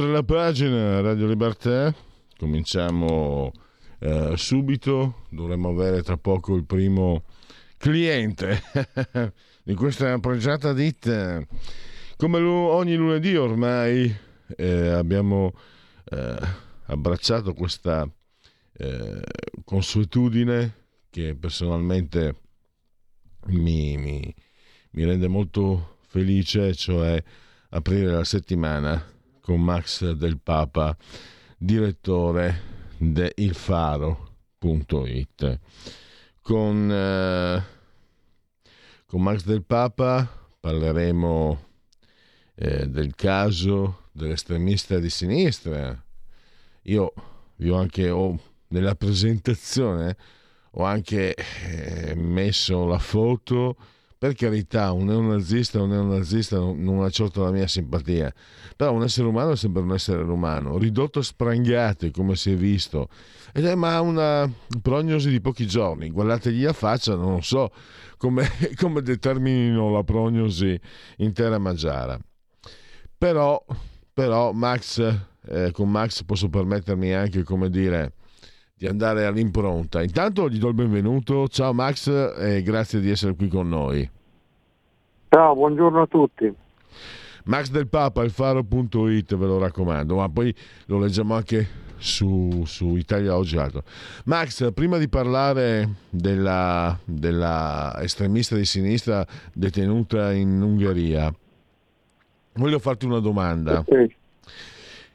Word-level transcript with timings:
Oltre 0.00 0.14
la 0.14 0.22
pagina 0.22 1.02
Radio 1.02 1.26
Libertà, 1.26 1.94
cominciamo 2.38 3.52
eh, 3.98 4.32
subito, 4.34 5.26
dovremmo 5.28 5.68
avere 5.68 6.02
tra 6.02 6.16
poco 6.16 6.56
il 6.56 6.64
primo 6.64 7.24
cliente 7.76 8.62
di 9.62 9.74
questa 9.74 10.18
pregiata 10.18 10.72
ditta. 10.72 11.46
Come 12.16 12.38
ogni 12.38 12.94
lunedì 12.96 13.36
ormai 13.36 14.10
eh, 14.56 14.88
abbiamo 14.88 15.52
eh, 16.04 16.38
abbracciato 16.86 17.52
questa 17.52 18.10
eh, 18.78 19.22
consuetudine 19.62 20.76
che 21.10 21.34
personalmente 21.34 22.36
mi, 23.48 23.98
mi, 23.98 24.34
mi 24.92 25.04
rende 25.04 25.28
molto 25.28 25.98
felice, 26.06 26.74
cioè 26.74 27.22
aprire 27.68 28.10
la 28.12 28.24
settimana 28.24 29.18
con 29.50 29.62
Max 29.62 30.12
del 30.12 30.38
Papa, 30.38 30.96
direttore 31.58 32.94
di 32.98 33.28
ilfaro.it. 33.34 34.30
Con, 36.40 36.92
eh, 36.92 37.62
con 39.06 39.22
Max 39.22 39.42
del 39.42 39.64
Papa 39.64 40.24
parleremo 40.60 41.64
eh, 42.54 42.86
del 42.86 43.16
caso 43.16 44.02
dell'estremista 44.12 45.00
di 45.00 45.10
sinistra. 45.10 46.00
Io 46.82 47.12
vi 47.56 47.70
ho 47.70 47.76
anche 47.76 48.08
ho, 48.08 48.38
nella 48.68 48.94
presentazione 48.94 50.16
ho 50.74 50.84
anche 50.84 51.34
eh, 51.34 52.14
messo 52.14 52.86
la 52.86 53.00
foto 53.00 53.74
per 54.20 54.34
carità, 54.34 54.92
un 54.92 55.06
neonazista 55.06 55.80
un 55.80 55.88
neonazista 55.88 56.58
non, 56.58 57.02
ha 57.02 57.08
certo 57.08 57.42
la 57.42 57.50
mia 57.50 57.66
simpatia, 57.66 58.30
però 58.76 58.92
un 58.92 59.02
essere 59.02 59.26
umano 59.26 59.52
è 59.52 59.56
sempre 59.56 59.80
un 59.80 59.94
essere 59.94 60.20
umano, 60.24 60.76
ridotto 60.76 61.20
a 61.20 61.22
sprangate 61.22 62.10
come 62.10 62.36
si 62.36 62.50
è 62.50 62.54
visto, 62.54 63.08
ed 63.54 63.64
è 63.64 63.74
ma 63.74 63.98
una 64.02 64.46
prognosi 64.82 65.30
di 65.30 65.40
pochi 65.40 65.66
giorni, 65.66 66.10
guardategli 66.10 66.64
la 66.64 66.74
faccia, 66.74 67.14
non 67.14 67.42
so 67.42 67.72
come, 68.18 68.46
come 68.76 69.00
determinino 69.00 69.90
la 69.90 70.04
prognosi 70.04 70.78
intera 71.16 71.56
Maggiara. 71.56 72.20
Però, 73.16 73.64
però 74.12 74.52
Max, 74.52 74.98
eh, 75.46 75.70
con 75.72 75.90
Max 75.90 76.24
posso 76.24 76.50
permettermi 76.50 77.14
anche, 77.14 77.42
come 77.42 77.70
dire, 77.70 78.12
di 78.80 78.86
andare 78.86 79.26
all'impronta. 79.26 80.02
Intanto 80.02 80.48
gli 80.48 80.58
do 80.58 80.68
il 80.68 80.74
benvenuto. 80.74 81.46
Ciao 81.48 81.74
Max 81.74 82.08
e 82.38 82.62
grazie 82.62 83.00
di 83.00 83.10
essere 83.10 83.34
qui 83.34 83.46
con 83.48 83.68
noi. 83.68 84.08
Ciao, 85.28 85.54
buongiorno 85.54 86.00
a 86.00 86.06
tutti. 86.06 86.50
Max 87.44 87.68
del 87.68 87.88
Papa, 87.88 88.24
ilfaro.it, 88.24 89.36
ve 89.36 89.46
lo 89.46 89.58
raccomando, 89.58 90.16
ma 90.16 90.30
poi 90.30 90.54
lo 90.86 90.98
leggiamo 90.98 91.34
anche 91.34 91.68
su, 91.98 92.62
su 92.64 92.96
Italia 92.96 93.36
Oggi 93.36 93.58
Altro. 93.58 93.82
Max, 94.24 94.72
prima 94.72 94.96
di 94.96 95.10
parlare 95.10 95.96
della, 96.08 96.98
della 97.04 97.98
estremista 98.00 98.56
di 98.56 98.64
sinistra 98.64 99.26
detenuta 99.52 100.32
in 100.32 100.58
Ungheria, 100.58 101.30
voglio 102.54 102.78
farti 102.78 103.04
una 103.04 103.20
domanda. 103.20 103.84
Sì. 103.86 104.16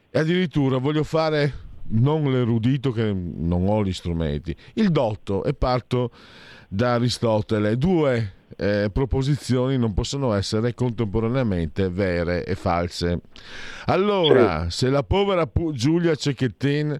E 0.08 0.18
addirittura 0.20 0.78
voglio 0.78 1.02
fare 1.02 1.64
non 1.88 2.30
l'erudito 2.30 2.92
che 2.92 3.12
non 3.12 3.66
ho 3.68 3.84
gli 3.84 3.92
strumenti, 3.92 4.54
il 4.74 4.90
dotto 4.90 5.44
e 5.44 5.54
parto 5.54 6.10
da 6.68 6.94
Aristotele. 6.94 7.76
Due 7.76 8.32
eh, 8.56 8.90
proposizioni 8.92 9.76
non 9.78 9.92
possono 9.94 10.32
essere 10.32 10.74
contemporaneamente 10.74 11.88
vere 11.88 12.44
e 12.44 12.54
false. 12.54 13.20
Allora, 13.86 14.70
se 14.70 14.88
la 14.88 15.02
povera 15.02 15.48
Giulia 15.72 16.14
Cecchettin 16.14 16.98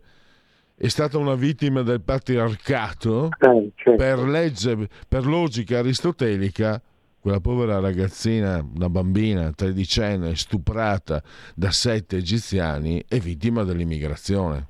è 0.79 0.89
stata 0.89 1.17
una 1.19 1.35
vittima 1.35 1.83
del 1.83 2.03
patriarcato, 2.03 3.31
eh, 3.39 3.71
certo. 3.75 3.95
per, 3.97 4.19
legge, 4.19 4.89
per 5.09 5.25
logica 5.27 5.79
aristotelica, 5.79 6.81
quella 7.19 7.41
povera 7.41 7.81
ragazzina, 7.81 8.65
una 8.75 8.91
bambina 8.91 9.51
tredicenne, 9.53 10.37
stuprata 10.37 11.23
da 11.55 11.71
sette 11.71 12.19
egiziani, 12.19 13.03
è 13.09 13.19
vittima 13.19 13.65
dell'immigrazione. 13.65 14.69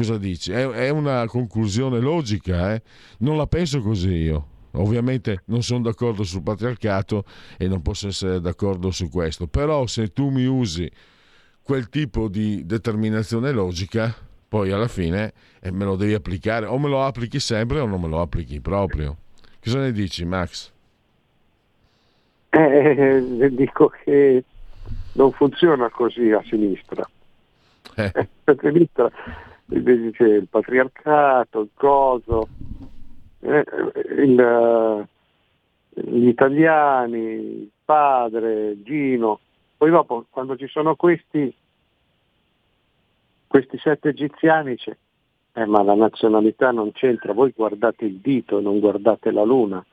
Cosa 0.00 0.16
dici? 0.16 0.50
È, 0.50 0.66
è 0.66 0.88
una 0.88 1.26
conclusione 1.26 2.00
logica, 2.00 2.72
eh? 2.72 2.80
Non 3.18 3.36
la 3.36 3.46
penso 3.46 3.82
così 3.82 4.14
io. 4.14 4.46
Ovviamente 4.72 5.42
non 5.46 5.62
sono 5.62 5.82
d'accordo 5.82 6.22
sul 6.22 6.42
patriarcato 6.42 7.24
e 7.58 7.68
non 7.68 7.82
posso 7.82 8.08
essere 8.08 8.40
d'accordo 8.40 8.90
su 8.92 9.10
questo, 9.10 9.46
però 9.46 9.86
se 9.86 10.10
tu 10.14 10.30
mi 10.30 10.46
usi 10.46 10.90
quel 11.62 11.90
tipo 11.90 12.28
di 12.28 12.64
determinazione 12.64 13.52
logica, 13.52 14.14
poi 14.48 14.70
alla 14.70 14.88
fine 14.88 15.34
eh, 15.60 15.70
me 15.70 15.84
lo 15.84 15.96
devi 15.96 16.14
applicare, 16.14 16.64
o 16.64 16.78
me 16.78 16.88
lo 16.88 17.04
applichi 17.04 17.38
sempre 17.38 17.80
o 17.80 17.84
non 17.84 18.00
me 18.00 18.08
lo 18.08 18.22
applichi 18.22 18.58
proprio. 18.58 19.18
Cosa 19.62 19.80
ne 19.80 19.92
dici 19.92 20.24
Max? 20.24 20.72
Eh, 22.48 23.50
dico 23.50 23.92
che 24.02 24.44
non 25.12 25.30
funziona 25.32 25.90
così 25.90 26.30
a 26.30 26.42
sinistra. 26.48 27.06
Eh. 27.96 28.12
A 28.44 28.56
sinistra 28.58 29.12
invece 29.70 30.24
il 30.24 30.48
patriarcato, 30.48 31.60
il 31.60 31.70
coso, 31.74 32.48
eh, 33.40 33.64
il, 34.18 35.08
gli 35.94 36.26
italiani, 36.26 37.18
il 37.18 37.70
padre, 37.84 38.82
Gino. 38.82 39.40
Poi 39.76 39.90
dopo, 39.90 40.26
quando 40.30 40.56
ci 40.56 40.66
sono 40.66 40.94
questi, 40.94 41.52
questi 43.46 43.78
sette 43.78 44.10
egiziani, 44.10 44.76
c'è, 44.76 44.96
eh, 45.52 45.66
ma 45.66 45.82
la 45.82 45.94
nazionalità 45.94 46.70
non 46.70 46.92
c'entra, 46.92 47.32
voi 47.32 47.52
guardate 47.54 48.04
il 48.04 48.16
dito 48.16 48.58
e 48.58 48.62
non 48.62 48.78
guardate 48.78 49.30
la 49.30 49.42
luna. 49.42 49.84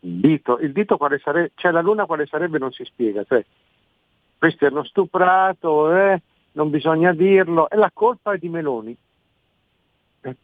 Il 0.00 0.20
dito, 0.20 0.58
il 0.58 0.72
dito 0.72 0.96
quale 0.96 1.18
sarebbe, 1.18 1.52
cioè 1.56 1.72
la 1.72 1.80
luna 1.80 2.06
quale 2.06 2.26
sarebbe 2.26 2.58
non 2.58 2.70
si 2.70 2.84
spiega, 2.84 3.24
cioè, 3.24 3.44
questi 4.38 4.64
hanno 4.64 4.84
stuprato, 4.84 5.94
eh, 5.94 6.22
non 6.60 6.68
bisogna 6.68 7.14
dirlo, 7.14 7.70
e 7.70 7.76
la 7.76 7.90
colpa 7.90 8.32
è 8.32 8.38
di 8.38 8.50
Meloni. 8.50 8.94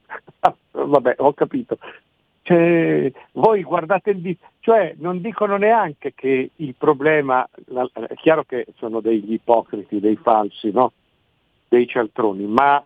Vabbè, 0.73 1.17
ho 1.19 1.35
capito. 1.35 1.79
Cioè, 2.41 3.13
voi 3.33 3.63
guardate 3.63 4.11
il 4.11 4.21
dito, 4.21 4.47
cioè 4.61 4.95
non 4.99 5.21
dicono 5.21 5.59
neanche 5.59 6.15
che 6.15 6.53
il 6.55 6.75
problema, 6.79 7.47
è 7.47 8.15
chiaro 8.15 8.45
che 8.45 8.67
sono 8.77 9.01
degli 9.01 9.35
ipocriti, 9.35 10.01
dei 10.01 10.17
falsi, 10.17 10.71
no? 10.71 10.93
dei 11.69 11.87
cialtroni, 11.87 12.47
ma 12.47 12.83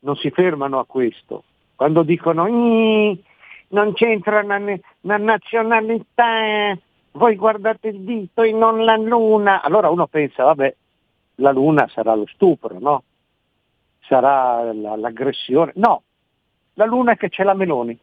non 0.00 0.16
si 0.16 0.30
fermano 0.30 0.78
a 0.78 0.86
questo. 0.86 1.44
Quando 1.74 2.04
dicono 2.04 2.46
non 2.46 3.92
c'entra 3.92 4.42
la, 4.42 4.58
la 5.00 5.16
nazionalità, 5.18 6.78
voi 7.12 7.34
guardate 7.34 7.88
il 7.88 8.00
dito 8.00 8.42
e 8.42 8.52
non 8.52 8.84
la 8.84 8.96
luna, 8.96 9.60
allora 9.60 9.90
uno 9.90 10.06
pensa, 10.06 10.44
vabbè, 10.44 10.74
la 11.36 11.50
luna 11.50 11.88
sarà 11.88 12.14
lo 12.14 12.26
stupro, 12.26 12.78
no? 12.78 13.02
Sarà 14.00 14.72
la, 14.72 14.96
l'aggressione. 14.96 15.72
No, 15.76 16.02
la 16.74 16.84
luna 16.84 17.12
è 17.12 17.16
che 17.16 17.28
c'è 17.28 17.44
la 17.44 17.54
Meloni. 17.54 17.98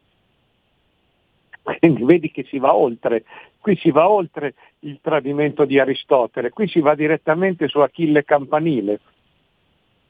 Quindi 1.62 2.04
vedi 2.04 2.32
che 2.32 2.44
si 2.44 2.58
va 2.58 2.76
oltre, 2.76 3.24
qui 3.60 3.76
si 3.78 3.92
va 3.92 4.10
oltre 4.10 4.56
il 4.80 5.00
tradimento 5.02 5.66
di 5.66 5.80
Aristotele, 5.80 6.50
qui 6.50 6.68
si 6.68 6.80
va 6.80 6.96
direttamente 6.96 7.68
su 7.68 7.80
Achille 7.80 8.24
Campanile. 8.24 9.00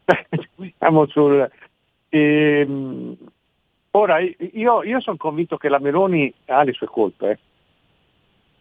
Siamo 0.77 1.05
sul, 1.07 1.49
ehm, 2.09 3.17
ora 3.91 4.19
io, 4.19 4.83
io 4.83 4.99
sono 5.01 5.17
convinto 5.17 5.57
che 5.57 5.69
la 5.69 5.79
Meloni 5.79 6.33
ha 6.45 6.63
le 6.63 6.73
sue 6.73 6.87
colpe, 6.87 7.29
eh? 7.29 7.39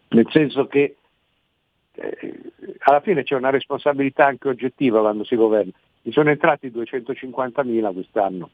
nel 0.09 0.27
senso 0.29 0.67
che 0.67 0.97
alla 2.79 3.01
fine 3.01 3.23
c'è 3.23 3.35
una 3.35 3.49
responsabilità 3.49 4.25
anche 4.25 4.47
oggettiva 4.47 4.99
quando 4.99 5.23
si 5.23 5.35
governa. 5.35 5.71
Mi 6.03 6.11
sono 6.11 6.29
entrati 6.29 6.69
250.000 6.69 7.93
quest'anno, 7.93 8.49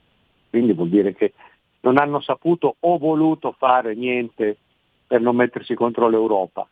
quindi 0.50 0.74
vuol 0.74 0.90
dire 0.90 1.14
che 1.14 1.34
non 1.82 1.98
hanno 1.98 2.20
saputo 2.20 2.76
o 2.80 2.98
voluto 2.98 3.54
fare 3.58 3.96
niente 3.96 4.58
per 5.08 5.22
non 5.22 5.36
mettersi 5.36 5.74
contro 5.74 6.10
l'Europa. 6.10 6.68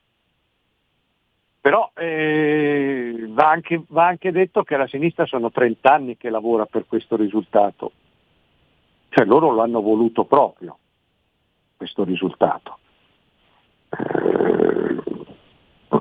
Però 1.61 1.91
eh, 1.95 3.25
va, 3.29 3.49
anche, 3.49 3.83
va 3.87 4.05
anche 4.05 4.31
detto 4.31 4.63
che 4.63 4.77
la 4.77 4.87
sinistra 4.87 5.25
sono 5.25 5.49
30 5.49 5.91
anni 5.91 6.17
che 6.17 6.29
lavora 6.29 6.65
per 6.65 6.85
questo 6.85 7.15
risultato, 7.15 7.91
cioè 9.09 9.25
loro 9.25 9.49
lo 9.49 9.61
hanno 9.61 9.81
voluto 9.81 10.25
proprio, 10.25 10.77
questo 11.75 12.03
risultato. 12.03 12.77
Eh, 13.89 14.54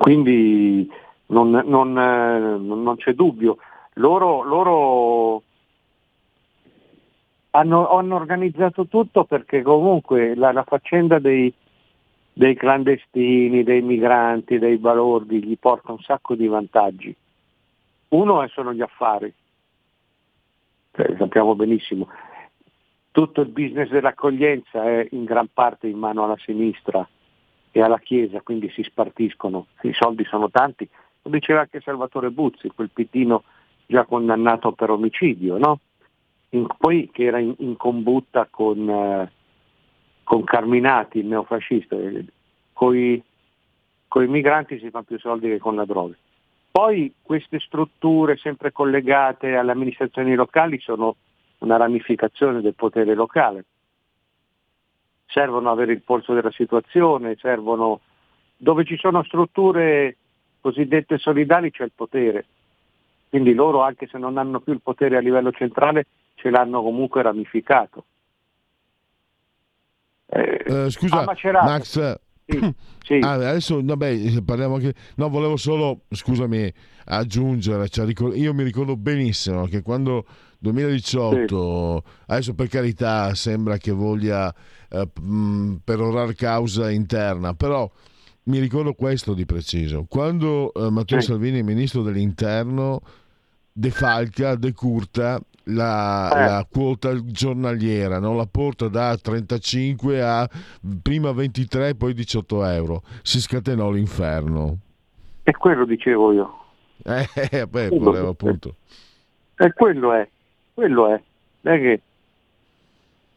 quindi 0.05 0.87
non, 1.29 1.49
non, 1.49 1.97
eh, 1.97 2.57
non, 2.59 2.95
c'è 2.97 3.13
dubbio. 3.13 3.57
Loro, 3.93 4.43
loro 4.43 5.41
hanno, 7.49 7.89
hanno, 7.89 8.13
organizzato 8.13 8.85
tutto 8.85 9.23
perché 9.23 9.63
comunque 9.63 10.35
la, 10.35 10.51
la 10.51 10.61
faccenda 10.61 11.17
dei, 11.17 11.51
dei, 12.31 12.53
clandestini, 12.53 13.63
dei 13.63 13.81
migranti, 13.81 14.59
dei 14.59 14.77
balordi 14.77 15.43
gli 15.43 15.57
porta 15.57 15.91
un 15.91 15.99
sacco 16.01 16.35
di 16.35 16.45
vantaggi. 16.45 17.15
Uno 18.09 18.47
sono 18.49 18.75
gli 18.75 18.81
affari, 18.81 19.33
cioè, 20.91 21.15
sappiamo 21.17 21.55
benissimo. 21.55 22.09
Tutto 23.09 23.41
il 23.41 23.49
business 23.49 23.89
dell'accoglienza 23.89 24.83
è 24.83 25.07
in 25.13 25.23
gran 25.23 25.47
parte 25.51 25.87
in 25.87 25.97
mano 25.97 26.25
alla 26.25 26.37
sinistra 26.37 27.09
e 27.77 27.81
alla 27.81 27.99
Chiesa, 27.99 28.39
quindi 28.39 28.69
si 28.69 28.83
spartiscono, 28.83 29.67
i 29.81 29.91
soldi 29.91 30.23
sono 30.23 30.49
tanti. 30.49 30.87
Lo 31.23 31.29
diceva 31.29 31.59
anche 31.59 31.81
Salvatore 31.81 32.29
Buzzi, 32.29 32.69
quel 32.69 32.89
pittino 32.89 33.43
già 33.85 34.05
condannato 34.05 34.71
per 34.71 34.91
omicidio, 34.91 35.57
no? 35.57 35.81
in, 36.51 36.67
poi 36.77 37.09
che 37.11 37.25
era 37.25 37.37
in, 37.37 37.53
in 37.57 37.75
combutta 37.75 38.47
con, 38.49 38.89
eh, 38.89 39.29
con, 40.23 40.45
Carminati, 40.45 41.19
il 41.19 41.25
neofascista, 41.25 41.97
con 42.71 42.95
i 42.95 43.21
migranti 44.13 44.79
si 44.79 44.89
fanno 44.89 45.03
più 45.03 45.19
soldi 45.19 45.49
che 45.49 45.59
con 45.59 45.75
la 45.75 45.83
droga. 45.83 46.15
Poi 46.71 47.13
queste 47.21 47.59
strutture 47.59 48.37
sempre 48.37 48.71
collegate 48.71 49.57
alle 49.57 49.73
amministrazioni 49.73 50.33
locali 50.33 50.79
sono 50.79 51.17
una 51.57 51.75
ramificazione 51.75 52.61
del 52.61 52.73
potere 52.73 53.15
locale. 53.15 53.65
Servono 55.27 55.71
avere 55.71 55.93
il 55.93 56.01
polso 56.01 56.33
della 56.33 56.51
situazione, 56.51 57.37
servono... 57.39 58.01
dove 58.57 58.85
ci 58.85 58.97
sono 58.97 59.23
strutture 59.23 60.17
cosiddette 60.61 61.17
solidali 61.17 61.71
c'è 61.71 61.83
il 61.83 61.91
potere. 61.93 62.45
Quindi 63.29 63.53
loro, 63.53 63.81
anche 63.81 64.07
se 64.07 64.17
non 64.17 64.37
hanno 64.37 64.59
più 64.61 64.73
il 64.73 64.81
potere 64.81 65.17
a 65.17 65.19
livello 65.19 65.51
centrale, 65.51 66.05
ce 66.35 66.49
l'hanno 66.49 66.81
comunque 66.81 67.21
ramificato. 67.21 68.05
Eh, 70.27 70.63
uh, 70.67 70.89
scusa, 70.89 71.23
Max, 71.23 72.19
sì, 72.45 72.59
sì. 73.03 73.19
Ah, 73.21 73.33
adesso 73.33 73.81
vabbè, 73.83 74.41
parliamo 74.43 74.75
anche. 74.75 74.93
No, 75.15 75.29
volevo 75.29 75.57
solo, 75.57 76.01
scusami, 76.09 76.71
aggiungere. 77.05 77.89
Cioè, 77.89 78.11
io 78.35 78.53
mi 78.53 78.63
ricordo 78.63 78.95
benissimo 78.95 79.65
che 79.65 79.81
quando 79.81 80.25
2018, 80.71 82.03
sì. 82.03 82.11
adesso 82.27 82.53
per 82.55 82.67
carità 82.67 83.35
sembra 83.35 83.77
che 83.77 83.91
voglia 83.91 84.53
eh, 84.89 85.07
perorare 85.83 86.33
causa 86.33 86.89
interna, 86.89 87.53
però 87.53 87.89
mi 88.43 88.59
ricordo 88.59 88.93
questo 88.93 89.33
di 89.33 89.45
preciso. 89.45 90.05
Quando 90.09 90.73
eh, 90.73 90.89
Matteo 90.89 91.19
Salvini, 91.21 91.61
ministro 91.61 92.01
dell'interno, 92.01 93.01
defalca, 93.71 94.55
decurta 94.55 95.39
la, 95.65 96.31
eh. 96.31 96.45
la, 96.49 96.67
quota 96.69 97.15
giornaliera, 97.25 98.19
no? 98.19 98.33
la 98.33 98.47
porta 98.47 98.87
da 98.87 99.15
35 99.17 100.21
a 100.21 100.49
prima 101.01 101.31
23 101.31 101.95
poi 101.95 102.13
18 102.13 102.65
euro. 102.65 103.03
Si 103.21 103.39
scatenò 103.39 103.91
l'inferno. 103.91 104.79
E 105.43 105.51
quello 105.51 105.85
dicevo 105.85 106.33
io. 106.33 106.59
Eh, 107.03 107.67
beh, 107.67 107.89
volevo 107.89 108.29
appunto. 108.29 108.75
E 109.57 109.73
quello 109.73 110.13
è, 110.13 110.27
quello 110.75 111.07
è. 111.07 111.21
Non 111.61 111.73
è, 111.73 111.79
che, 111.79 112.01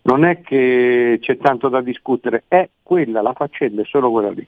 non 0.02 0.24
è 0.24 0.40
che 0.42 1.18
c'è 1.20 1.38
tanto 1.38 1.70
da 1.70 1.80
discutere, 1.80 2.44
è 2.48 2.68
quella, 2.82 3.22
la 3.22 3.32
faccenda 3.32 3.80
è 3.80 3.86
solo 3.86 4.10
quella 4.10 4.30
lì. 4.30 4.46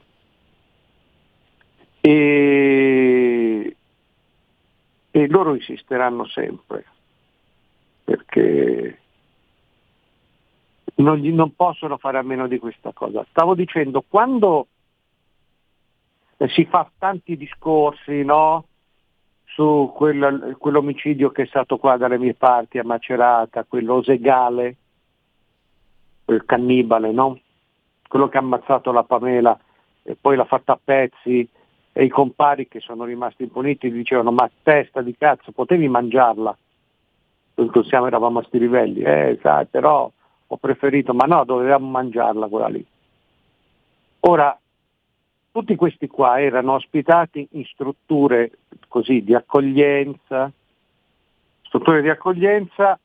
E, 2.02 3.76
e 5.10 5.28
loro 5.28 5.54
insisteranno 5.54 6.26
sempre 6.26 6.84
perché 8.04 8.98
non, 10.96 11.20
non, 11.20 11.54
possono 11.54 11.96
fare 11.96 12.18
a 12.18 12.22
meno 12.22 12.48
di 12.48 12.58
questa 12.58 12.92
cosa. 12.92 13.24
Stavo 13.30 13.54
dicendo, 13.54 14.04
quando 14.06 14.66
si 16.48 16.64
fa 16.64 16.90
tanti 16.98 17.36
discorsi 17.36 18.24
no? 18.24 18.64
Su 19.54 19.92
quel, 19.94 20.56
quell'omicidio 20.58 21.30
che 21.30 21.42
è 21.42 21.46
stato 21.46 21.76
qua 21.78 21.96
dalle 21.96 22.18
mie 22.18 22.34
parti 22.34 22.78
a 22.78 22.84
Macerata, 22.84 23.64
quello 23.64 23.94
osegale, 23.94 24.76
quel 26.24 26.44
cannibale, 26.44 27.12
no? 27.12 27.38
quello 28.08 28.28
che 28.28 28.36
ha 28.36 28.40
ammazzato 28.40 28.92
la 28.92 29.04
Pamela 29.04 29.58
e 30.02 30.16
poi 30.20 30.36
l'ha 30.36 30.44
fatta 30.44 30.72
a 30.72 30.80
pezzi 30.82 31.48
e 31.92 32.04
i 32.04 32.08
compari 32.08 32.68
che 32.68 32.80
sono 32.80 33.04
rimasti 33.04 33.42
impuniti 33.42 33.90
dicevano 33.90 34.30
ma 34.30 34.50
testa 34.62 35.02
di 35.02 35.16
cazzo, 35.16 35.52
potevi 35.52 35.88
mangiarla 35.88 36.56
siamo, 37.84 38.06
eravamo 38.06 38.38
a 38.38 38.44
sti 38.44 38.58
livelli, 38.58 39.02
eh, 39.02 39.38
sai, 39.42 39.66
però 39.66 40.10
ho 40.46 40.56
preferito, 40.56 41.12
ma 41.12 41.26
no, 41.26 41.44
dovevamo 41.44 41.88
mangiarla 41.88 42.46
quella 42.48 42.68
lì. 42.68 42.84
Ora, 44.20 44.58
tutti 45.52 45.74
questi 45.74 46.06
qua 46.06 46.40
erano 46.40 46.74
ospitati 46.74 47.46
in 47.52 47.64
strutture 47.64 48.52
così 48.88 49.22
di 49.22 49.34
accoglienza, 49.34 50.50
strutture 51.62 52.02
di 52.02 52.08
accoglienza 52.08 52.98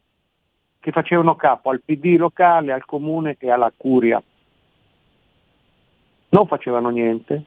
che 0.80 0.92
facevano 0.92 1.36
capo 1.36 1.71
al 1.71 1.81
PD 1.81 2.15
locale, 2.18 2.71
al 2.71 2.86
comune 2.86 3.36
e 3.39 3.50
alla 3.50 3.71
curia. 3.75 4.21
Non 6.30 6.47
facevano 6.47 6.89
niente, 6.89 7.44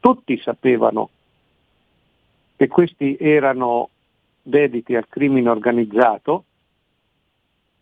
tutti 0.00 0.38
sapevano 0.38 1.10
che 2.56 2.68
questi 2.68 3.16
erano 3.18 3.90
dediti 4.40 4.94
al 4.94 5.08
crimine 5.08 5.50
organizzato, 5.50 6.44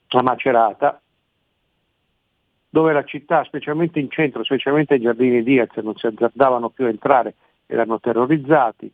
a 0.08 0.22
Macerata, 0.22 1.00
dove 2.70 2.92
la 2.92 3.04
città, 3.04 3.42
specialmente 3.44 3.98
in 3.98 4.08
centro, 4.08 4.44
specialmente 4.44 4.94
ai 4.94 5.00
giardini 5.00 5.42
Diaz, 5.42 5.74
non 5.76 5.96
si 5.96 6.06
azzardavano 6.06 6.70
più 6.70 6.86
a 6.86 6.88
entrare, 6.88 7.34
erano 7.66 7.98
terrorizzati 7.98 8.90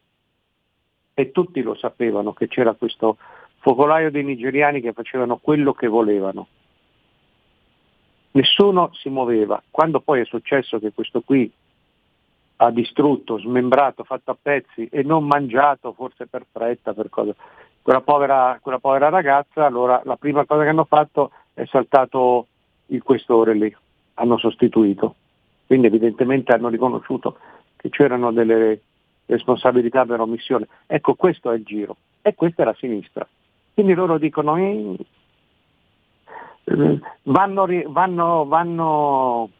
e 1.12 1.30
tutti 1.30 1.62
lo 1.62 1.74
sapevano 1.74 2.32
che 2.32 2.48
c'era 2.48 2.72
questo 2.72 3.18
focolaio 3.58 4.10
dei 4.10 4.24
nigeriani 4.24 4.80
che 4.80 4.92
facevano 4.92 5.36
quello 5.36 5.74
che 5.74 5.88
volevano. 5.88 6.48
Nessuno 8.32 8.90
si 8.94 9.08
muoveva. 9.08 9.62
Quando 9.70 10.00
poi 10.00 10.20
è 10.20 10.24
successo 10.24 10.78
che 10.78 10.92
questo 10.92 11.20
qui 11.20 11.50
ha 12.56 12.70
distrutto, 12.70 13.38
smembrato, 13.38 14.04
fatto 14.04 14.30
a 14.30 14.36
pezzi 14.40 14.88
e 14.90 15.02
non 15.02 15.26
mangiato, 15.26 15.92
forse 15.92 16.26
per 16.26 16.46
fretta, 16.50 16.94
per 16.94 17.10
cosa. 17.10 17.34
Quella 17.82 18.00
povera, 18.00 18.58
quella 18.60 18.78
povera 18.78 19.10
ragazza, 19.10 19.66
allora 19.66 20.00
la 20.04 20.16
prima 20.16 20.44
cosa 20.44 20.62
che 20.62 20.68
hanno 20.68 20.84
fatto 20.84 21.30
è 21.54 21.64
saltato 21.66 22.46
il 22.86 23.02
questore 23.02 23.54
lì, 23.54 23.74
hanno 24.14 24.38
sostituito. 24.38 25.16
Quindi 25.66 25.88
evidentemente 25.88 26.52
hanno 26.52 26.68
riconosciuto 26.68 27.38
che 27.76 27.88
c'erano 27.88 28.32
delle 28.32 28.80
responsabilità 29.26 30.04
per 30.04 30.20
omissione. 30.20 30.68
Ecco, 30.86 31.14
questo 31.14 31.50
è 31.50 31.56
il 31.56 31.64
giro 31.64 31.96
e 32.22 32.34
questa 32.34 32.62
è 32.62 32.66
la 32.66 32.76
sinistra. 32.78 33.26
Quindi 33.74 33.94
loro 33.94 34.18
dicono 34.18 34.56
eh, 34.56 34.96
vanno, 37.22 37.66
vanno, 37.88 38.46
vanno 38.46 39.50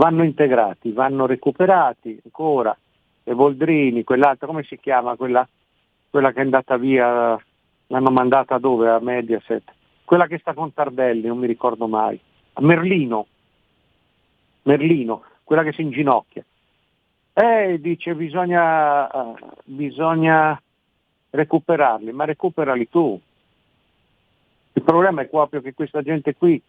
vanno 0.00 0.24
integrati, 0.24 0.92
vanno 0.92 1.26
recuperati 1.26 2.18
ancora. 2.24 2.76
E 3.22 3.34
Voldrini, 3.34 4.02
quell'altra, 4.02 4.46
come 4.46 4.62
si 4.62 4.78
chiama? 4.78 5.16
Quella, 5.16 5.46
quella 6.08 6.32
che 6.32 6.38
è 6.38 6.42
andata 6.42 6.78
via, 6.78 7.38
l'hanno 7.86 8.10
mandata 8.10 8.58
dove? 8.58 8.88
A 8.88 8.98
Mediaset. 8.98 9.62
Quella 10.10 10.26
che 10.26 10.38
sta 10.38 10.54
con 10.54 10.74
Tardelli, 10.74 11.28
non 11.28 11.38
mi 11.38 11.46
ricordo 11.46 11.86
mai. 11.86 12.18
A 12.54 12.60
Merlino. 12.62 13.28
Merlino, 14.62 15.22
quella 15.44 15.62
che 15.62 15.70
si 15.70 15.82
inginocchia. 15.82 16.44
Eh, 17.32 17.78
dice 17.80 18.16
bisogna, 18.16 19.06
uh, 19.06 19.36
bisogna 19.62 20.60
recuperarli, 21.30 22.10
ma 22.10 22.24
recuperali 22.24 22.88
tu. 22.88 23.20
Il 24.72 24.82
problema 24.82 25.22
è 25.22 25.28
proprio 25.28 25.60
che 25.60 25.74
questa 25.74 26.02
gente 26.02 26.34
qui 26.34 26.60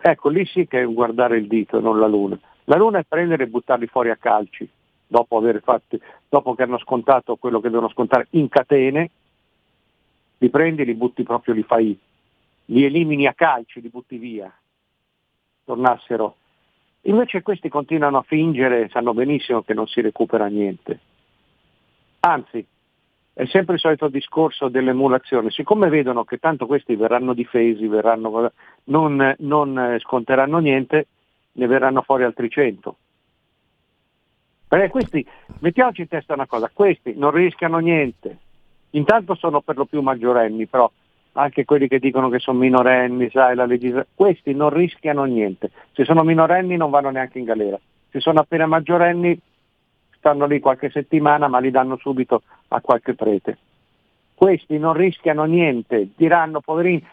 ecco 0.00 0.28
lì 0.28 0.44
sì 0.44 0.66
che 0.66 0.80
è 0.80 0.86
guardare 0.86 1.36
il 1.36 1.46
dito, 1.46 1.78
non 1.78 2.00
la 2.00 2.08
luna. 2.08 2.36
La 2.64 2.76
luna 2.76 2.98
è 2.98 3.04
prendere 3.04 3.44
e 3.44 3.46
buttarli 3.46 3.86
fuori 3.86 4.10
a 4.10 4.16
calci. 4.16 4.68
dopo, 5.06 5.40
fatto, 5.62 5.98
dopo 6.28 6.56
che 6.56 6.64
hanno 6.64 6.78
scontato 6.78 7.36
quello 7.36 7.60
che 7.60 7.70
devono 7.70 7.90
scontare 7.90 8.26
in 8.30 8.48
catene, 8.48 9.10
li 10.40 10.48
prendi, 10.48 10.84
li 10.84 10.94
butti 10.94 11.22
proprio, 11.22 11.54
li 11.54 11.62
fai, 11.62 11.98
li 12.66 12.84
elimini 12.84 13.26
a 13.26 13.34
calci, 13.34 13.80
li 13.80 13.88
butti 13.88 14.16
via, 14.16 14.50
tornassero. 15.64 16.36
Invece 17.02 17.42
questi 17.42 17.68
continuano 17.68 18.18
a 18.18 18.22
fingere, 18.22 18.88
sanno 18.88 19.12
benissimo 19.12 19.62
che 19.62 19.74
non 19.74 19.86
si 19.86 20.00
recupera 20.00 20.46
niente. 20.46 20.98
Anzi, 22.20 22.66
è 23.34 23.44
sempre 23.46 23.74
il 23.74 23.80
solito 23.80 24.08
discorso 24.08 24.68
dell'emulazione, 24.68 25.50
siccome 25.50 25.88
vedono 25.88 26.24
che 26.24 26.38
tanto 26.38 26.66
questi 26.66 26.96
verranno 26.96 27.34
difesi, 27.34 27.86
verranno, 27.86 28.52
non, 28.84 29.34
non 29.38 29.96
sconteranno 30.00 30.58
niente, 30.58 31.06
ne 31.52 31.66
verranno 31.66 32.00
fuori 32.02 32.24
altri 32.24 32.48
100. 32.48 32.96
Perché 34.68 34.88
questi, 34.88 35.26
mettiamoci 35.58 36.02
in 36.02 36.08
testa 36.08 36.32
una 36.32 36.46
cosa, 36.46 36.70
questi 36.72 37.14
non 37.16 37.30
rischiano 37.30 37.78
niente, 37.78 38.38
intanto 38.90 39.34
sono 39.34 39.60
per 39.60 39.76
lo 39.76 39.84
più 39.84 40.00
maggiorenni, 40.00 40.66
però 40.66 40.90
anche 41.32 41.64
quelli 41.64 41.88
che 41.88 41.98
dicono 41.98 42.28
che 42.28 42.38
sono 42.38 42.58
minorenni, 42.58 43.30
sai, 43.30 43.54
la 43.54 43.66
legislazione, 43.66 44.08
questi 44.14 44.54
non 44.54 44.70
rischiano 44.70 45.24
niente, 45.24 45.70
se 45.92 46.04
sono 46.04 46.22
minorenni 46.22 46.76
non 46.76 46.90
vanno 46.90 47.10
neanche 47.10 47.38
in 47.38 47.44
galera, 47.44 47.78
se 48.10 48.20
sono 48.20 48.40
appena 48.40 48.66
maggiorenni 48.66 49.38
stanno 50.16 50.46
lì 50.46 50.60
qualche 50.60 50.90
settimana 50.90 51.48
ma 51.48 51.58
li 51.58 51.70
danno 51.70 51.96
subito 51.96 52.42
a 52.68 52.80
qualche 52.80 53.14
prete. 53.14 53.58
Questi 54.34 54.78
non 54.78 54.94
rischiano 54.94 55.44
niente, 55.44 56.10
diranno 56.16 56.60
poverini, 56.60 57.04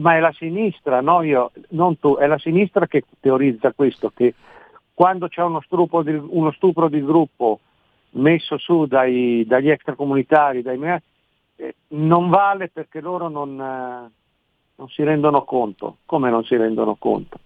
ma 0.00 0.16
è 0.16 0.20
la 0.20 0.32
sinistra, 0.32 1.00
no 1.00 1.22
io, 1.22 1.52
non 1.70 1.98
tu, 1.98 2.16
è 2.16 2.26
la 2.26 2.38
sinistra 2.38 2.86
che 2.86 3.04
teorizza 3.20 3.72
questo, 3.72 4.12
che 4.14 4.34
quando 4.92 5.28
c'è 5.28 5.42
uno 5.42 5.60
stupro 5.60 6.02
di, 6.02 6.12
uno 6.12 6.50
stupro 6.52 6.88
di 6.88 7.02
gruppo 7.02 7.60
messo 8.12 8.56
su 8.58 8.86
dai, 8.86 9.44
dagli 9.46 9.70
extracomunitari, 9.70 10.62
dai, 10.62 10.78
eh, 11.56 11.74
non 11.88 12.28
vale 12.28 12.68
perché 12.68 13.00
loro 13.00 13.28
non, 13.28 13.60
eh, 13.60 14.10
non 14.76 14.88
si 14.88 15.02
rendono 15.02 15.44
conto. 15.44 15.98
Come 16.06 16.30
non 16.30 16.44
si 16.44 16.56
rendono 16.56 16.96
conto? 16.96 17.38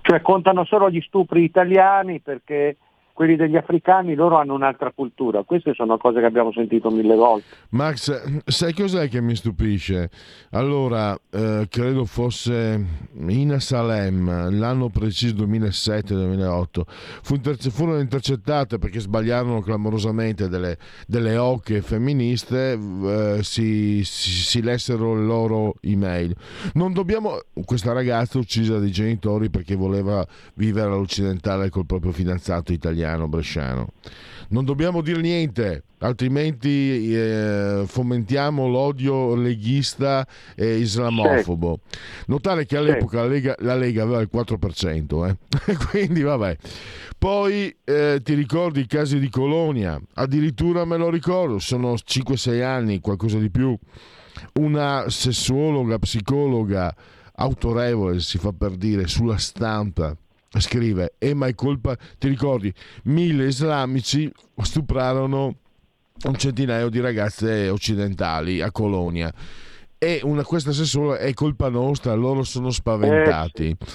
Cioè 0.00 0.20
contano 0.20 0.64
solo 0.64 0.90
gli 0.90 1.00
stupri 1.00 1.42
italiani 1.42 2.20
perché 2.20 2.76
quelli 3.14 3.36
degli 3.36 3.54
africani 3.54 4.14
loro 4.14 4.38
hanno 4.38 4.54
un'altra 4.54 4.90
cultura. 4.90 5.44
Queste 5.44 5.72
sono 5.72 5.96
cose 5.98 6.18
che 6.18 6.26
abbiamo 6.26 6.52
sentito 6.52 6.90
mille 6.90 7.14
volte. 7.14 7.46
Max, 7.70 8.42
sai 8.44 8.74
cos'è 8.74 9.08
che 9.08 9.20
mi 9.20 9.36
stupisce? 9.36 10.10
Allora, 10.50 11.16
eh, 11.30 11.66
credo 11.70 12.04
fosse 12.06 12.84
Ina 13.28 13.60
Salem, 13.60 14.58
l'anno 14.58 14.88
preciso 14.88 15.46
2007-2008, 15.46 16.80
fu 17.22 17.34
inter- 17.36 17.70
furono 17.70 18.00
intercettate 18.00 18.78
perché 18.78 18.98
sbagliarono 18.98 19.60
clamorosamente 19.60 20.48
delle, 20.48 20.76
delle 21.06 21.36
ocche 21.36 21.82
femministe, 21.82 22.72
eh, 22.72 23.38
si, 23.42 24.02
si, 24.02 24.30
si 24.30 24.60
lessero 24.60 25.14
le 25.14 25.24
loro 25.24 25.74
email. 25.82 26.34
Non 26.74 26.92
dobbiamo... 26.92 27.38
Questa 27.64 27.92
ragazza 27.92 28.38
uccisa 28.38 28.78
dai 28.78 28.90
genitori 28.90 29.48
perché 29.50 29.76
voleva 29.76 30.26
vivere 30.54 30.88
all'occidentale 30.88 31.70
col 31.70 31.86
proprio 31.86 32.10
fidanzato 32.10 32.72
italiano 32.72 33.02
italiano 33.04 33.28
bresciano. 33.28 33.88
Non 34.48 34.64
dobbiamo 34.64 35.00
dire 35.00 35.20
niente, 35.20 35.84
altrimenti 35.98 37.14
eh, 37.14 37.84
fomentiamo 37.86 38.68
l'odio 38.68 39.34
leghista 39.34 40.26
e 40.54 40.76
islamofobo. 40.76 41.80
Notare 42.26 42.66
che 42.66 42.76
all'epoca 42.76 43.22
la 43.22 43.26
Lega, 43.26 43.54
la 43.60 43.74
Lega 43.74 44.02
aveva 44.02 44.20
il 44.20 44.28
4%, 44.32 45.28
eh? 45.28 45.76
quindi 45.90 46.22
vabbè. 46.22 46.56
Poi 47.18 47.74
eh, 47.84 48.20
ti 48.22 48.34
ricordi 48.34 48.80
i 48.80 48.86
casi 48.86 49.18
di 49.18 49.30
Colonia, 49.30 50.00
addirittura 50.14 50.84
me 50.84 50.98
lo 50.98 51.08
ricordo, 51.08 51.58
sono 51.58 51.94
5-6 51.94 52.62
anni, 52.62 53.00
qualcosa 53.00 53.38
di 53.38 53.50
più. 53.50 53.76
Una 54.60 55.06
sessuologa, 55.08 55.98
psicologa 55.98 56.94
autorevole, 57.36 58.20
si 58.20 58.36
fa 58.36 58.52
per 58.52 58.72
dire, 58.72 59.06
sulla 59.06 59.38
stampa 59.38 60.14
scrive, 60.60 61.14
e 61.18 61.34
mai 61.34 61.54
colpa, 61.54 61.96
ti 62.18 62.28
ricordi, 62.28 62.72
mille 63.04 63.46
islamici 63.46 64.30
stuprarono 64.62 65.56
un 66.24 66.36
centinaio 66.36 66.88
di 66.88 67.00
ragazze 67.00 67.68
occidentali 67.68 68.60
a 68.60 68.70
Colonia 68.70 69.32
e 70.04 70.20
una, 70.22 70.44
questa 70.44 70.72
sessuale 70.72 71.18
è 71.20 71.32
colpa 71.32 71.70
nostra, 71.70 72.12
loro 72.12 72.42
sono 72.42 72.70
spaventati. 72.70 73.68
Eh, 73.68 73.86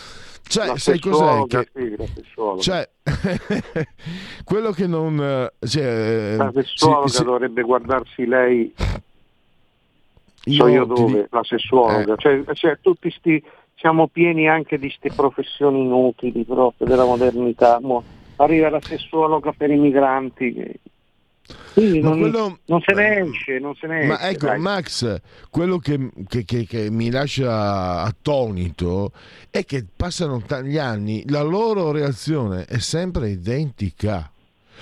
cioè, 0.47 0.65
la 0.65 0.77
sai 0.77 0.99
cos'è? 0.99 1.45
Che... 1.45 1.69
Sì, 1.71 2.61
cioè, 2.61 2.89
quello 4.43 4.71
che 4.71 4.87
non... 4.87 5.49
Cioè, 5.59 6.35
la 6.35 6.51
sessuologa 6.51 7.07
si, 7.07 7.15
si... 7.17 7.23
dovrebbe 7.23 7.61
guardarsi 7.61 8.25
lei... 8.25 8.73
Io, 10.45 10.63
so 10.63 10.67
io 10.67 10.85
dove, 10.85 11.23
ti... 11.23 11.27
la 11.29 11.43
sessuologa. 11.43 12.13
Eh. 12.13 12.17
Cioè, 12.17 12.43
cioè, 12.53 12.79
tutti 12.81 13.11
sti 13.11 13.43
siamo 13.79 14.07
pieni 14.07 14.47
anche 14.47 14.77
di 14.77 14.87
queste 14.87 15.11
professioni 15.15 15.81
inutili 15.81 16.43
proprio 16.43 16.85
della 16.85 17.05
modernità. 17.05 17.79
Mo 17.81 18.03
arriva 18.35 18.69
la 18.69 18.81
sessuologa 18.81 19.53
per 19.55 19.71
i 19.71 19.77
migranti. 19.77 20.79
Quindi 21.73 21.99
non, 21.99 22.19
quello... 22.19 22.59
non, 22.65 22.81
se 22.81 22.93
ne 22.93 23.21
esce, 23.21 23.59
non 23.59 23.73
se 23.75 23.87
ne 23.87 23.99
esce. 23.99 24.07
Ma 24.07 24.29
ecco, 24.29 24.45
dai. 24.47 24.59
Max, 24.59 25.21
quello 25.49 25.77
che, 25.77 26.11
che, 26.27 26.43
che, 26.43 26.65
che, 26.65 26.91
mi 26.91 27.09
lascia 27.09 28.01
attonito 28.01 29.11
è 29.49 29.63
che 29.65 29.85
passano 29.95 30.43
gli 30.63 30.77
anni, 30.77 31.23
la 31.27 31.41
loro 31.41 31.91
reazione 31.91 32.65
è 32.65 32.77
sempre 32.79 33.29
identica. 33.29 34.31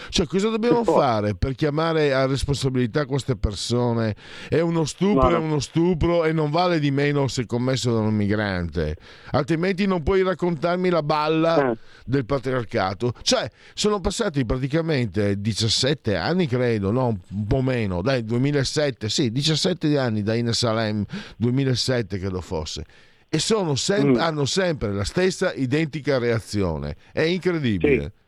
Cioè, 0.09 0.25
cosa 0.25 0.49
dobbiamo 0.49 0.83
fare 0.83 1.35
per 1.35 1.55
chiamare 1.55 2.13
a 2.13 2.25
responsabilità 2.25 3.05
queste 3.05 3.35
persone? 3.35 4.15
È 4.47 4.59
uno 4.59 4.85
stupro, 4.85 5.29
è 5.29 5.37
uno 5.37 5.59
stupro 5.59 6.25
e 6.25 6.31
non 6.31 6.51
vale 6.51 6.79
di 6.79 6.91
meno 6.91 7.27
se 7.27 7.45
commesso 7.45 7.93
da 7.93 7.99
un 7.99 8.13
migrante. 8.13 8.95
Altrimenti 9.31 9.85
non 9.85 10.03
puoi 10.03 10.23
raccontarmi 10.23 10.89
la 10.89 11.03
balla 11.03 11.71
eh. 11.71 11.77
del 12.05 12.25
patriarcato. 12.25 13.13
Cioè, 13.21 13.49
sono 13.73 13.99
passati 13.99 14.45
praticamente 14.45 15.39
17 15.39 16.15
anni, 16.15 16.47
credo, 16.47 16.91
no, 16.91 17.17
un 17.29 17.47
po' 17.47 17.61
meno, 17.61 18.01
dai, 18.01 18.23
2007, 18.23 19.09
sì, 19.09 19.31
17 19.31 19.97
anni 19.97 20.23
da 20.23 20.33
Ines 20.35 20.57
Salem, 20.57 21.03
2007 21.37 22.17
credo 22.19 22.41
fosse 22.41 22.85
e 23.29 23.39
sem- 23.39 24.11
mm. 24.11 24.15
hanno 24.15 24.45
sempre 24.45 24.93
la 24.93 25.03
stessa 25.03 25.53
identica 25.53 26.17
reazione. 26.17 26.95
È 27.11 27.21
incredibile. 27.21 28.01
Sì 28.01 28.25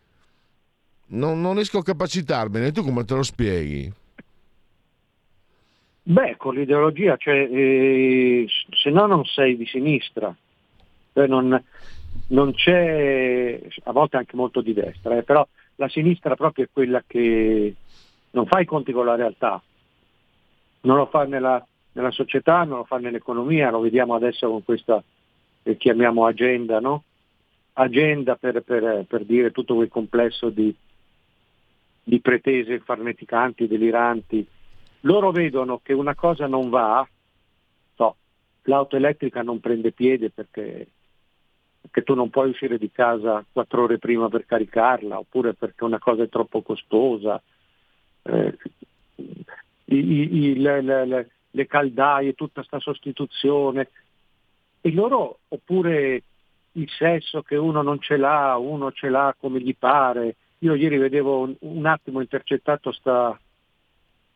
non, 1.09 1.41
non 1.41 1.55
riesco 1.55 1.79
a 1.79 1.83
capacitarmene, 1.83 2.71
tu 2.71 2.83
come 2.83 3.03
te 3.03 3.15
lo 3.15 3.23
spieghi? 3.23 3.91
Beh, 6.03 6.37
con 6.37 6.55
l'ideologia, 6.55 7.17
cioè, 7.17 7.47
eh, 7.51 8.47
se 8.69 8.89
no 8.89 9.05
non 9.05 9.25
sei 9.25 9.55
di 9.55 9.65
sinistra, 9.67 10.35
cioè 11.13 11.27
non, 11.27 11.63
non, 12.27 12.53
c'è, 12.53 13.61
a 13.83 13.91
volte 13.91 14.17
anche 14.17 14.35
molto 14.35 14.61
di 14.61 14.73
destra, 14.73 15.17
eh, 15.17 15.23
però 15.23 15.47
la 15.75 15.87
sinistra 15.87 16.35
proprio 16.35 16.65
è 16.65 16.69
quella 16.71 17.03
che 17.05 17.75
non 18.31 18.47
fa 18.47 18.59
i 18.59 18.65
conti 18.65 18.91
con 18.91 19.05
la 19.05 19.15
realtà, 19.15 19.61
non 20.81 20.97
lo 20.97 21.05
fa 21.05 21.25
nella, 21.25 21.63
nella 21.91 22.11
società, 22.11 22.63
non 22.63 22.79
lo 22.79 22.83
fa 22.85 22.97
nell'economia, 22.97 23.69
lo 23.69 23.79
vediamo 23.79 24.15
adesso 24.15 24.49
con 24.49 24.63
questa 24.63 25.03
che 25.61 25.77
chiamiamo 25.77 26.25
agenda, 26.25 26.79
no? 26.79 27.03
Agenda 27.73 28.35
per, 28.35 28.61
per, 28.61 29.05
per 29.07 29.25
dire 29.25 29.51
tutto 29.51 29.75
quel 29.75 29.89
complesso 29.89 30.49
di, 30.49 30.75
di 32.03 32.19
pretese 32.19 32.79
farneticanti, 32.79 33.67
deliranti. 33.67 34.45
Loro 35.01 35.31
vedono 35.31 35.79
che 35.81 35.93
una 35.93 36.15
cosa 36.15 36.47
non 36.47 36.69
va, 36.69 37.07
so, 37.95 38.15
l'auto 38.63 38.95
elettrica 38.95 39.41
non 39.41 39.59
prende 39.59 39.91
piede 39.91 40.29
perché, 40.29 40.87
perché 41.81 42.03
tu 42.03 42.13
non 42.13 42.29
puoi 42.29 42.49
uscire 42.49 42.77
di 42.77 42.91
casa 42.91 43.45
quattro 43.51 43.83
ore 43.83 43.97
prima 43.97 44.27
per 44.27 44.45
caricarla, 44.45 45.19
oppure 45.19 45.53
perché 45.53 45.83
una 45.83 45.99
cosa 45.99 46.23
è 46.23 46.29
troppo 46.29 46.61
costosa. 46.61 47.41
Eh, 48.23 48.57
i, 49.85 49.95
i, 49.95 50.59
le, 50.59 50.81
le, 50.81 51.29
le 51.51 51.67
caldaie, 51.67 52.33
tutta 52.33 52.61
questa 52.65 52.79
sostituzione. 52.79 53.89
E 54.81 54.91
loro, 54.91 55.39
oppure 55.49 56.23
il 56.73 56.89
sesso 56.89 57.41
che 57.41 57.55
uno 57.55 57.81
non 57.81 57.99
ce 57.99 58.17
l'ha, 58.17 58.57
uno 58.57 58.91
ce 58.91 59.09
l'ha 59.09 59.35
come 59.37 59.59
gli 59.59 59.75
pare, 59.75 60.35
io 60.59 60.73
ieri 60.73 60.97
vedevo 60.97 61.39
un, 61.39 61.55
un 61.59 61.85
attimo 61.85 62.21
intercettato 62.21 62.91
sta, 62.91 63.39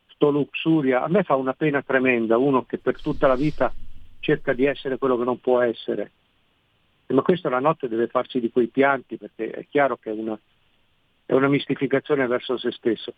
sto 0.06 0.30
Luxuria, 0.30 1.02
a 1.02 1.08
me 1.08 1.22
fa 1.22 1.34
una 1.34 1.52
pena 1.52 1.82
tremenda, 1.82 2.38
uno 2.38 2.64
che 2.64 2.78
per 2.78 3.00
tutta 3.00 3.26
la 3.26 3.36
vita 3.36 3.72
cerca 4.20 4.52
di 4.52 4.64
essere 4.64 4.96
quello 4.96 5.18
che 5.18 5.24
non 5.24 5.40
può 5.40 5.60
essere. 5.60 6.12
Ma 7.08 7.20
questo 7.22 7.48
la 7.50 7.60
notte 7.60 7.88
deve 7.88 8.06
farsi 8.06 8.40
di 8.40 8.50
quei 8.50 8.68
pianti 8.68 9.18
perché 9.18 9.50
è 9.50 9.66
chiaro 9.68 9.98
che 9.98 10.10
è 10.10 10.14
una, 10.14 10.38
è 11.26 11.32
una 11.34 11.48
mistificazione 11.48 12.26
verso 12.26 12.56
se 12.56 12.72
stesso. 12.72 13.12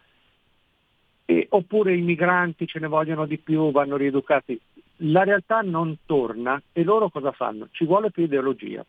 E, 1.24 1.46
oppure 1.50 1.94
i 1.94 2.02
migranti 2.02 2.66
ce 2.66 2.80
ne 2.80 2.88
vogliono 2.88 3.26
di 3.26 3.38
più, 3.38 3.70
vanno 3.70 3.96
rieducati. 3.96 4.60
La 5.00 5.22
realtà 5.22 5.60
non 5.60 5.98
torna 6.04 6.60
e 6.72 6.82
loro 6.82 7.08
cosa 7.08 7.30
fanno? 7.32 7.68
Ci 7.70 7.84
vuole 7.84 8.10
più 8.10 8.24
ideologia. 8.24 8.84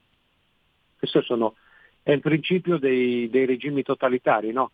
Queste 0.97 1.21
sono 1.21 1.55
è 2.07 2.13
il 2.13 2.21
principio 2.21 2.77
dei, 2.77 3.29
dei 3.29 3.45
regimi 3.45 3.83
totalitari, 3.83 4.53
no? 4.53 4.71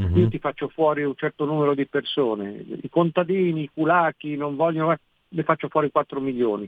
Mm-hmm. 0.00 0.16
Io 0.16 0.28
ti 0.28 0.38
faccio 0.38 0.68
fuori 0.68 1.04
un 1.04 1.14
certo 1.14 1.44
numero 1.44 1.74
di 1.74 1.86
persone, 1.86 2.64
i 2.80 2.88
contadini, 2.88 3.64
i 3.64 3.70
culacchi 3.70 4.34
non 4.34 4.56
vogliono, 4.56 4.96
ne 5.28 5.42
faccio 5.42 5.68
fuori 5.68 5.90
4 5.90 6.20
milioni. 6.20 6.66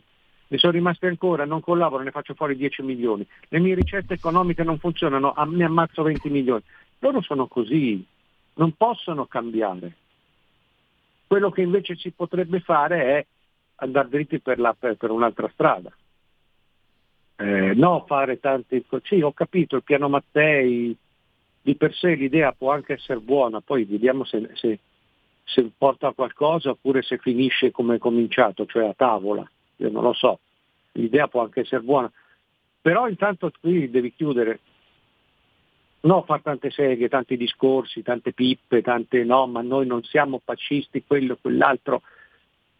Ne 0.49 0.59
sono 0.59 0.73
rimasti 0.73 1.07
ancora, 1.07 1.47
non 1.47 1.62
collaboro, 1.62 2.02
ne 2.02 2.11
faccio 2.11 2.35
fuori 2.35 2.57
10 2.57 2.83
milioni. 2.83 3.26
Le 3.49 3.59
mie 3.59 3.75
ricette 3.75 4.12
economiche 4.12 4.62
non 4.64 4.78
funzionano, 4.78 5.33
ne 5.49 5.64
ammazzo 5.64 6.02
20 6.02 6.28
milioni. 6.28 6.62
Loro 6.99 7.23
sono 7.23 7.47
così, 7.47 8.05
non 8.57 8.73
possono 8.73 9.25
cambiare. 9.25 9.97
Quello 11.26 11.50
che 11.50 11.62
invece 11.62 11.97
si 11.97 12.11
potrebbe 12.11 12.61
fare 12.61 13.02
è 13.02 13.26
andare 13.76 14.11
dritti 14.11 14.40
per, 14.40 14.59
la, 14.59 14.76
per, 14.78 14.97
per 14.97 15.11
un'altra 15.11 15.49
strada. 15.55 15.90
Eh, 17.37 17.75
no 17.75 18.05
fare 18.07 18.40
tanti... 18.40 18.85
Sì, 19.05 19.21
ho 19.21 19.33
capito, 19.33 19.76
il 19.76 19.83
piano 19.83 20.09
Mattei, 20.09 20.97
di 21.61 21.75
per 21.75 21.95
sé 21.95 22.14
l'idea 22.14 22.52
può 22.52 22.73
anche 22.73 22.95
essere 22.95 23.19
buona, 23.21 23.61
poi 23.61 23.85
vediamo 23.85 24.25
se, 24.25 24.50
se, 24.55 24.78
se 25.43 25.71
porta 25.76 26.09
a 26.09 26.12
qualcosa 26.12 26.71
oppure 26.71 27.02
se 27.02 27.19
finisce 27.19 27.73
come 27.73 27.97
è 27.97 27.99
cominciato, 27.99 28.66
cioè 28.66 28.87
a 28.87 28.95
tavola, 28.95 29.49
io 29.76 29.90
non 29.90 30.05
lo 30.05 30.12
so, 30.12 30.38
l'idea 30.93 31.26
può 31.26 31.43
anche 31.43 31.61
essere 31.61 31.83
buona, 31.83 32.11
però 32.81 33.09
intanto 33.09 33.50
qui 33.61 33.90
devi 33.90 34.14
chiudere, 34.14 34.61
no 36.02 36.23
fare 36.23 36.43
tante 36.43 36.71
seghe, 36.71 37.09
tanti 37.09 37.37
discorsi, 37.37 38.00
tante 38.02 38.33
pippe, 38.33 38.81
tante 38.81 39.25
no, 39.25 39.49
ma 39.49 39.61
noi 39.61 39.87
non 39.87 40.05
siamo 40.05 40.40
fascisti, 40.45 41.02
quello, 41.05 41.37
quell'altro, 41.40 42.02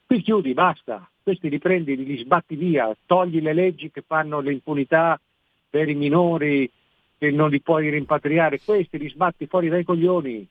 qui 0.07 0.23
chiudi, 0.23 0.55
basta, 0.55 1.09
questi 1.23 1.49
li 1.49 1.59
prendi, 1.59 1.97
li 1.97 2.19
sbatti 2.19 2.55
via, 2.55 2.97
togli 3.07 3.41
le 3.41 3.53
leggi 3.53 3.91
che 3.91 4.03
fanno 4.07 4.41
l'impunità 4.41 5.21
per 5.69 5.89
i 5.89 5.95
minori, 5.95 6.71
che 7.19 7.31
non 7.31 7.51
li 7.51 7.61
puoi 7.61 7.91
rimpatriare, 7.91 8.61
questi 8.65 8.99
li 8.99 9.09
sbatti 9.09 9.47
fuori 9.47 9.69
dai 9.69 9.85
coglioni, 9.85 10.47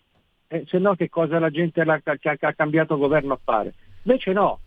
eh, 0.48 0.64
se 0.68 0.78
no 0.78 0.96
che 0.96 1.10
cosa 1.10 1.40
la 1.40 1.50
gente 1.50 1.84
che 2.20 2.46
ha 2.46 2.54
cambiato 2.54 2.98
governo 2.98 3.34
a 3.34 3.40
fare? 3.42 3.74
Invece 4.04 4.34
no, 4.34 4.60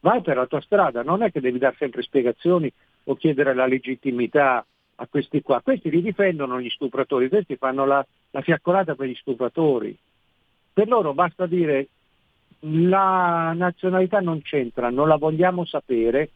vai 0.00 0.20
per 0.22 0.36
la 0.36 0.46
tua 0.46 0.60
strada, 0.60 1.02
non 1.02 1.22
è 1.22 1.30
che 1.30 1.40
devi 1.40 1.58
dare 1.58 1.76
sempre 1.78 2.02
spiegazioni 2.02 2.70
o 3.04 3.14
chiedere 3.14 3.54
la 3.54 3.66
legittimità 3.66 4.64
a 5.00 5.06
questi 5.06 5.40
qua, 5.42 5.60
questi 5.62 5.90
li 5.90 6.02
difendono 6.02 6.60
gli 6.60 6.68
stupratori, 6.68 7.28
questi 7.28 7.56
fanno 7.56 7.86
la, 7.86 8.04
la 8.30 8.40
fiaccolata 8.40 8.96
per 8.96 9.06
gli 9.06 9.14
stupratori. 9.14 9.96
Per 10.72 10.88
loro 10.88 11.14
basta 11.14 11.46
dire 11.46 11.88
la 12.60 13.52
nazionalità 13.54 14.20
non 14.20 14.42
c'entra, 14.42 14.90
non 14.90 15.08
la 15.08 15.16
vogliamo 15.16 15.64
sapere, 15.64 16.30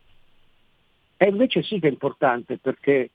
e 1.17 1.29
invece 1.29 1.63
sì 1.63 1.79
che 1.79 1.89
è 1.89 1.91
importante 1.91 2.59
perché 2.59 3.11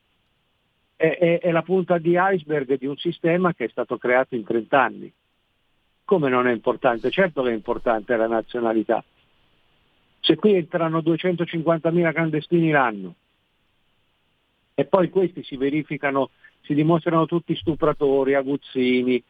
è, 0.95 1.17
è, 1.17 1.39
è 1.39 1.51
la 1.51 1.61
punta 1.61 1.97
di 1.97 2.15
iceberg 2.17 2.77
di 2.77 2.85
un 2.85 2.97
sistema 2.97 3.53
che 3.53 3.65
è 3.65 3.69
stato 3.69 3.97
creato 3.97 4.35
in 4.35 4.43
30 4.43 4.81
anni. 4.81 5.11
Come 6.03 6.29
non 6.29 6.47
è 6.47 6.53
importante? 6.53 7.09
Certo 7.11 7.43
che 7.43 7.49
è 7.49 7.53
importante 7.53 8.15
la 8.15 8.27
nazionalità. 8.27 9.03
Se 10.19 10.35
qui 10.35 10.55
entrano 10.55 10.99
250.000 10.99 12.13
clandestini 12.13 12.71
l'anno 12.71 13.15
e 14.73 14.85
poi 14.85 15.09
questi 15.09 15.43
si 15.43 15.57
verificano, 15.57 16.29
si 16.61 16.73
dimostrano 16.73 17.25
tutti 17.25 17.55
stupratori, 17.55 18.35
aguzzini, 18.35 19.21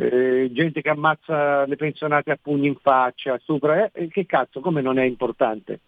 eh, 0.00 0.48
gente 0.52 0.80
che 0.80 0.90
ammazza 0.90 1.66
le 1.66 1.74
pensionate 1.74 2.30
a 2.30 2.38
pugni 2.40 2.68
in 2.68 2.76
faccia, 2.76 3.36
stupra, 3.40 3.90
eh, 3.90 4.06
che 4.06 4.26
cazzo, 4.26 4.60
come 4.60 4.80
non 4.80 4.96
è 4.96 5.02
importante? 5.02 5.80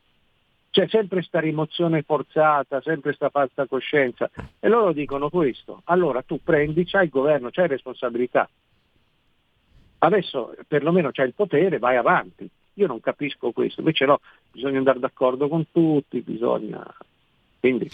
C'è 0.70 0.88
sempre 0.88 1.18
questa 1.18 1.38
rimozione 1.38 2.02
forzata, 2.02 2.80
sempre 2.80 3.10
questa 3.10 3.28
falsa 3.28 3.66
coscienza. 3.66 4.28
E 4.58 4.68
loro 4.68 4.92
dicono 4.92 5.30
questo. 5.30 5.82
Allora 5.84 6.22
tu 6.22 6.40
prendi, 6.42 6.84
c'hai 6.84 7.04
il 7.04 7.10
governo, 7.10 7.50
c'hai 7.50 7.68
responsabilità. 7.68 8.48
Adesso 9.98 10.56
perlomeno 10.66 11.10
c'hai 11.12 11.26
il 11.26 11.34
potere, 11.34 11.78
vai 11.78 11.96
avanti. 11.96 12.48
Io 12.74 12.86
non 12.88 12.98
capisco 13.00 13.52
questo, 13.52 13.80
invece 13.80 14.06
no, 14.06 14.20
bisogna 14.50 14.78
andare 14.78 14.98
d'accordo 14.98 15.48
con 15.48 15.66
tutti, 15.70 16.20
bisogna... 16.20 16.84
Quindi, 17.60 17.88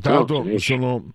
Tra 0.00 0.14
l'altro 0.14 0.44
sono, 0.58 1.12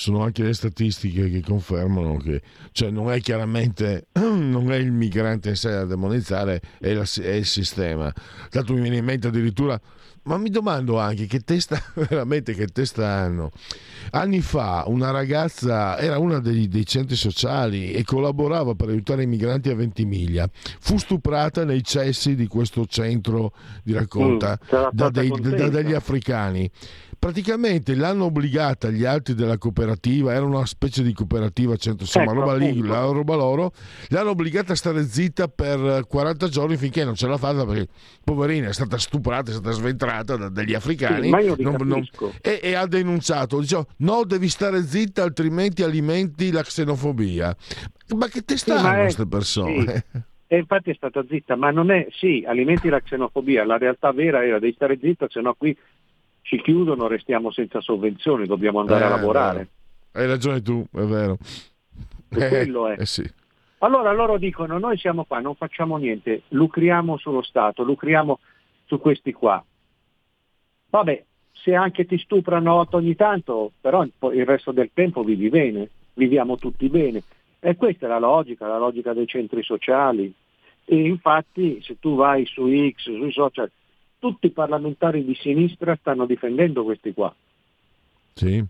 sono 0.00 0.22
anche 0.22 0.42
le 0.42 0.54
statistiche 0.54 1.28
che 1.28 1.42
confermano 1.42 2.16
che 2.16 2.40
cioè 2.72 2.88
non 2.88 3.12
è 3.12 3.20
chiaramente 3.20 4.06
non 4.14 4.72
è 4.72 4.76
il 4.76 4.92
migrante 4.92 5.50
in 5.50 5.56
sé 5.56 5.68
da 5.68 5.84
demonizzare, 5.84 6.62
è, 6.80 6.94
la, 6.94 7.04
è 7.20 7.32
il 7.32 7.44
sistema. 7.44 8.10
Tanto 8.48 8.72
mi 8.72 8.80
viene 8.80 8.96
in 8.96 9.04
mente 9.04 9.26
addirittura 9.26 9.78
ma 10.22 10.38
mi 10.38 10.50
domando 10.50 10.98
anche 10.98 11.26
che 11.26 11.40
testa, 11.40 11.82
veramente 12.08 12.54
che 12.54 12.66
testa 12.66 13.06
hanno. 13.08 13.50
Anni 14.12 14.40
fa 14.40 14.84
una 14.86 15.10
ragazza 15.10 15.98
era 15.98 16.18
una 16.18 16.38
dei, 16.38 16.68
dei, 16.68 16.86
centri 16.86 17.16
sociali 17.16 17.92
e 17.92 18.02
collaborava 18.02 18.74
per 18.74 18.88
aiutare 18.88 19.24
i 19.24 19.26
migranti 19.26 19.68
a 19.68 19.74
Ventimiglia. 19.74 20.48
Fu 20.52 20.96
stuprata 20.96 21.64
nei 21.64 21.82
cessi 21.84 22.34
di 22.34 22.46
questo 22.46 22.86
centro 22.86 23.52
di 23.82 23.92
raccolta 23.92 24.58
mm, 24.62 24.88
da, 24.92 25.10
dei, 25.10 25.28
da, 25.28 25.68
degli 25.68 25.92
africani 25.92 26.70
praticamente 27.20 27.94
l'hanno 27.94 28.24
obbligata 28.24 28.88
gli 28.88 29.04
altri 29.04 29.34
della 29.34 29.58
cooperativa, 29.58 30.32
era 30.32 30.44
una 30.44 30.64
specie 30.64 31.02
di 31.02 31.12
cooperativa, 31.12 31.76
centro, 31.76 32.04
insomma, 32.04 32.32
ecco, 32.32 32.40
roba, 32.40 32.56
lì, 32.56 32.80
la 32.80 33.00
roba 33.02 33.36
loro, 33.36 33.72
l'hanno 34.08 34.30
obbligata 34.30 34.72
a 34.72 34.76
stare 34.76 35.04
zitta 35.04 35.46
per 35.46 36.06
40 36.08 36.48
giorni 36.48 36.78
finché 36.78 37.04
non 37.04 37.14
ce 37.14 37.28
l'ha 37.28 37.36
fatta 37.36 37.66
perché 37.66 37.88
poverina 38.24 38.68
è 38.68 38.72
stata 38.72 38.96
stuprata, 38.96 39.50
è 39.50 39.54
stata 39.54 39.70
sventrata 39.70 40.36
da, 40.36 40.48
dagli 40.48 40.72
africani 40.72 41.28
sì, 41.28 41.62
non, 41.62 41.76
non, 41.84 42.08
e, 42.40 42.58
e, 42.62 42.74
ha 42.74 42.86
denunciato, 42.86 43.60
diceva 43.60 43.84
no 43.98 44.24
devi 44.24 44.48
stare 44.48 44.82
zitta 44.82 45.22
altrimenti 45.22 45.82
alimenti 45.82 46.50
la 46.50 46.62
xenofobia. 46.62 47.54
Ma 48.16 48.28
che 48.28 48.40
testa 48.42 48.78
sì, 48.78 48.86
hanno 48.86 49.02
queste 49.02 49.26
persone? 49.26 50.04
Sì. 50.10 50.28
E 50.52 50.56
infatti 50.56 50.90
è 50.90 50.94
stata 50.94 51.24
zitta, 51.28 51.54
ma 51.54 51.70
non 51.70 51.92
è, 51.92 52.08
sì, 52.10 52.44
alimenti 52.44 52.88
la 52.88 53.00
xenofobia, 53.00 53.64
la 53.64 53.78
realtà 53.78 54.10
vera 54.10 54.44
era 54.44 54.58
devi 54.58 54.72
stare 54.72 54.98
zitta, 55.00 55.26
se 55.28 55.40
no 55.40 55.54
qui 55.54 55.76
ci 56.42 56.60
chiudono, 56.60 57.06
restiamo 57.06 57.50
senza 57.50 57.80
sovvenzioni, 57.80 58.46
dobbiamo 58.46 58.80
andare 58.80 59.04
eh, 59.04 59.06
a 59.06 59.10
lavorare. 59.10 59.68
Hai 60.12 60.26
ragione 60.26 60.60
tu, 60.62 60.84
è 60.92 61.02
vero. 61.02 61.36
E 62.30 62.48
quello 62.48 62.88
è. 62.88 63.00
Eh, 63.00 63.06
sì. 63.06 63.28
Allora 63.78 64.12
loro 64.12 64.36
dicono 64.36 64.78
noi 64.78 64.98
siamo 64.98 65.24
qua, 65.24 65.40
non 65.40 65.54
facciamo 65.54 65.96
niente, 65.96 66.42
lucriamo 66.48 67.16
sullo 67.16 67.42
Stato, 67.42 67.82
lucriamo 67.82 68.38
su 68.84 68.98
questi 68.98 69.32
qua. 69.32 69.64
Vabbè, 70.90 71.24
se 71.52 71.74
anche 71.74 72.04
ti 72.04 72.18
stuprano 72.18 72.86
ogni 72.90 73.14
tanto, 73.14 73.72
però 73.80 74.02
il 74.04 74.46
resto 74.46 74.72
del 74.72 74.90
tempo 74.92 75.22
vivi 75.22 75.48
bene, 75.48 75.88
viviamo 76.14 76.56
tutti 76.56 76.88
bene. 76.88 77.22
E 77.58 77.76
questa 77.76 78.06
è 78.06 78.08
la 78.08 78.18
logica, 78.18 78.66
la 78.66 78.78
logica 78.78 79.12
dei 79.12 79.26
centri 79.26 79.62
sociali. 79.62 80.32
E 80.84 80.96
infatti 81.06 81.80
se 81.82 81.98
tu 82.00 82.16
vai 82.16 82.44
su 82.46 82.66
X, 82.68 83.02
sui 83.02 83.32
social, 83.32 83.70
tutti 84.20 84.46
i 84.46 84.50
parlamentari 84.50 85.24
di 85.24 85.34
sinistra 85.34 85.96
stanno 85.96 86.26
difendendo 86.26 86.84
questi 86.84 87.12
qua. 87.12 87.34
Sì. 88.34 88.64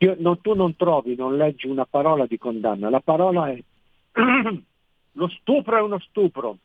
Io, 0.00 0.16
no, 0.20 0.38
tu 0.38 0.54
non 0.54 0.76
trovi, 0.76 1.16
non 1.16 1.36
leggi 1.36 1.66
una 1.66 1.84
parola 1.84 2.26
di 2.26 2.38
condanna, 2.38 2.88
la 2.88 3.00
parola 3.00 3.50
è 3.50 3.60
lo 5.12 5.28
stupro 5.28 5.76
è 5.76 5.80
uno 5.80 5.98
stupro. 5.98 6.58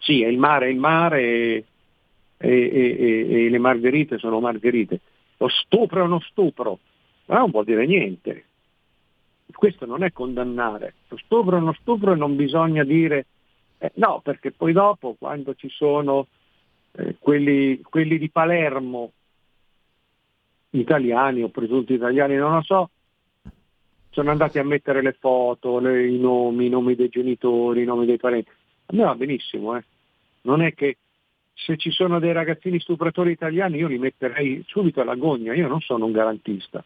Sì, 0.00 0.22
è 0.22 0.26
il 0.26 0.38
mare 0.38 0.66
è 0.66 0.70
il 0.70 0.78
mare 0.78 1.22
e, 1.22 1.64
e, 2.38 2.50
e, 2.50 3.44
e 3.44 3.48
le 3.48 3.58
margherite 3.58 4.18
sono 4.18 4.40
margherite. 4.40 5.00
Lo 5.36 5.48
stupro 5.48 6.00
è 6.00 6.04
uno 6.04 6.20
stupro, 6.20 6.80
ma 7.26 7.38
non 7.38 7.50
vuol 7.50 7.64
dire 7.64 7.86
niente. 7.86 8.44
Questo 9.52 9.86
non 9.86 10.02
è 10.02 10.12
condannare. 10.12 10.94
Lo 11.08 11.18
stupro 11.18 11.56
è 11.56 11.60
uno 11.60 11.74
stupro 11.74 12.12
e 12.12 12.16
non 12.16 12.34
bisogna 12.34 12.82
dire 12.82 13.26
eh, 13.78 13.92
no, 13.94 14.20
perché 14.22 14.50
poi 14.50 14.72
dopo, 14.72 15.14
quando 15.18 15.54
ci 15.54 15.68
sono 15.68 16.26
eh, 16.92 17.16
quelli, 17.18 17.80
quelli, 17.82 18.18
di 18.18 18.28
Palermo, 18.28 19.12
italiani 20.70 21.42
o 21.42 21.48
presunti 21.48 21.94
italiani, 21.94 22.34
non 22.34 22.54
lo 22.54 22.62
so, 22.62 22.90
sono 24.10 24.30
andati 24.30 24.58
a 24.58 24.64
mettere 24.64 25.00
le 25.00 25.12
foto, 25.12 25.78
le, 25.78 26.08
i 26.08 26.18
nomi, 26.18 26.66
i 26.66 26.68
nomi 26.70 26.96
dei 26.96 27.08
genitori, 27.08 27.82
i 27.82 27.86
nomi 27.86 28.04
dei 28.04 28.16
parenti. 28.16 28.50
A 28.86 28.96
me 28.96 29.04
va 29.04 29.14
benissimo, 29.14 29.76
eh. 29.76 29.84
non 30.42 30.60
è 30.60 30.74
che 30.74 30.96
se 31.54 31.76
ci 31.76 31.90
sono 31.90 32.18
dei 32.18 32.32
ragazzini 32.32 32.80
stupratori 32.80 33.30
italiani 33.30 33.78
io 33.78 33.88
li 33.88 33.98
metterei 33.98 34.64
subito 34.66 35.00
alla 35.00 35.14
gogna, 35.14 35.54
io 35.54 35.68
non 35.68 35.80
sono 35.80 36.06
un 36.06 36.12
garantista. 36.12 36.84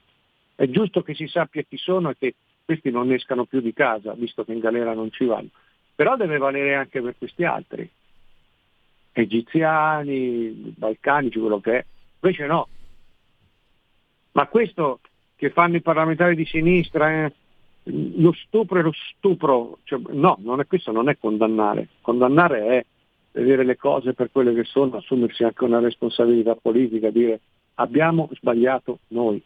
È 0.55 0.69
giusto 0.69 1.03
che 1.03 1.15
si 1.15 1.27
sappia 1.27 1.63
chi 1.63 1.79
sono 1.79 2.11
e 2.11 2.17
che 2.19 2.35
questi 2.65 2.91
non 2.91 3.11
escano 3.13 3.47
più 3.47 3.61
di 3.61 3.73
casa, 3.73 4.13
visto 4.13 4.45
che 4.45 4.53
in 4.53 4.59
galera 4.59 4.93
non 4.93 5.11
ci 5.11 5.25
vanno 5.25 5.49
però 5.95 6.17
deve 6.17 6.39
valere 6.39 6.75
anche 6.75 7.01
per 7.01 7.15
questi 7.17 7.45
altri, 7.45 7.89
egiziani, 9.13 10.75
balcanici, 10.77 11.39
quello 11.39 11.61
che 11.61 11.79
è. 11.79 11.85
Invece 12.21 12.47
no. 12.47 12.69
Ma 14.33 14.47
questo 14.47 15.01
che 15.37 15.51
fanno 15.51 15.77
i 15.77 15.83
parlamentari 15.83 16.35
di 16.35 16.47
sinistra, 16.47 17.25
eh, 17.25 17.33
lo 17.85 18.33
stupro 18.33 18.79
è 18.79 18.83
lo 18.83 18.93
stupro, 19.17 19.79
cioè, 19.85 20.01
no, 20.11 20.39
non 20.41 20.61
è, 20.61 20.67
questo 20.67 20.93
non 20.93 21.09
è 21.09 21.19
condannare, 21.19 21.89
condannare 22.01 22.67
è 22.67 22.87
vedere 23.33 23.65
le 23.65 23.77
cose 23.77 24.13
per 24.13 24.31
quelle 24.31 24.55
che 24.55 24.65
sono, 24.65 24.97
assumersi 24.97 25.43
anche 25.43 25.65
una 25.65 25.81
responsabilità 25.81 26.55
politica, 26.55 27.11
dire 27.11 27.41
abbiamo 27.75 28.29
sbagliato 28.33 29.01
noi. 29.09 29.43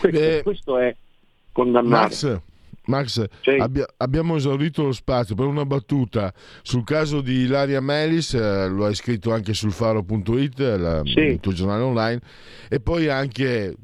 Questo, 0.00 0.20
eh, 0.20 0.42
questo 0.42 0.78
è 0.78 0.96
condannare. 1.52 2.02
Max, 2.02 2.40
Max 2.86 3.28
sì. 3.42 3.50
abbia, 3.50 3.86
abbiamo 3.98 4.36
esaurito 4.36 4.84
lo 4.84 4.92
spazio 4.92 5.34
per 5.34 5.46
una 5.46 5.64
battuta 5.64 6.32
sul 6.62 6.84
caso 6.84 7.20
di 7.20 7.42
Ilaria 7.42 7.80
Melis, 7.80 8.34
eh, 8.34 8.68
lo 8.68 8.86
hai 8.86 8.94
scritto 8.94 9.32
anche 9.32 9.54
sul 9.54 9.72
faro.it, 9.72 10.58
la, 10.58 11.02
sì. 11.04 11.20
il 11.20 11.40
tuo 11.40 11.52
giornale 11.52 11.82
online, 11.82 12.20
e 12.68 12.80
poi 12.80 13.08
anche 13.08 13.76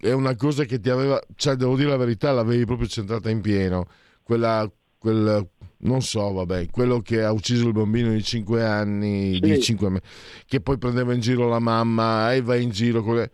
è 0.00 0.12
una 0.12 0.34
cosa 0.34 0.64
che 0.64 0.80
ti 0.80 0.90
aveva, 0.90 1.20
cioè 1.36 1.54
devo 1.54 1.76
dire 1.76 1.90
la 1.90 1.96
verità, 1.96 2.32
l'avevi 2.32 2.64
proprio 2.64 2.88
centrata 2.88 3.30
in 3.30 3.40
pieno, 3.40 3.86
quella, 4.22 4.70
quel, 4.98 5.48
non 5.78 6.02
so, 6.02 6.32
vabbè, 6.32 6.68
quello 6.70 7.00
che 7.00 7.22
ha 7.22 7.30
ucciso 7.30 7.66
il 7.66 7.72
bambino 7.72 8.10
di 8.10 8.22
5 8.22 8.64
anni, 8.64 9.34
sì. 9.34 9.40
di 9.40 9.60
5, 9.60 10.00
che 10.46 10.60
poi 10.60 10.78
prendeva 10.78 11.14
in 11.14 11.20
giro 11.20 11.48
la 11.48 11.60
mamma 11.60 12.34
e 12.34 12.42
va 12.42 12.56
in 12.56 12.70
giro 12.70 13.02
con 13.02 13.16
le 13.16 13.30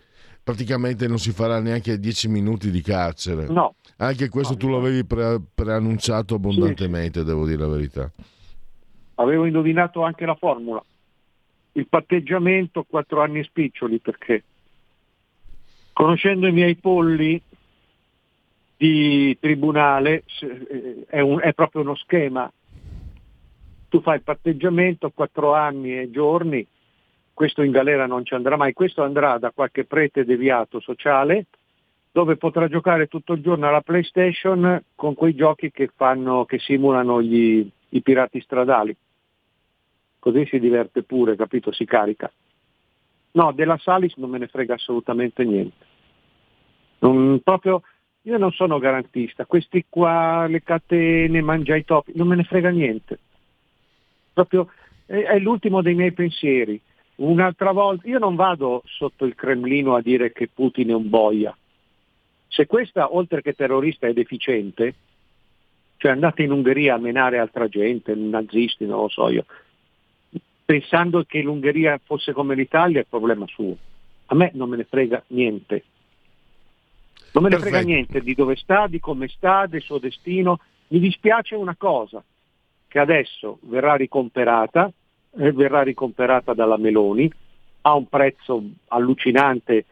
praticamente 0.46 1.09
non 1.09 1.18
si 1.18 1.32
farà 1.32 1.59
neanche 1.59 1.98
10 1.98 2.28
minuti 2.28 2.70
di 2.70 2.80
carcere. 2.80 3.48
No. 3.48 3.74
Anche 3.96 4.28
questo 4.28 4.52
no, 4.52 4.59
tu 4.61 4.68
l'avevi 4.68 5.04
pre- 5.04 5.40
preannunciato 5.52 6.37
abbondantemente, 6.37 7.18
sì. 7.18 7.26
devo 7.26 7.44
dire 7.44 7.59
la 7.59 7.66
verità. 7.66 8.12
Avevo 9.16 9.44
indovinato 9.44 10.04
anche 10.04 10.24
la 10.24 10.37
formula. 10.37 10.80
Il 11.72 11.88
patteggiamento 11.88 12.85
quattro 12.88 13.22
anni 13.22 13.42
spiccioli 13.42 13.98
perché 13.98 14.44
conoscendo 15.92 16.46
i 16.46 16.52
miei 16.52 16.76
polli 16.76 17.42
di 18.76 19.37
tribunale 19.40 20.22
eh, 20.42 21.06
è, 21.09 21.18
un, 21.18 21.40
è 21.40 21.54
proprio 21.54 21.82
uno 21.82 21.96
schema. 21.96 22.48
Tu 23.88 24.00
fai 24.00 24.14
il 24.14 24.22
patteggiamento 24.22 25.11
quattro 25.11 25.54
anni 25.54 25.98
e 25.98 26.09
giorni 26.09 26.64
questo 27.37 27.61
in 27.61 27.70
galera 27.70 28.07
non 28.07 28.25
ci 28.25 28.33
andrà 28.33 28.57
mai, 28.57 28.72
questo 28.72 29.03
andrà 29.03 29.37
da 29.37 29.51
qualche 29.51 29.85
prete 29.85 30.25
deviato 30.25 30.81
sociale 30.81 31.44
dove 32.11 32.38
potrà 32.38 32.66
giocare 32.66 33.09
tutto 33.09 33.35
il 33.35 33.42
giorno 33.42 33.68
alla 33.68 33.83
PlayStation 33.83 34.83
con 34.94 35.12
quei 35.12 35.35
giochi 35.35 35.70
che, 35.70 35.90
fanno, 35.94 36.46
che 36.46 36.59
simulano 36.59 37.20
gli, 37.20 37.68
i 37.90 38.01
pirati 38.01 38.40
stradali. 38.40 38.96
Così 40.18 40.46
si 40.46 40.59
diverte 40.59 41.03
pure, 41.03 41.37
capito? 41.37 41.72
Si 41.72 41.85
carica. 41.85 42.33
No, 43.33 43.53
della 43.53 43.77
Salis 43.77 44.16
non 44.16 44.31
me 44.31 44.38
ne 44.38 44.46
frega 44.46 44.72
assolutamente 44.72 45.44
niente. 45.44 45.85
Non, 47.01 47.40
proprio, 47.44 47.83
io 48.22 48.38
non 48.38 48.51
sono 48.53 48.79
garantista, 48.79 49.44
questi 49.44 49.85
qua, 49.87 50.46
le 50.46 50.62
catene, 50.62 51.42
mangia 51.42 51.77
i 51.77 51.85
topi, 51.85 52.12
non 52.14 52.29
me 52.29 52.37
ne 52.37 52.44
frega 52.44 52.70
niente. 52.70 53.18
Proprio 54.33 54.70
è, 55.05 55.18
è 55.18 55.38
l'ultimo 55.38 55.83
dei 55.83 55.94
miei 55.94 56.12
pensieri. 56.12 56.81
Un'altra 57.16 57.72
volta, 57.72 58.09
io 58.09 58.18
non 58.18 58.35
vado 58.35 58.83
sotto 58.85 59.24
il 59.24 59.35
Cremlino 59.35 59.94
a 59.94 60.02
dire 60.02 60.33
che 60.33 60.48
Putin 60.48 60.90
è 60.90 60.94
un 60.94 61.09
boia. 61.09 61.57
Se 62.48 62.66
questa, 62.66 63.14
oltre 63.14 63.42
che 63.42 63.55
terrorista, 63.55 64.07
è 64.07 64.12
deficiente, 64.12 64.94
cioè 65.96 66.12
andate 66.12 66.42
in 66.42 66.52
Ungheria 66.52 66.94
a 66.94 66.98
menare 66.98 67.38
altra 67.38 67.68
gente, 67.68 68.14
nazisti, 68.14 68.85
non 68.85 69.00
lo 69.00 69.09
so 69.09 69.29
io, 69.31 69.46
pensando 70.64 71.24
che 71.24 71.40
l'Ungheria 71.40 71.98
fosse 72.05 72.33
come 72.33 72.55
l'Italia, 72.55 73.00
è 73.00 73.07
problema 73.09 73.46
suo. 73.46 73.76
A 74.26 74.35
me 74.35 74.50
non 74.55 74.68
me 74.68 74.76
ne 74.76 74.85
frega 74.85 75.24
niente. 75.29 75.85
Non 77.33 77.42
me 77.42 77.48
ne 77.48 77.57
Perfetto. 77.57 77.76
frega 77.76 77.87
niente 77.87 78.20
di 78.20 78.35
dove 78.35 78.57
sta, 78.57 78.87
di 78.88 79.00
come 79.00 79.29
sta, 79.29 79.66
del 79.66 79.83
suo 79.83 79.98
destino. 79.98 80.59
Mi 80.88 80.98
dispiace 80.98 81.55
una 81.55 81.76
cosa, 81.76 82.22
che 82.88 82.98
adesso 82.98 83.59
verrà 83.62 83.94
ricomperata 83.94 84.92
verrà 85.37 85.83
ricomperata 85.83 86.55
dalla 86.55 86.77
Meloni 86.77 87.31
a 87.83 87.94
un 87.94 88.07
prezzo 88.07 88.62
allucinante 88.88 89.85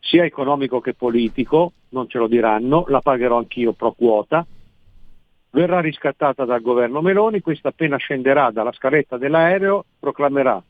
sia 0.00 0.24
economico 0.24 0.80
che 0.80 0.94
politico, 0.94 1.72
non 1.90 2.08
ce 2.08 2.18
lo 2.18 2.28
diranno, 2.28 2.84
la 2.88 3.00
pagherò 3.00 3.38
anch'io 3.38 3.72
pro 3.72 3.92
quota, 3.92 4.46
verrà 5.50 5.80
riscattata 5.80 6.44
dal 6.44 6.60
governo 6.60 7.00
Meloni, 7.00 7.40
questa 7.40 7.68
appena 7.68 7.96
scenderà 7.96 8.50
dalla 8.50 8.72
scaletta 8.72 9.16
dell'aereo 9.16 9.84
proclamerà 9.98 10.62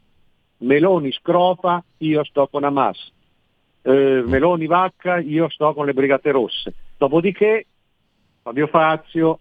Meloni 0.59 1.13
scrofa, 1.13 1.85
io 1.99 2.25
sto 2.25 2.49
con 2.49 2.65
Hamas, 2.65 3.13
eh, 3.83 4.23
Meloni 4.25 4.67
vacca, 4.67 5.19
io 5.19 5.49
sto 5.51 5.75
con 5.75 5.85
le 5.85 5.93
Brigate 5.93 6.31
Rosse. 6.31 6.75
Dopodiché 6.97 7.67
Fabio 8.43 8.67
Fazio, 8.69 9.41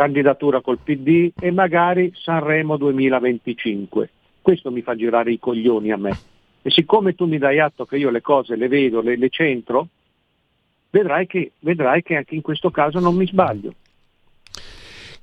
candidatura 0.00 0.62
col 0.62 0.78
PD 0.82 1.30
e 1.38 1.50
magari 1.50 2.10
Sanremo 2.14 2.78
2025. 2.78 4.08
Questo 4.40 4.70
mi 4.70 4.80
fa 4.80 4.94
girare 4.94 5.30
i 5.30 5.38
coglioni 5.38 5.92
a 5.92 5.98
me. 5.98 6.16
E 6.62 6.70
siccome 6.70 7.14
tu 7.14 7.26
mi 7.26 7.36
dai 7.36 7.58
atto 7.58 7.84
che 7.84 7.98
io 7.98 8.08
le 8.08 8.22
cose 8.22 8.56
le 8.56 8.68
vedo, 8.68 9.02
le, 9.02 9.18
le 9.18 9.28
centro, 9.28 9.88
vedrai 10.88 11.26
che, 11.26 11.52
vedrai 11.58 12.02
che 12.02 12.16
anche 12.16 12.34
in 12.34 12.40
questo 12.40 12.70
caso 12.70 12.98
non 12.98 13.14
mi 13.14 13.26
sbaglio. 13.26 13.74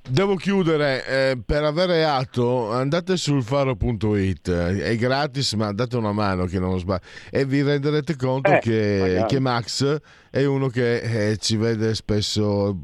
Devo 0.09 0.35
chiudere, 0.35 1.05
eh, 1.05 1.37
per 1.45 1.65
avere 1.65 2.05
atto 2.05 2.71
andate 2.71 3.17
sul 3.17 3.43
faro.it, 3.43 4.49
è 4.49 4.95
gratis 4.95 5.51
ma 5.53 5.73
date 5.73 5.97
una 5.97 6.13
mano 6.13 6.45
che 6.45 6.59
non 6.59 6.79
sbaglio 6.79 7.01
e 7.29 7.43
vi 7.43 7.61
renderete 7.61 8.15
conto 8.15 8.51
eh, 8.51 8.59
che, 8.59 9.25
che, 9.27 9.39
Max 9.39 9.99
è 10.29 10.45
uno 10.45 10.69
che 10.69 11.31
eh, 11.31 11.37
ci 11.37 11.57
vede 11.57 11.93
spesso, 11.93 12.83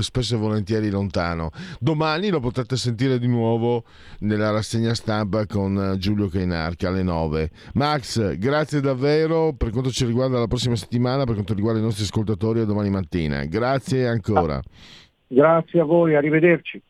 spesso 0.00 0.34
e 0.34 0.38
volentieri 0.38 0.90
lontano. 0.90 1.50
Domani 1.78 2.28
lo 2.30 2.40
potrete 2.40 2.76
sentire 2.76 3.20
di 3.20 3.28
nuovo 3.28 3.84
nella 4.20 4.50
rassegna 4.50 4.94
stampa 4.94 5.46
con 5.46 5.94
Giulio 5.98 6.28
Cainarca 6.28 6.88
alle 6.88 7.04
9. 7.04 7.50
Max, 7.74 8.36
grazie 8.36 8.80
davvero 8.80 9.54
per 9.56 9.70
quanto 9.70 9.92
ci 9.92 10.04
riguarda 10.04 10.40
la 10.40 10.48
prossima 10.48 10.74
settimana, 10.74 11.24
per 11.24 11.34
quanto 11.34 11.54
riguarda 11.54 11.78
i 11.78 11.84
nostri 11.84 12.02
ascoltatori 12.02 12.60
a 12.60 12.64
domani 12.64 12.90
mattina. 12.90 13.44
Grazie 13.44 14.08
ancora. 14.08 14.56
Ah. 14.56 15.02
Grazie 15.34 15.80
a 15.80 15.84
voi, 15.84 16.14
arrivederci. 16.14 16.80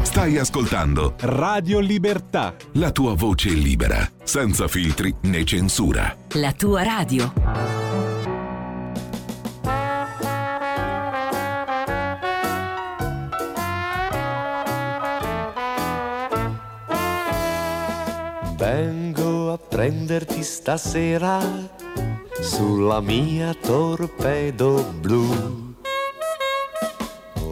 Stai 0.00 0.38
ascoltando 0.38 1.14
Radio 1.20 1.80
Libertà. 1.80 2.56
La 2.74 2.90
tua 2.92 3.14
voce 3.14 3.50
libera, 3.50 3.98
senza 4.22 4.66
filtri 4.68 5.14
né 5.24 5.44
censura. 5.44 6.16
La 6.40 6.52
tua 6.52 6.82
radio. 6.82 7.30
Vengo 18.56 19.52
a 19.52 19.58
prenderti 19.58 20.42
stasera 20.42 21.38
sulla 22.40 23.02
mia 23.02 23.52
torpedo 23.52 24.90
blu 24.98 25.67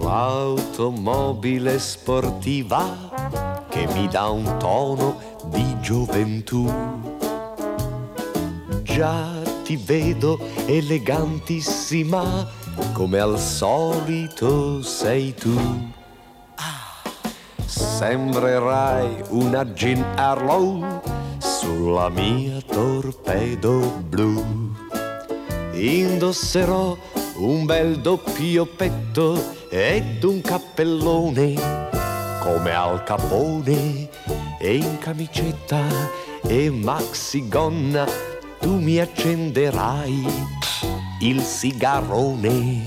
l'automobile 0.07 1.81
sportiva 1.81 3.64
che 3.69 3.88
mi 3.88 4.07
dà 4.07 4.29
un 4.29 4.57
tono 4.57 5.19
di 5.47 5.81
gioventù. 5.81 6.73
Già 8.85 9.42
ti 9.64 9.77
vedo 9.77 10.38
elegantissima 10.66 12.47
come 12.92 13.19
al 13.19 13.37
solito 13.37 14.81
sei 14.81 15.35
tu. 15.35 15.59
Sembrerai 17.66 19.25
una 19.31 19.64
Jean 19.64 20.05
Harlow 20.14 21.03
sulla 21.38 22.09
mia 22.11 22.61
torpedo 22.61 24.05
blu. 24.09 24.73
Indosserò 25.73 26.97
un 27.38 27.66
bel 27.66 28.01
doppio 28.01 28.64
petto 28.66 29.56
ed 29.68 30.22
un 30.22 30.40
cappellone 30.40 31.55
come 32.40 32.74
al 32.74 33.02
capone 33.02 34.09
e 34.59 34.76
in 34.76 34.98
camicetta 34.98 35.85
e 36.46 36.70
maxigonna 36.70 38.07
tu 38.61 38.79
mi 38.79 38.98
accenderai 38.98 40.24
il 41.20 41.40
sigarone. 41.40 42.83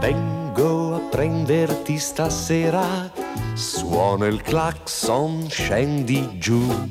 Vengo 0.00 0.94
a 0.94 0.98
prenderti 1.10 1.98
stasera, 1.98 3.12
suona 3.54 4.26
il 4.26 4.40
clacson, 4.40 5.46
scendi 5.50 6.38
giù. 6.38 6.88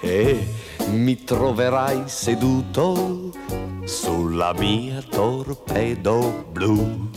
E 0.00 0.46
mi 0.88 1.24
troverai 1.24 2.02
seduto 2.06 3.30
sulla 3.84 4.52
mia 4.54 5.02
torpedo 5.02 6.46
blu. 6.50 7.08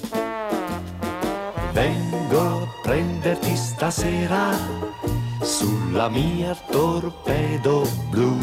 Vengo 1.71 2.39
a 2.39 2.67
prenderti 2.81 3.55
stasera 3.55 4.51
sulla 5.41 6.09
mia 6.09 6.55
torpedo 6.69 7.87
blu. 8.09 8.37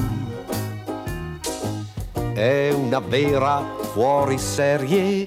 È 2.33 2.71
una 2.73 3.01
vera 3.01 3.63
fuori 3.93 4.39
serie 4.39 5.27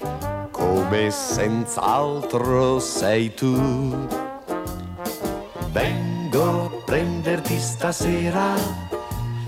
come 0.50 1.10
senz'altro 1.10 2.78
sei 2.78 3.32
tu. 3.34 4.06
Vengo 5.70 6.64
a 6.64 6.70
prenderti 6.84 7.58
stasera 7.58 8.83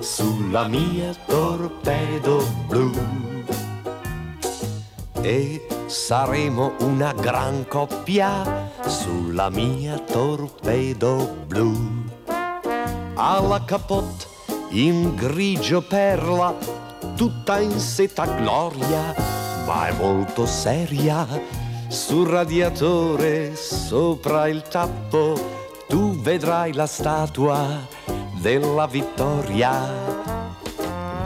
sulla 0.00 0.68
mia 0.68 1.14
torpedo 1.26 2.44
blu. 2.66 2.92
E 5.20 5.66
saremo 5.86 6.74
una 6.80 7.12
gran 7.12 7.66
coppia 7.66 8.70
sulla 8.86 9.48
mia 9.50 9.98
torpedo 9.98 11.36
blu. 11.46 12.04
Alla 13.14 13.64
capote 13.64 14.26
in 14.70 15.14
grigio 15.14 15.80
perla, 15.82 16.54
tutta 17.16 17.58
in 17.58 17.78
seta 17.78 18.26
gloria, 18.26 19.14
ma 19.66 19.88
è 19.88 19.92
molto 19.92 20.46
seria. 20.46 21.26
Sul 21.88 22.28
radiatore, 22.28 23.56
sopra 23.56 24.48
il 24.48 24.62
tappo, 24.62 25.34
tu 25.88 26.20
vedrai 26.20 26.72
la 26.72 26.86
statua 26.86 28.15
della 28.46 28.86
vittoria. 28.86 29.90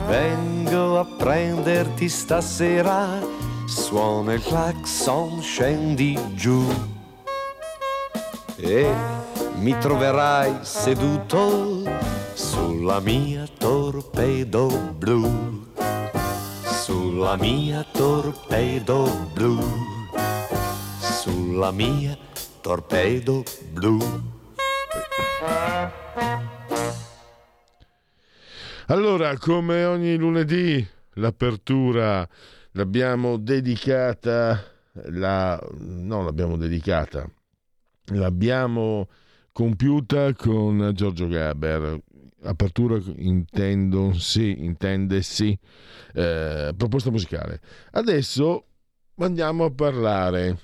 Vengo 0.07 0.97
a 0.97 1.05
prenderti 1.05 2.09
stasera, 2.09 3.19
suona 3.67 4.33
il 4.33 4.41
clacson, 4.41 5.39
scendi 5.39 6.17
giù. 6.33 6.65
E 8.55 8.91
mi 9.53 9.77
troverai 9.77 10.61
seduto 10.61 11.83
sulla 12.33 12.99
mia 12.99 13.45
torpedo 13.55 14.65
blu, 14.97 15.67
sulla 16.63 17.35
mia 17.35 17.85
torpedo 17.91 19.27
blu, 19.31 19.59
sulla 20.97 21.69
mia 21.69 22.17
torpedo 22.61 23.43
blu. 23.69 23.99
Allora, 28.91 29.37
come 29.37 29.85
ogni 29.85 30.17
lunedì, 30.17 30.85
l'apertura 31.13 32.27
l'abbiamo 32.71 33.37
dedicata, 33.37 34.61
la, 35.05 35.57
no, 35.77 36.23
l'abbiamo 36.25 36.57
dedicata, 36.57 37.25
l'abbiamo 38.07 39.07
compiuta 39.53 40.33
con 40.33 40.91
Giorgio 40.93 41.29
Gaber. 41.29 42.01
Apertura 42.43 43.01
intendo 43.15 44.11
sì, 44.11 44.61
intende 44.61 45.21
sì, 45.21 45.57
eh, 46.13 46.73
proposta 46.75 47.11
musicale. 47.11 47.61
Adesso 47.91 48.65
andiamo 49.19 49.63
a 49.63 49.71
parlare 49.71 50.59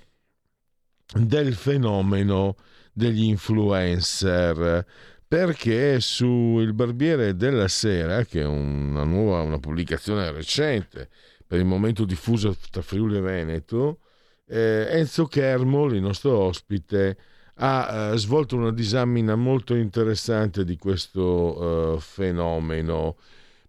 del 1.14 1.54
fenomeno 1.54 2.58
degli 2.92 3.24
influencer 3.24 4.86
perché 5.28 6.00
su 6.00 6.58
Il 6.60 6.74
Barbiere 6.74 7.36
della 7.36 7.68
Sera, 7.68 8.24
che 8.24 8.42
è 8.42 8.46
una 8.46 9.04
nuova 9.04 9.42
una 9.42 9.60
pubblicazione 9.60 10.32
recente, 10.32 11.10
per 11.46 11.60
il 11.60 11.66
momento 11.66 12.06
diffusa 12.06 12.54
tra 12.72 12.82
Friuli 12.82 13.18
e 13.18 13.22
Veneto, 13.22 14.00
eh, 14.48 14.88
Enzo 14.90 15.26
Kermol, 15.26 15.96
il 15.96 16.02
nostro 16.02 16.38
ospite, 16.38 17.18
ha 17.56 18.12
eh, 18.14 18.18
svolto 18.18 18.56
una 18.56 18.72
disamina 18.72 19.36
molto 19.36 19.76
interessante 19.76 20.64
di 20.64 20.78
questo 20.78 21.96
eh, 21.96 22.00
fenomeno, 22.00 23.18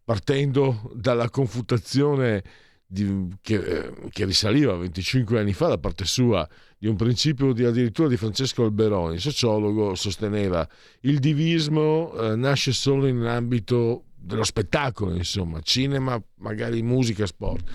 partendo 0.04 0.90
dalla 0.94 1.28
confutazione 1.28 2.42
di, 2.90 3.28
che, 3.42 3.54
eh, 3.54 3.92
che, 4.10 4.24
risaliva 4.24 4.74
25 4.74 5.38
anni 5.38 5.52
fa 5.52 5.68
da 5.68 5.78
parte 5.78 6.06
sua 6.06 6.48
di 6.78 6.86
un 6.86 6.96
principio 6.96 7.52
di, 7.52 7.64
addirittura 7.64 8.08
di 8.08 8.16
Francesco 8.16 8.64
Alberoni, 8.64 9.18
sociologo, 9.18 9.94
sosteneva 9.94 10.66
il 11.00 11.18
divismo 11.18 12.14
eh, 12.14 12.34
nasce 12.34 12.72
solo 12.72 13.06
in 13.06 13.20
ambito 13.24 14.04
dello 14.16 14.44
spettacolo, 14.44 15.14
insomma, 15.14 15.60
cinema, 15.60 16.20
magari 16.36 16.82
musica, 16.82 17.26
sport 17.26 17.70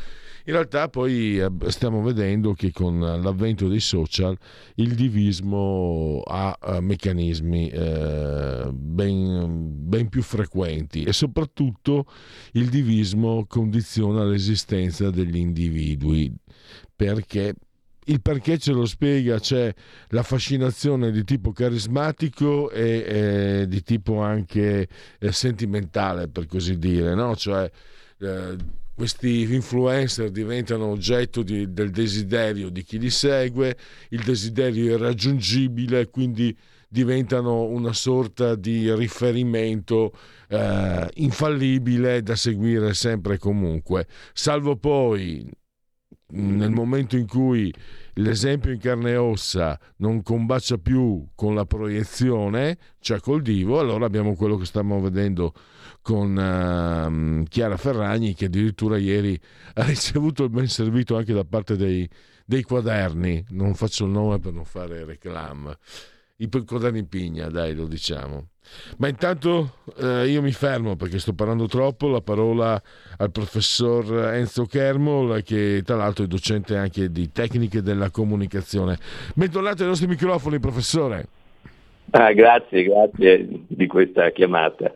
in 0.46 0.54
realtà 0.54 0.90
poi 0.90 1.40
eh, 1.40 1.50
stiamo 1.68 2.02
vedendo 2.02 2.54
che 2.54 2.72
con 2.72 3.00
l'avvento 3.00 3.68
dei 3.68 3.80
social 3.80 4.38
il 4.76 4.94
divismo 4.96 6.22
ha 6.26 6.58
eh, 6.62 6.82
meccanismi 6.82 7.70
eh, 7.70 8.70
ben, 8.74 9.88
ben 9.88 10.10
più 10.10 10.22
frequenti 10.22 11.04
e 11.04 11.14
soprattutto 11.14 12.06
il 12.54 12.70
divismo 12.70 13.46
condiziona 13.48 14.26
l'esistenza 14.26 15.10
degli 15.10 15.38
individui 15.38 16.34
perché 16.96 17.54
il 18.08 18.22
perché 18.22 18.58
ce 18.58 18.74
lo 18.74 18.86
spiega, 18.86 19.40
c'è 19.40 19.74
la 20.10 20.24
fascinazione 20.24 21.10
di 21.10 21.24
tipo 21.24 21.54
carismatico 21.54 22.70
e 22.70 23.62
eh, 23.62 23.66
di 23.68 23.82
tipo 23.82 24.20
anche 24.20 24.90
sentimentale, 25.30 26.28
per 26.28 26.46
così 26.46 26.78
dire, 26.78 27.16
no? 27.16 27.34
cioè 27.38 27.70
eh, 28.20 28.56
questi 28.96 29.42
influencer 29.54 30.30
diventano 30.30 30.86
oggetto 30.86 31.42
di, 31.42 31.74
del 31.74 31.90
desiderio 31.90 32.70
di 32.70 32.84
chi 32.84 33.00
li 33.00 33.10
segue, 33.10 33.78
il 34.10 34.24
desiderio 34.24 34.96
è 34.96 34.98
raggiungibile, 34.98 36.10
quindi 36.10 36.56
diventano 36.88 37.64
una 37.64 37.92
sorta 37.92 38.54
di 38.54 38.94
riferimento 38.94 40.14
eh, 40.48 41.10
infallibile 41.16 42.22
da 42.22 42.36
seguire 42.36 42.94
sempre 42.94 43.36
e 43.36 43.38
comunque, 43.40 44.06
salvo 44.32 44.76
poi 44.76 45.50
nel 46.34 46.72
momento 46.72 47.16
in 47.18 47.28
cui 47.28 47.74
l'esempio 48.16 48.72
in 48.72 48.80
carne 48.80 49.12
e 49.12 49.16
ossa 49.18 49.80
non 49.98 50.22
combacia 50.22 50.78
più 50.78 51.28
con 51.36 51.56
la 51.56 51.66
proiezione, 51.66 52.78
cioè 53.00 53.20
col 53.20 53.42
divo, 53.42 53.80
allora 53.80 54.06
abbiamo 54.06 54.36
quello 54.36 54.58
che 54.58 54.66
stiamo 54.66 55.00
vedendo 55.02 55.54
con 56.02 56.32
uh, 56.36 57.44
Chiara 57.48 57.78
Ferragni 57.78 58.34
che 58.34 58.46
addirittura 58.46 58.98
ieri 58.98 59.40
ha 59.76 59.84
ricevuto 59.84 60.44
il 60.44 60.50
ben 60.50 60.68
servito 60.68 61.16
anche 61.16 61.34
da 61.34 61.46
parte 61.46 61.76
dei, 61.76 62.08
dei 62.46 62.64
quaderni, 62.64 63.46
non 63.50 63.74
faccio 63.74 64.06
il 64.06 64.12
nome 64.12 64.40
per 64.40 64.54
non 64.54 64.66
fare 64.66 65.06
reclam, 65.06 65.76
i 66.38 66.50
quaderni 66.50 67.06
Pigna, 67.06 67.50
dai 67.50 67.74
lo 67.74 67.88
diciamo. 67.88 68.50
Ma 68.98 69.08
intanto 69.08 69.78
eh, 69.98 70.28
io 70.28 70.42
mi 70.42 70.52
fermo 70.52 70.96
perché 70.96 71.20
sto 71.20 71.34
parlando 71.34 71.68
troppo, 71.68 72.08
la 72.08 72.22
parola 72.22 72.82
al 73.18 73.32
professor 73.32 74.34
Enzo 74.34 74.66
Kermol 74.66 75.44
che 75.44 75.82
tra 75.86 75.96
l'altro 75.96 76.24
è 76.24 76.28
docente 76.28 76.76
anche 76.78 77.12
di 77.12 77.32
tecniche 77.32 77.82
della 77.82 78.10
comunicazione. 78.10 78.98
Bentornato 79.36 79.84
ai 79.84 79.90
nostri 79.90 80.08
microfoni 80.08 80.60
professore. 80.60 81.28
Ah, 82.12 82.32
grazie, 82.34 82.84
grazie 82.84 83.48
di 83.68 83.88
questa 83.88 84.32
chiamata. 84.32 84.94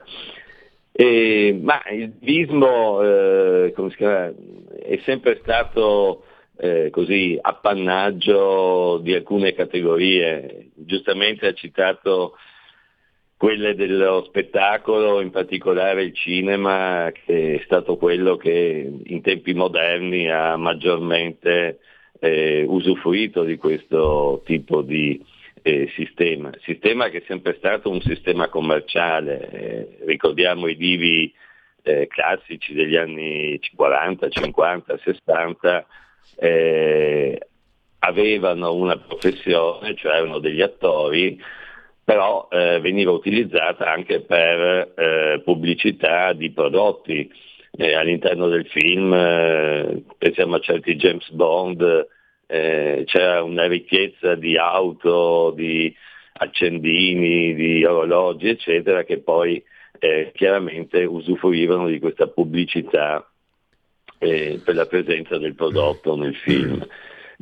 E, 0.92 1.58
ma 1.62 1.82
il 1.92 2.12
vismo 2.20 3.02
eh, 3.02 3.74
è 3.74 5.00
sempre 5.04 5.40
stato 5.42 6.24
eh, 6.58 6.90
così 6.92 7.38
appannaggio 7.40 9.00
di 9.02 9.14
alcune 9.14 9.54
categorie. 9.54 10.70
Giustamente 10.74 11.48
ha 11.48 11.54
citato 11.54 12.34
quelle 13.38 13.76
dello 13.76 14.24
spettacolo, 14.28 15.22
in 15.22 15.30
particolare 15.30 16.04
il 16.04 16.14
cinema, 16.14 17.12
che 17.14 17.56
è 17.56 17.62
stato 17.66 17.96
quello 17.96 18.36
che 18.36 18.92
in 19.04 19.22
tempi 19.22 19.54
moderni 19.54 20.30
ha 20.30 20.58
maggiormente 20.58 21.80
eh, 22.20 22.66
usufruito 22.68 23.44
di 23.44 23.58
questo 23.58 24.42
tipo 24.44 24.82
di 24.82 25.24
eh, 25.62 25.88
sistema. 25.96 26.52
Sistema 26.64 27.10
che 27.10 27.20
è 27.20 27.24
sempre 27.28 27.56
stato 27.60 27.92
un 27.92 28.02
sistema 28.02 28.48
commerciale, 28.50 29.50
eh, 29.52 29.98
ricordiamo 30.06 30.66
i 30.66 30.76
divi 30.76 31.32
eh, 31.84 32.08
classici 32.08 32.74
degli 32.74 32.96
anni 32.96 33.60
40, 33.76 34.30
50, 34.30 34.98
60, 35.04 35.86
avevano 38.00 38.74
una 38.74 38.98
professione, 38.98 39.96
cioè 39.96 40.16
erano 40.16 40.40
degli 40.40 40.62
attori, 40.62 41.40
però 42.08 42.48
eh, 42.50 42.80
veniva 42.80 43.12
utilizzata 43.12 43.92
anche 43.92 44.22
per 44.22 44.94
eh, 44.96 45.42
pubblicità 45.44 46.32
di 46.32 46.52
prodotti 46.52 47.30
eh, 47.72 47.96
all'interno 47.96 48.48
del 48.48 48.66
film, 48.68 49.14
eh, 49.14 50.04
pensiamo 50.18 50.56
a 50.56 50.62
certi 50.62 50.96
James 50.96 51.30
Bond, 51.32 52.08
eh, 52.48 53.04
c'era 53.06 53.44
una 53.44 53.68
ricchezza 53.68 54.36
di 54.36 54.56
auto, 54.56 55.52
di 55.54 55.94
accendini, 56.36 57.54
di 57.54 57.84
orologi, 57.84 58.48
eccetera, 58.48 59.04
che 59.04 59.18
poi 59.18 59.62
eh, 60.00 60.32
chiaramente 60.34 61.04
usufruivano 61.04 61.90
di 61.90 62.00
questa 62.00 62.28
pubblicità 62.28 63.30
per 64.18 64.76
la 64.76 64.86
presenza 64.86 65.38
del 65.38 65.56
prodotto 65.56 66.16
nel 66.16 66.36
film. 66.38 66.88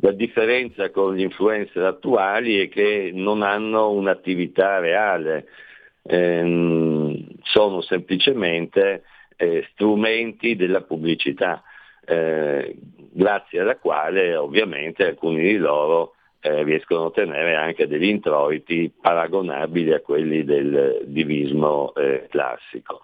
La 0.00 0.12
differenza 0.12 0.90
con 0.90 1.14
gli 1.14 1.22
influencer 1.22 1.82
attuali 1.84 2.60
è 2.60 2.68
che 2.68 3.10
non 3.14 3.42
hanno 3.42 3.90
un'attività 3.92 4.78
reale, 4.78 5.46
ehm, 6.02 7.26
sono 7.42 7.80
semplicemente 7.80 9.04
eh, 9.36 9.66
strumenti 9.72 10.54
della 10.54 10.82
pubblicità 10.82 11.62
eh, 12.04 12.76
grazie 13.10 13.60
alla 13.60 13.76
quale 13.76 14.36
ovviamente 14.36 15.06
alcuni 15.06 15.42
di 15.42 15.56
loro 15.56 16.14
eh, 16.40 16.62
riescono 16.62 17.00
a 17.00 17.06
ottenere 17.06 17.56
anche 17.56 17.86
degli 17.86 18.04
introiti 18.06 18.92
paragonabili 19.00 19.92
a 19.92 20.00
quelli 20.00 20.44
del 20.44 21.02
divismo 21.06 21.92
eh, 21.94 22.26
classico. 22.30 23.02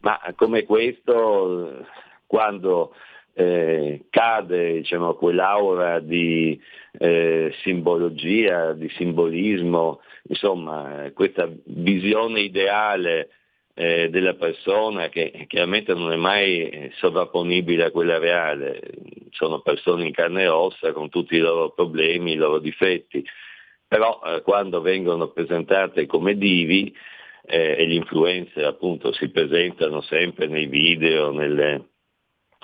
ma 0.00 0.20
come 0.36 0.64
questo 0.64 1.86
quando 2.26 2.94
eh, 3.34 4.06
cade 4.10 4.74
diciamo, 4.74 5.14
quell'aura 5.14 5.98
di 6.00 6.58
eh, 6.98 7.52
simbologia, 7.62 8.72
di 8.72 8.88
simbolismo, 8.90 10.00
insomma 10.28 11.10
questa 11.12 11.48
visione 11.64 12.40
ideale 12.40 13.28
eh, 13.74 14.08
della 14.08 14.34
persona 14.34 15.08
che 15.08 15.46
chiaramente 15.48 15.94
non 15.94 16.12
è 16.12 16.16
mai 16.16 16.90
sovrapponibile 16.94 17.84
a 17.84 17.90
quella 17.90 18.18
reale, 18.18 18.80
sono 19.30 19.60
persone 19.60 20.06
in 20.06 20.12
carne 20.12 20.42
e 20.42 20.48
ossa 20.48 20.92
con 20.92 21.08
tutti 21.08 21.34
i 21.34 21.40
loro 21.40 21.70
problemi, 21.70 22.32
i 22.32 22.36
loro 22.36 22.60
difetti, 22.60 23.24
però 23.88 24.20
eh, 24.24 24.42
quando 24.42 24.80
vengono 24.80 25.28
presentate 25.28 26.06
come 26.06 26.36
divi 26.36 26.94
eh, 27.46 27.74
e 27.78 27.86
gli 27.86 27.94
influencer 27.94 28.64
appunto 28.64 29.12
si 29.12 29.28
presentano 29.28 30.00
sempre 30.02 30.46
nei 30.46 30.66
video, 30.66 31.32
nelle 31.32 31.93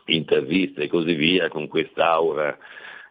interviste 0.07 0.83
e 0.83 0.89
così 0.89 1.15
via 1.15 1.49
con 1.49 1.69
quest'aura 1.69 2.57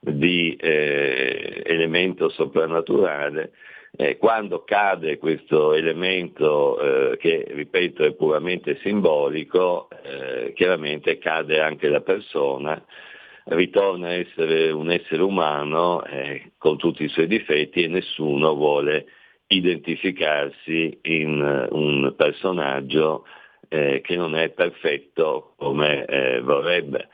di 0.01 0.55
eh, 0.55 1.61
elemento 1.65 2.29
soprannaturale, 2.29 3.51
eh, 3.97 4.17
quando 4.17 4.63
cade 4.63 5.17
questo 5.17 5.73
elemento 5.73 6.79
eh, 7.11 7.17
che, 7.17 7.45
ripeto, 7.49 8.03
è 8.03 8.13
puramente 8.13 8.77
simbolico, 8.81 9.89
eh, 10.03 10.53
chiaramente 10.53 11.17
cade 11.17 11.59
anche 11.59 11.89
la 11.89 12.01
persona, 12.01 12.81
ritorna 13.45 14.09
a 14.09 14.13
essere 14.13 14.71
un 14.71 14.91
essere 14.91 15.21
umano 15.21 16.03
eh, 16.05 16.51
con 16.57 16.77
tutti 16.77 17.03
i 17.03 17.09
suoi 17.09 17.27
difetti 17.27 17.83
e 17.83 17.87
nessuno 17.87 18.53
vuole 18.53 19.05
identificarsi 19.47 20.99
in 21.03 21.41
uh, 21.41 21.75
un 21.75 22.13
personaggio 22.15 23.25
eh, 23.69 24.01
che 24.01 24.15
non 24.15 24.35
è 24.35 24.49
perfetto 24.49 25.53
come 25.57 26.05
eh, 26.05 26.41
vorrebbe. 26.41 27.07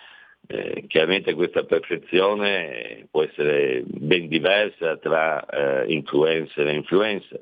Eh, 0.47 0.85
chiaramente 0.87 1.33
questa 1.33 1.63
perfezione 1.63 3.07
può 3.09 3.23
essere 3.23 3.83
ben 3.85 4.27
diversa 4.27 4.97
tra 4.97 5.43
eh, 5.45 5.91
influencer 5.91 6.67
e 6.67 6.73
influencer, 6.73 7.41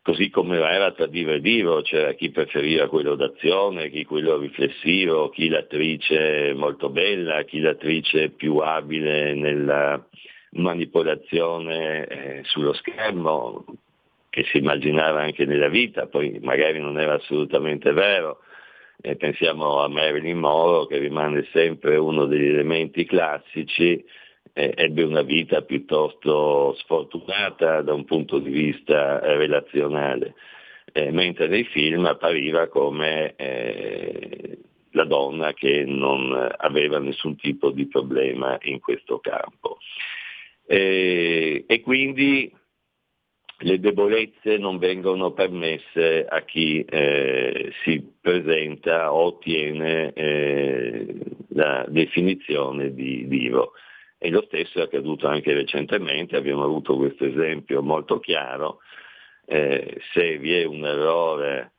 così 0.00 0.30
come 0.30 0.58
era 0.58 0.92
tra 0.92 1.06
divo 1.06 1.32
e 1.32 1.40
divo, 1.40 1.82
c'era 1.82 2.12
chi 2.12 2.30
preferiva 2.30 2.88
quello 2.88 3.14
d'azione, 3.14 3.90
chi 3.90 4.04
quello 4.04 4.38
riflessivo, 4.38 5.28
chi 5.30 5.48
l'attrice 5.48 6.52
molto 6.54 6.88
bella, 6.88 7.42
chi 7.42 7.60
l'attrice 7.60 8.30
più 8.30 8.58
abile 8.58 9.34
nella 9.34 10.04
manipolazione 10.52 12.06
eh, 12.06 12.40
sullo 12.44 12.74
schermo, 12.74 13.64
che 14.32 14.44
si 14.44 14.56
immaginava 14.56 15.20
anche 15.20 15.44
nella 15.44 15.68
vita, 15.68 16.06
poi 16.06 16.38
magari 16.40 16.80
non 16.80 16.98
era 16.98 17.12
assolutamente 17.16 17.92
vero. 17.92 18.38
Eh, 19.02 19.16
pensiamo 19.16 19.80
a 19.82 19.88
Marilyn 19.88 20.38
Monroe 20.38 20.86
che 20.86 20.96
rimane 20.96 21.46
sempre 21.52 21.96
uno 21.96 22.24
degli 22.24 22.46
elementi 22.46 23.04
classici, 23.04 24.02
eh, 24.54 24.72
ebbe 24.74 25.02
una 25.02 25.20
vita 25.20 25.60
piuttosto 25.60 26.74
sfortunata 26.78 27.82
da 27.82 27.92
un 27.92 28.06
punto 28.06 28.38
di 28.38 28.48
vista 28.48 29.20
eh, 29.20 29.36
relazionale, 29.36 30.34
eh, 30.94 31.10
mentre 31.10 31.48
nei 31.48 31.64
film 31.64 32.06
appariva 32.06 32.68
come 32.68 33.34
eh, 33.36 34.58
la 34.92 35.04
donna 35.04 35.52
che 35.52 35.84
non 35.84 36.54
aveva 36.56 36.98
nessun 36.98 37.36
tipo 37.36 37.70
di 37.70 37.86
problema 37.86 38.56
in 38.62 38.80
questo 38.80 39.18
campo. 39.18 39.76
E 40.64 41.80
quindi 41.84 42.50
le 43.62 43.78
debolezze 43.78 44.58
non 44.58 44.78
vengono 44.78 45.32
permesse 45.32 46.24
a 46.26 46.42
chi 46.42 46.84
eh, 46.84 47.72
si 47.82 48.04
presenta 48.20 49.12
o 49.12 49.26
ottiene 49.26 50.12
eh, 50.12 51.14
la 51.48 51.84
definizione 51.88 52.92
di 52.92 53.26
divo. 53.28 53.72
E 54.18 54.30
lo 54.30 54.42
stesso 54.46 54.78
è 54.78 54.82
accaduto 54.82 55.26
anche 55.26 55.52
recentemente, 55.52 56.36
abbiamo 56.36 56.62
avuto 56.62 56.96
questo 56.96 57.24
esempio 57.24 57.82
molto 57.82 58.20
chiaro, 58.20 58.78
eh, 59.46 60.00
se 60.12 60.38
vi 60.38 60.54
è 60.54 60.64
un 60.64 60.84
errore 60.84 61.72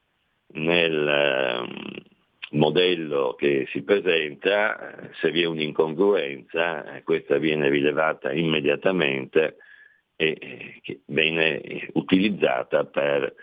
nel 0.55 1.63
um, 1.63 2.59
modello 2.59 3.35
che 3.37 3.65
si 3.71 3.81
presenta, 3.83 5.09
se 5.21 5.31
vi 5.31 5.43
è 5.43 5.45
un'incongruenza, 5.45 6.95
eh, 6.95 7.03
questa 7.03 7.37
viene 7.37 7.69
rilevata 7.69 8.33
immediatamente 8.33 9.57
e 10.15 10.79
che 10.81 11.01
viene 11.05 11.89
utilizzata 11.93 12.85
per 12.85 13.33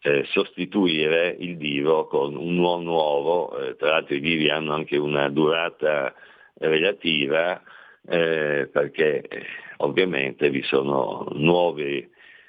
eh, 0.00 0.24
sostituire 0.30 1.34
il 1.38 1.56
divo 1.56 2.06
con 2.06 2.36
un 2.36 2.54
nuovo 2.54 2.82
nuovo, 2.82 3.58
eh, 3.58 3.76
tra 3.76 3.90
l'altro 3.90 4.14
i 4.14 4.20
divi 4.20 4.48
hanno 4.48 4.72
anche 4.72 4.96
una 4.96 5.28
durata 5.28 6.14
relativa 6.54 7.62
eh, 8.06 8.68
perché 8.72 9.22
eh, 9.22 9.42
ovviamente 9.78 10.50
vi 10.50 10.62
sono 10.62 11.26
nuovi, 11.32 12.08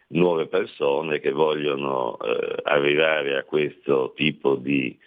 nuove 0.09 0.47
persone 0.47 1.19
che 1.19 1.31
vogliono 1.31 2.17
eh, 2.19 2.55
arrivare 2.63 3.37
a 3.37 3.43
questo 3.43 4.13
tipo 4.15 4.55
di 4.55 4.97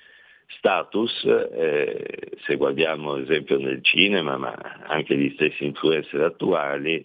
status, 0.58 1.24
eh, 1.24 2.32
se 2.44 2.56
guardiamo 2.56 3.14
ad 3.14 3.22
esempio 3.22 3.58
nel 3.58 3.82
cinema, 3.82 4.36
ma 4.36 4.52
anche 4.86 5.16
gli 5.16 5.32
stessi 5.34 5.64
influencer 5.64 6.20
attuali, 6.20 7.04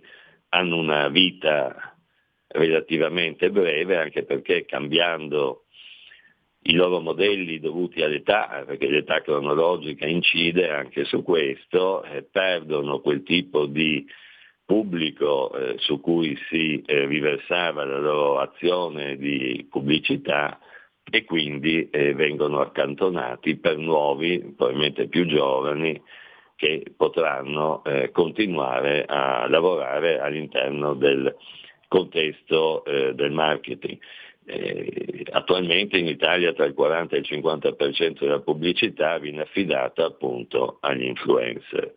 hanno 0.50 0.78
una 0.78 1.08
vita 1.10 1.96
relativamente 2.48 3.50
breve, 3.52 3.98
anche 3.98 4.24
perché 4.24 4.66
cambiando 4.66 5.64
i 6.64 6.74
loro 6.74 7.00
modelli 7.00 7.60
dovuti 7.60 8.02
all'età, 8.02 8.64
perché 8.66 8.88
l'età 8.90 9.22
cronologica 9.22 10.06
incide 10.06 10.70
anche 10.70 11.06
su 11.06 11.24
questo, 11.24 12.04
eh, 12.04 12.24
perdono 12.24 13.00
quel 13.00 13.24
tipo 13.24 13.66
di 13.66 14.06
pubblico 14.66 15.54
eh, 15.54 15.76
su 15.78 16.02
cui 16.02 16.38
si 16.50 16.82
eh, 16.86 17.06
riversava 17.06 17.86
la 17.86 18.00
loro 18.00 18.40
azione 18.40 19.16
di 19.16 19.66
pubblicità 19.70 20.60
e 21.10 21.24
quindi 21.24 21.90
eh, 21.90 22.14
vengono 22.14 22.60
accantonati 22.60 23.56
per 23.56 23.78
nuovi, 23.78 24.40
probabilmente 24.56 25.08
più 25.08 25.26
giovani, 25.26 26.02
che 26.58 26.92
potranno 26.98 27.84
eh, 27.84 28.10
continuare 28.12 29.06
a 29.06 29.48
lavorare 29.48 30.20
all'interno 30.20 30.96
del 30.96 31.34
contesto 31.88 32.84
eh, 32.84 33.14
del 33.14 33.32
marketing. 33.32 33.98
Eh, 34.44 35.26
attualmente 35.32 35.98
in 35.98 36.08
Italia 36.08 36.54
tra 36.54 36.66
il 36.66 36.74
40 36.74 37.16
e 37.16 37.20
il 37.20 37.28
50% 37.30 38.20
della 38.20 38.40
pubblicità 38.40 39.20
viene 39.20 39.42
affidata 39.42 40.06
appunto 40.06 40.78
agli 40.82 41.04
influencer. 41.04 41.96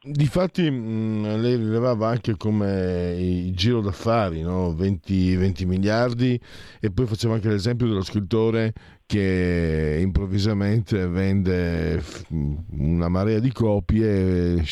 Difatti 0.00 0.70
mh, 0.70 1.40
lei 1.40 1.56
rilevava 1.56 2.06
anche 2.06 2.36
come 2.36 3.16
il 3.18 3.52
giro 3.52 3.80
d'affari, 3.80 4.42
no? 4.42 4.72
20, 4.72 5.34
20, 5.34 5.66
miliardi 5.66 6.40
e 6.80 6.92
poi 6.92 7.06
faceva 7.06 7.34
anche 7.34 7.48
l'esempio 7.48 7.88
dello 7.88 8.04
scrittore 8.04 8.72
che 9.08 9.98
improvvisamente 10.02 11.08
vende 11.08 12.04
una 12.28 13.08
marea 13.08 13.38
di 13.38 13.50
copie 13.52 14.62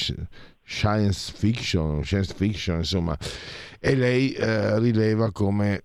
science 0.63 1.33
fiction, 1.35 2.05
science 2.05 2.35
fiction 2.35 2.77
insomma. 2.77 3.17
E 3.81 3.95
lei 3.95 4.33
eh, 4.33 4.79
rileva 4.79 5.33
come 5.33 5.85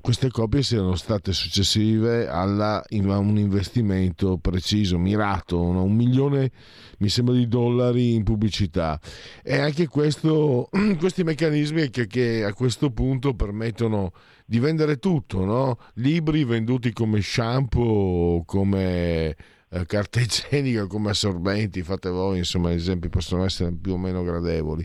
queste 0.00 0.30
copie 0.30 0.62
siano 0.62 0.94
state 0.96 1.32
successive 1.32 2.28
a 2.28 2.44
un 2.44 3.38
investimento 3.38 4.38
preciso, 4.38 4.98
mirato, 4.98 5.56
no? 5.72 5.82
un 5.82 5.94
milione 5.94 6.50
mi 6.98 7.08
sembra 7.08 7.34
di 7.34 7.46
dollari 7.48 8.14
in 8.14 8.22
pubblicità 8.22 8.98
e 9.42 9.58
anche 9.58 9.86
questo, 9.86 10.68
questi 10.98 11.24
meccanismi 11.24 11.90
che, 11.90 12.06
che, 12.06 12.44
a 12.44 12.52
questo 12.52 12.90
punto 12.90 13.34
permettono 13.34 14.12
di 14.46 14.58
vendere 14.58 14.98
tutto, 14.98 15.44
no? 15.44 15.78
libri 15.94 16.44
venduti 16.44 16.92
come 16.92 17.20
shampoo, 17.20 18.42
come 18.44 19.36
eh, 19.72 19.86
carta 19.86 20.20
igienica 20.20 20.86
come 20.86 21.10
assorbenti, 21.10 21.82
fate 21.82 22.08
voi, 22.08 22.38
insomma, 22.38 22.70
gli 22.72 22.76
esempi 22.76 23.08
possono 23.08 23.44
essere 23.44 23.72
più 23.72 23.92
o 23.92 23.98
meno 23.98 24.22
gradevoli. 24.22 24.84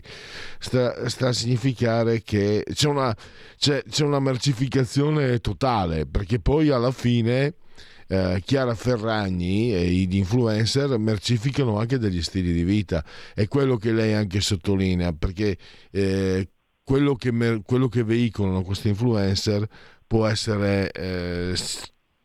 Sta, 0.58 1.08
sta 1.08 1.28
a 1.28 1.32
significare 1.32 2.22
che 2.22 2.64
c'è 2.72 2.88
una, 2.88 3.14
c'è, 3.56 3.82
c'è 3.82 4.04
una 4.04 4.20
mercificazione 4.20 5.40
totale, 5.40 6.06
perché 6.06 6.38
poi 6.38 6.70
alla 6.70 6.92
fine 6.92 7.54
eh, 8.06 8.40
Chiara 8.44 8.74
Ferragni 8.76 9.74
e 9.74 9.88
gli 9.88 10.16
influencer 10.16 10.96
mercificano 10.98 11.78
anche 11.78 11.98
degli 11.98 12.22
stili 12.22 12.52
di 12.52 12.62
vita. 12.62 13.04
È 13.34 13.48
quello 13.48 13.76
che 13.76 13.92
lei 13.92 14.14
anche 14.14 14.40
sottolinea, 14.40 15.12
perché 15.12 15.58
eh, 15.90 16.48
quello, 16.84 17.16
che, 17.16 17.60
quello 17.64 17.88
che 17.88 18.04
veicolano 18.04 18.62
questi 18.62 18.88
influencer 18.88 19.66
può 20.06 20.26
essere... 20.26 20.92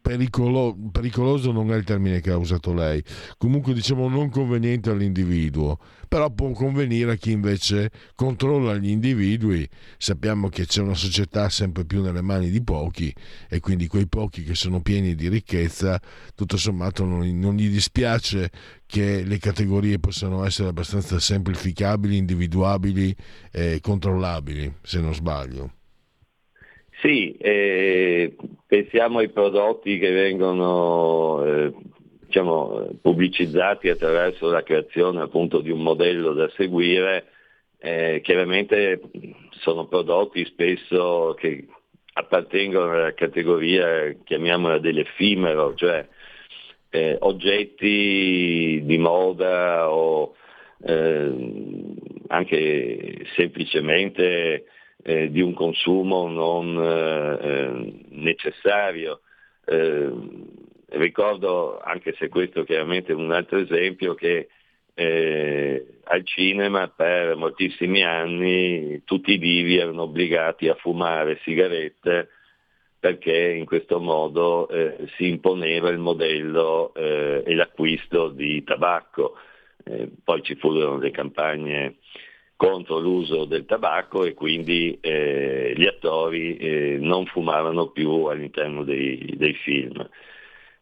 Pericolo, 0.01 0.75
pericoloso 0.91 1.51
non 1.51 1.71
è 1.71 1.75
il 1.75 1.83
termine 1.83 2.21
che 2.21 2.31
ha 2.31 2.37
usato 2.37 2.73
lei, 2.73 3.03
comunque 3.37 3.73
diciamo 3.73 4.09
non 4.09 4.29
conveniente 4.29 4.89
all'individuo, 4.89 5.77
però 6.07 6.29
può 6.31 6.51
convenire 6.51 7.11
a 7.11 7.15
chi 7.15 7.31
invece 7.31 7.91
controlla 8.15 8.75
gli 8.75 8.89
individui. 8.89 9.67
Sappiamo 9.97 10.49
che 10.49 10.65
c'è 10.65 10.81
una 10.81 10.95
società 10.95 11.49
sempre 11.49 11.85
più 11.85 12.01
nelle 12.01 12.21
mani 12.21 12.49
di 12.49 12.63
pochi 12.63 13.13
e 13.47 13.59
quindi 13.59 13.87
quei 13.87 14.07
pochi 14.07 14.43
che 14.43 14.55
sono 14.55 14.81
pieni 14.81 15.13
di 15.13 15.29
ricchezza, 15.29 16.01
tutto 16.35 16.57
sommato 16.57 17.05
non, 17.05 17.39
non 17.39 17.55
gli 17.55 17.69
dispiace 17.69 18.49
che 18.87 19.23
le 19.23 19.37
categorie 19.37 19.99
possano 19.99 20.43
essere 20.43 20.69
abbastanza 20.69 21.19
semplificabili, 21.19 22.17
individuabili 22.17 23.15
e 23.51 23.79
controllabili, 23.81 24.73
se 24.81 24.99
non 24.99 25.13
sbaglio. 25.13 25.73
Sì, 27.01 27.35
eh, 27.37 28.35
pensiamo 28.67 29.19
ai 29.19 29.29
prodotti 29.29 29.97
che 29.97 30.11
vengono 30.11 31.43
eh, 31.43 31.73
diciamo, 32.27 32.89
pubblicizzati 33.01 33.89
attraverso 33.89 34.51
la 34.51 34.61
creazione 34.61 35.21
appunto 35.21 35.61
di 35.61 35.71
un 35.71 35.81
modello 35.81 36.33
da 36.33 36.47
seguire, 36.55 37.25
eh, 37.79 38.21
chiaramente 38.23 39.01
sono 39.49 39.87
prodotti 39.87 40.45
spesso 40.45 41.35
che 41.39 41.65
appartengono 42.13 42.91
alla 42.91 43.15
categoria, 43.15 44.15
chiamiamola 44.23 44.77
dell'effimero, 44.77 45.73
cioè 45.73 46.07
eh, 46.91 47.17
oggetti 47.19 48.79
di 48.83 48.97
moda 48.99 49.91
o 49.91 50.35
eh, 50.83 51.95
anche 52.27 53.25
semplicemente 53.35 54.65
eh, 55.03 55.29
di 55.31 55.41
un 55.41 55.53
consumo 55.53 56.27
non 56.27 56.77
eh, 56.77 57.47
eh 57.47 57.93
necessario. 58.09 59.21
Eh, 59.65 60.11
ricordo, 60.89 61.79
anche 61.79 62.13
se 62.17 62.29
questo 62.29 62.63
chiaramente 62.63 63.11
è 63.11 63.15
un 63.15 63.31
altro 63.31 63.57
esempio, 63.57 64.13
che 64.13 64.47
eh, 64.93 65.85
al 66.03 66.25
cinema 66.25 66.87
per 66.89 67.35
moltissimi 67.35 68.03
anni 68.03 69.03
tutti 69.05 69.33
i 69.33 69.39
divi 69.39 69.77
erano 69.77 70.03
obbligati 70.03 70.67
a 70.67 70.75
fumare 70.75 71.39
sigarette 71.43 72.29
perché 72.99 73.53
in 73.53 73.65
questo 73.65 73.99
modo 73.99 74.67
eh, 74.67 75.07
si 75.15 75.29
imponeva 75.29 75.89
il 75.89 75.97
modello 75.97 76.93
e 76.93 77.55
l'acquisto 77.55 78.27
di 78.29 78.63
tabacco. 78.63 79.37
poi 80.23 80.43
ci 80.43 80.53
furono 80.55 80.99
le 80.99 81.09
campagne 81.09 81.95
contro 82.61 82.99
l'uso 82.99 83.45
del 83.45 83.65
tabacco 83.65 84.23
e 84.23 84.35
quindi 84.35 84.95
eh, 85.01 85.73
gli 85.75 85.87
attori 85.87 86.57
eh, 86.57 86.97
non 86.99 87.25
fumavano 87.25 87.87
più 87.87 88.25
all'interno 88.25 88.83
dei, 88.83 89.33
dei 89.35 89.55
film. 89.55 90.07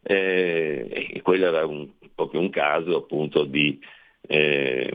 Eh, 0.04 1.10
e 1.14 1.22
quello 1.22 1.46
era 1.46 1.66
un, 1.66 1.88
proprio 2.14 2.42
un 2.42 2.50
caso 2.50 2.98
appunto 2.98 3.46
di 3.46 3.80
eh, 4.28 4.92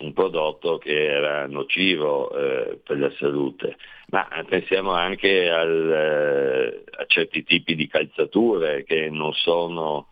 un 0.00 0.14
prodotto 0.14 0.78
che 0.78 1.04
era 1.04 1.46
nocivo 1.46 2.30
eh, 2.34 2.78
per 2.82 2.98
la 2.98 3.12
salute. 3.18 3.76
Ma 4.06 4.26
pensiamo 4.48 4.92
anche 4.92 5.50
al, 5.50 5.90
eh, 5.90 6.84
a 6.98 7.04
certi 7.08 7.42
tipi 7.42 7.74
di 7.74 7.86
calzature 7.88 8.84
che 8.84 9.10
non 9.10 9.34
sono 9.34 10.06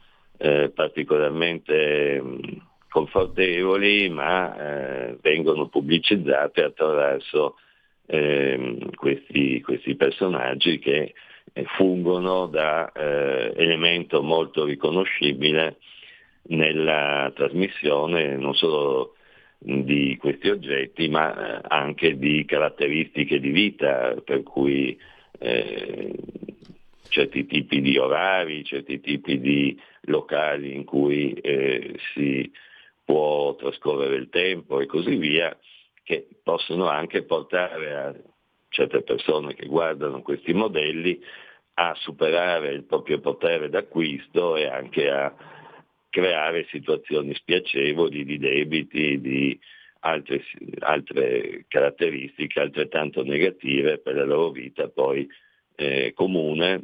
particolarmente 0.75 2.23
confortevoli 2.91 4.09
ma 4.11 4.57
eh, 4.57 5.16
vengono 5.22 5.68
pubblicizzate 5.68 6.62
attraverso 6.64 7.57
eh, 8.07 8.78
questi, 8.97 9.61
questi, 9.62 9.95
personaggi 9.95 10.78
che 10.80 11.14
eh, 11.53 11.64
fungono 11.76 12.47
da 12.47 12.91
eh, 12.93 13.53
elemento 13.57 14.22
molto 14.22 14.64
riconoscibile 14.64 15.76
nella 16.49 17.30
trasmissione 17.34 18.36
non 18.36 18.55
solo 18.55 19.14
di 19.57 20.16
questi 20.18 20.49
oggetti 20.49 21.09
ma 21.09 21.61
eh, 21.61 21.64
anche 21.68 22.18
di 22.18 22.45
caratteristiche 22.45 23.38
di 23.38 23.51
vita 23.51 24.16
per 24.24 24.43
cui 24.43 24.99
eh, 25.38 26.12
certi 27.09 27.47
tipi 27.47 27.80
di 27.80 27.99
orari, 27.99 28.64
certi 28.64 29.01
tipi 29.01 29.38
di 29.38 29.78
locali 30.03 30.74
in 30.74 30.84
cui 30.84 31.32
eh, 31.34 31.95
si 32.14 32.51
può 33.11 33.56
trascorrere 33.56 34.14
il 34.14 34.28
tempo 34.28 34.78
e 34.78 34.86
così 34.86 35.16
via, 35.16 35.56
che 36.04 36.28
possono 36.44 36.86
anche 36.86 37.24
portare 37.24 37.96
a 37.96 38.14
certe 38.68 39.02
persone 39.02 39.54
che 39.54 39.66
guardano 39.66 40.22
questi 40.22 40.52
modelli 40.52 41.20
a 41.74 41.92
superare 41.96 42.70
il 42.70 42.84
proprio 42.84 43.18
potere 43.18 43.68
d'acquisto 43.68 44.54
e 44.54 44.68
anche 44.68 45.11
a 45.11 45.34
creare 46.08 46.68
situazioni 46.70 47.34
spiacevoli 47.34 48.24
di 48.24 48.38
debiti, 48.38 49.20
di 49.20 49.58
altre, 50.00 50.44
altre 50.78 51.64
caratteristiche 51.66 52.61
altrettanto 52.61 53.24
negative 53.24 53.98
per 53.98 54.14
la 54.14 54.24
loro 54.24 54.50
vita 54.50 54.88
poi 54.88 55.28
eh, 55.74 56.12
comune, 56.14 56.80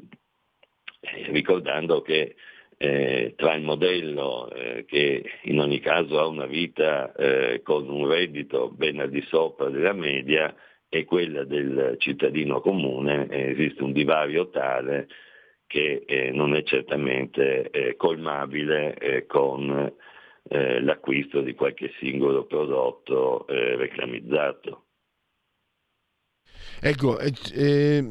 eh, 1.01 1.31
ricordando 1.31 2.03
che 2.03 2.35
eh, 2.79 3.33
tra 3.37 3.55
il 3.55 3.63
modello 3.63 4.51
eh, 4.51 4.85
che 4.85 5.25
in 5.45 5.61
ogni 5.61 5.81
caso 5.81 6.19
ha 6.19 6.27
una 6.27 6.47
vita 6.47 7.13
eh, 7.15 7.63
con 7.63 7.89
un 7.89 8.07
reddito 8.07 8.69
ben 8.69 9.01
al 9.01 9.09
di 9.09 9.23
sopra 9.23 9.71
della 9.71 9.95
media 9.95 10.55
e 10.89 11.05
quella 11.05 11.45
del 11.45 11.97
cittadino 11.99 12.61
comune 12.61 13.29
eh, 13.29 13.51
esiste 13.53 13.83
un 13.83 13.93
divario 13.93 14.51
tale 14.51 15.09
che 15.67 16.05
eh, 16.07 16.31
non 16.33 16.55
è 16.55 16.63
certamente 16.63 17.71
eh, 17.71 17.97
colmabile 17.97 19.25
con 19.27 19.93
l'acquisto 20.49 21.41
di 21.41 21.55
qualche 21.55 21.91
singolo 21.99 22.45
prodotto 22.45 23.47
reclamizzato. 23.49 24.85
Ecco, 26.81 27.19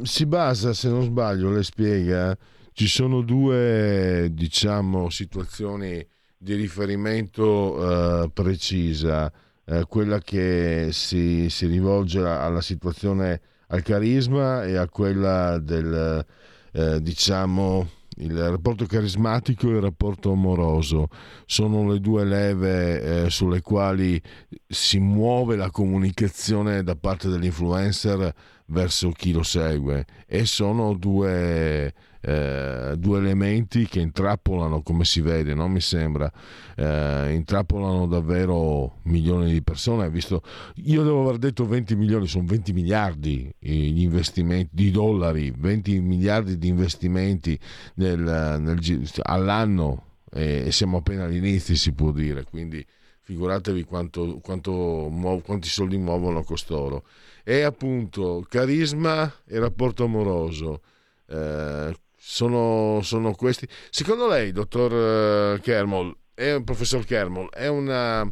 si 0.01 0.26
basa, 0.26 0.74
se 0.74 0.89
non 0.89 1.03
sbaglio, 1.03 1.49
le 1.49 1.63
spiega, 1.63 2.38
ci 2.76 2.88
sono 2.90 3.22
due 3.22 4.28
diciamo, 4.34 5.10
situazioni 5.10 6.06
di 6.38 6.56
riferimento 6.56 8.24
eh, 8.24 8.30
precisa, 8.32 9.32
eh, 9.64 9.86
quella 9.88 10.20
che 10.20 10.90
si, 10.92 11.50
si, 11.50 11.68
rivolge 11.68 12.20
alla 12.20 12.60
situazione 12.60 13.40
al 13.68 13.82
carisma 13.82 14.66
e 14.66 14.76
a 14.76 14.90
quella 14.90 15.58
del 15.58 16.26
eh, 16.74 17.02
diciamo 17.02 17.90
il 18.18 18.38
rapporto 18.50 18.86
carismatico 18.86 19.70
e 19.70 19.76
il 19.76 19.82
rapporto 19.82 20.34
amoroso. 20.34 21.08
Sono 21.46 21.90
le 21.90 22.02
due 22.02 22.26
leve 22.26 23.26
eh, 23.26 23.30
sulle 23.30 23.62
quali 23.62 24.22
si 24.68 25.00
muove 25.00 25.56
la 25.56 25.72
comunicazione 25.72 26.84
da 26.84 26.98
parte 26.98 27.30
dell'influencer 27.30 28.34
verso 28.68 29.11
chi 29.11 29.32
lo 29.32 29.43
segue 29.43 30.05
e 30.26 30.45
sono 30.45 30.93
due 30.93 31.93
eh, 32.28 32.95
due 32.97 33.20
elementi 33.20 33.86
che 33.86 33.99
intrappolano, 33.99 34.82
come 34.82 35.05
si 35.05 35.22
vede, 35.22 35.53
no? 35.53 35.68
mi 35.68 35.80
sembra, 35.80 36.32
eh, 36.76 37.34
intrappolano 37.36 38.07
davvero 38.07 38.97
milioni 39.03 39.51
di 39.51 39.61
persone. 39.61 40.09
Visto, 40.09 40.41
io 40.78 41.03
devo 41.03 41.22
aver 41.22 41.38
detto 41.38 41.68
20 41.68 41.95
milioni, 41.95 42.26
sono 42.26 42.45
20 42.47 42.74
miliardi 42.74 43.53
gli 43.59 44.01
investimenti 44.01 44.70
di 44.72 44.89
dollari, 44.89 45.53
20 45.55 45.99
miliardi 45.99 46.57
di 46.57 46.68
investimenti 46.68 47.59
nel, 47.95 48.20
nel, 48.20 49.09
all'anno 49.22 50.03
e 50.32 50.72
siamo 50.72 50.97
appena 50.97 51.26
all'inizio, 51.26 51.76
si 51.76 51.93
può 51.93 52.11
dire. 52.11 52.43
Quindi 52.43 52.84
figuratevi 53.22 53.84
quanto, 53.84 54.39
quanto, 54.39 55.11
quanti 55.43 55.68
soldi 55.68 55.97
muovono 55.97 56.43
costoro. 56.43 57.03
E 57.48 57.62
appunto 57.62 58.43
carisma 58.50 59.32
e 59.48 59.60
rapporto 59.60 60.04
amoroso. 60.04 60.82
Eh, 61.30 61.93
sono, 62.18 63.02
sono 63.04 63.34
questi. 63.34 63.68
Secondo 63.91 64.28
lei, 64.28 64.52
dottor 64.52 65.56
eh, 65.56 65.60
Kermol, 65.62 66.16
è 66.34 66.60
professor 66.64 67.06
Kermol, 67.06 67.50
è, 67.52 67.68
una, 67.68 68.28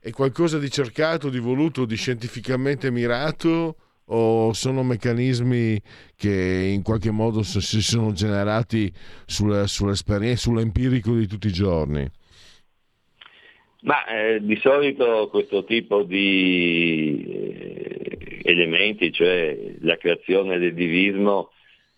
è 0.00 0.10
qualcosa 0.10 0.58
di 0.58 0.68
cercato, 0.70 1.28
di 1.28 1.38
voluto, 1.38 1.84
di 1.84 1.96
scientificamente 1.96 2.90
mirato? 2.90 3.76
o 4.10 4.52
sono 4.52 4.82
meccanismi 4.82 5.80
che 6.16 6.70
in 6.72 6.82
qualche 6.82 7.10
modo 7.10 7.42
si 7.42 7.82
sono 7.82 8.12
generati 8.12 8.90
sull'esperienza, 9.26 10.48
sull'empirico 10.48 11.14
di 11.14 11.26
tutti 11.26 11.48
i 11.48 11.52
giorni? 11.52 12.08
Ma 13.82 14.06
eh, 14.06 14.40
di 14.42 14.56
solito 14.56 15.28
questo 15.30 15.64
tipo 15.64 16.02
di 16.02 17.24
eh, 17.28 18.17
elementi, 18.50 19.12
cioè 19.12 19.56
la 19.80 19.96
creazione 19.96 20.58
del 20.58 20.74
divismo, 20.74 21.50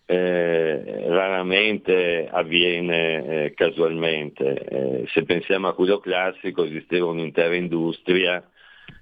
eh, 0.05 1.07
raramente 1.07 2.27
avviene 2.29 3.45
eh, 3.45 3.53
casualmente. 3.53 4.53
Eh, 4.53 5.07
se 5.07 5.23
pensiamo 5.23 5.69
a 5.69 5.73
quello 5.73 5.99
classico 5.99 6.65
esisteva 6.65 7.05
un'intera 7.07 7.55
industria 7.55 8.45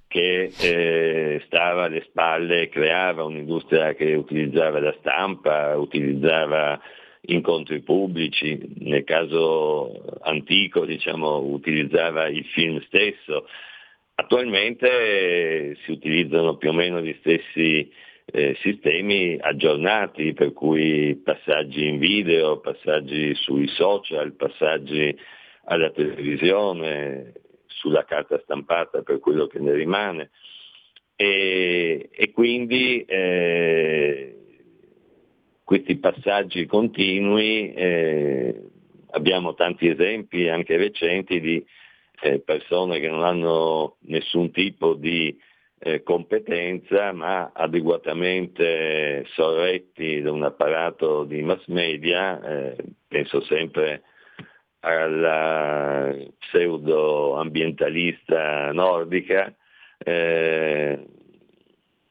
che 0.07 0.51
eh, 0.59 1.41
stava 1.45 1.85
alle 1.85 2.03
spalle, 2.09 2.69
creava 2.69 3.23
un'industria 3.23 3.93
che 3.93 4.13
utilizzava 4.15 4.79
la 4.79 4.95
stampa, 4.99 5.77
utilizzava 5.77 6.79
incontri 7.21 7.81
pubblici, 7.81 8.59
nel 8.79 9.03
caso 9.03 10.19
antico 10.21 10.85
diciamo, 10.85 11.37
utilizzava 11.39 12.27
il 12.27 12.45
film 12.45 12.81
stesso, 12.85 13.45
attualmente 14.19 15.77
si 15.83 15.91
utilizzano 15.91 16.57
più 16.57 16.69
o 16.69 16.73
meno 16.73 17.01
gli 17.01 17.15
stessi 17.19 17.91
eh, 18.25 18.55
sistemi 18.61 19.37
aggiornati, 19.39 20.33
per 20.33 20.53
cui 20.53 21.19
passaggi 21.23 21.87
in 21.87 21.97
video, 21.97 22.59
passaggi 22.59 23.33
sui 23.35 23.67
social, 23.67 24.33
passaggi 24.33 25.17
alla 25.65 25.89
televisione, 25.91 27.33
sulla 27.65 28.03
carta 28.03 28.39
stampata 28.43 29.01
per 29.01 29.19
quello 29.19 29.47
che 29.47 29.59
ne 29.59 29.73
rimane. 29.73 30.31
E, 31.15 32.09
e 32.11 32.31
quindi 32.31 33.03
eh, 33.05 34.35
questi 35.63 35.97
passaggi 35.97 36.65
continui, 36.65 37.73
eh, 37.73 38.63
abbiamo 39.11 39.53
tanti 39.53 39.87
esempi 39.87 40.47
anche 40.49 40.77
recenti 40.77 41.39
di 41.39 41.65
eh, 42.21 42.39
persone 42.39 42.99
che 42.99 43.09
non 43.09 43.23
hanno 43.23 43.97
nessun 44.01 44.51
tipo 44.51 44.93
di 44.93 45.37
eh, 45.81 46.03
competenza 46.03 47.13
ma 47.13 47.51
adeguatamente 47.53 49.25
sorretti 49.33 50.21
da 50.21 50.31
un 50.31 50.43
apparato 50.43 51.23
di 51.23 51.41
mass 51.41 51.65
media, 51.67 52.41
eh, 52.41 52.75
penso 53.07 53.41
sempre 53.41 54.03
alla 54.81 56.13
pseudo 56.37 57.35
ambientalista 57.37 58.71
nordica, 58.71 59.53
eh, 59.97 61.05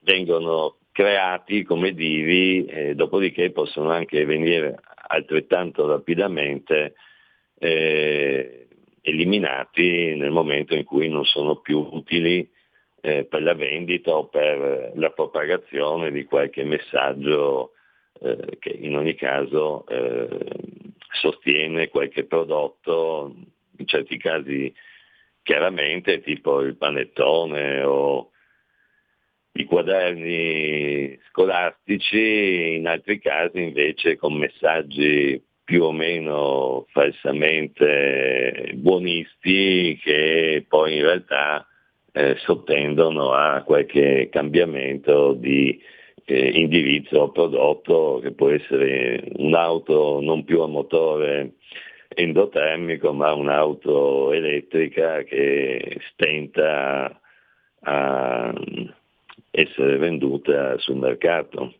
vengono 0.00 0.76
creati 0.92 1.62
come 1.62 1.92
divi, 1.92 2.64
eh, 2.64 2.94
dopodiché 2.94 3.50
possono 3.52 3.90
anche 3.90 4.24
venire 4.24 4.78
altrettanto 5.08 5.86
rapidamente 5.86 6.94
eh, 7.58 8.67
eliminati 9.02 10.14
nel 10.14 10.30
momento 10.30 10.74
in 10.74 10.84
cui 10.84 11.08
non 11.08 11.24
sono 11.24 11.56
più 11.56 11.78
utili 11.92 12.48
eh, 13.00 13.24
per 13.24 13.42
la 13.42 13.54
vendita 13.54 14.12
o 14.16 14.26
per 14.26 14.92
la 14.94 15.10
propagazione 15.10 16.10
di 16.10 16.24
qualche 16.24 16.64
messaggio 16.64 17.72
eh, 18.20 18.56
che 18.58 18.70
in 18.70 18.96
ogni 18.96 19.14
caso 19.14 19.86
eh, 19.86 20.28
sostiene 21.12 21.88
qualche 21.88 22.24
prodotto, 22.24 23.34
in 23.78 23.86
certi 23.86 24.16
casi 24.18 24.72
chiaramente 25.42 26.20
tipo 26.20 26.60
il 26.60 26.76
panettone 26.76 27.82
o 27.82 28.30
i 29.52 29.64
quaderni 29.64 31.18
scolastici, 31.28 32.74
in 32.76 32.86
altri 32.86 33.18
casi 33.18 33.62
invece 33.62 34.16
con 34.16 34.34
messaggi 34.34 35.42
più 35.68 35.84
o 35.84 35.92
meno 35.92 36.86
falsamente 36.92 38.70
buonisti 38.76 40.00
che 40.02 40.64
poi 40.66 40.96
in 40.96 41.02
realtà 41.02 41.66
eh, 42.10 42.36
sottendono 42.38 43.32
a 43.32 43.60
qualche 43.64 44.30
cambiamento 44.32 45.34
di 45.34 45.78
eh, 46.24 46.48
indirizzo 46.58 47.28
prodotto 47.32 48.18
che 48.22 48.32
può 48.32 48.48
essere 48.48 49.22
un'auto 49.36 50.20
non 50.22 50.42
più 50.44 50.62
a 50.62 50.68
motore 50.68 51.56
endotermico 52.08 53.12
ma 53.12 53.34
un'auto 53.34 54.32
elettrica 54.32 55.22
che 55.24 56.00
stenta 56.12 57.20
a 57.80 58.54
essere 59.50 59.98
venduta 59.98 60.78
sul 60.78 60.96
mercato. 60.96 61.74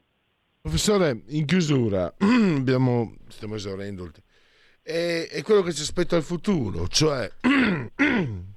Professore, 0.61 1.23
in 1.29 1.47
chiusura, 1.47 2.15
abbiamo, 2.19 3.15
stiamo 3.29 3.55
esaurendo 3.55 4.05
il 4.05 4.13
tempo, 4.13 4.29
è, 4.83 5.29
è 5.31 5.43
quello 5.43 5.63
che 5.63 5.73
ci 5.73 5.83
aspetta 5.83 6.17
al 6.17 6.23
futuro, 6.23 6.89
cioè, 6.89 7.31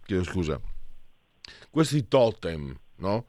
chiedo 0.04 0.24
scusa, 0.24 0.60
questi 1.70 2.08
totem, 2.08 2.78
no? 2.98 3.26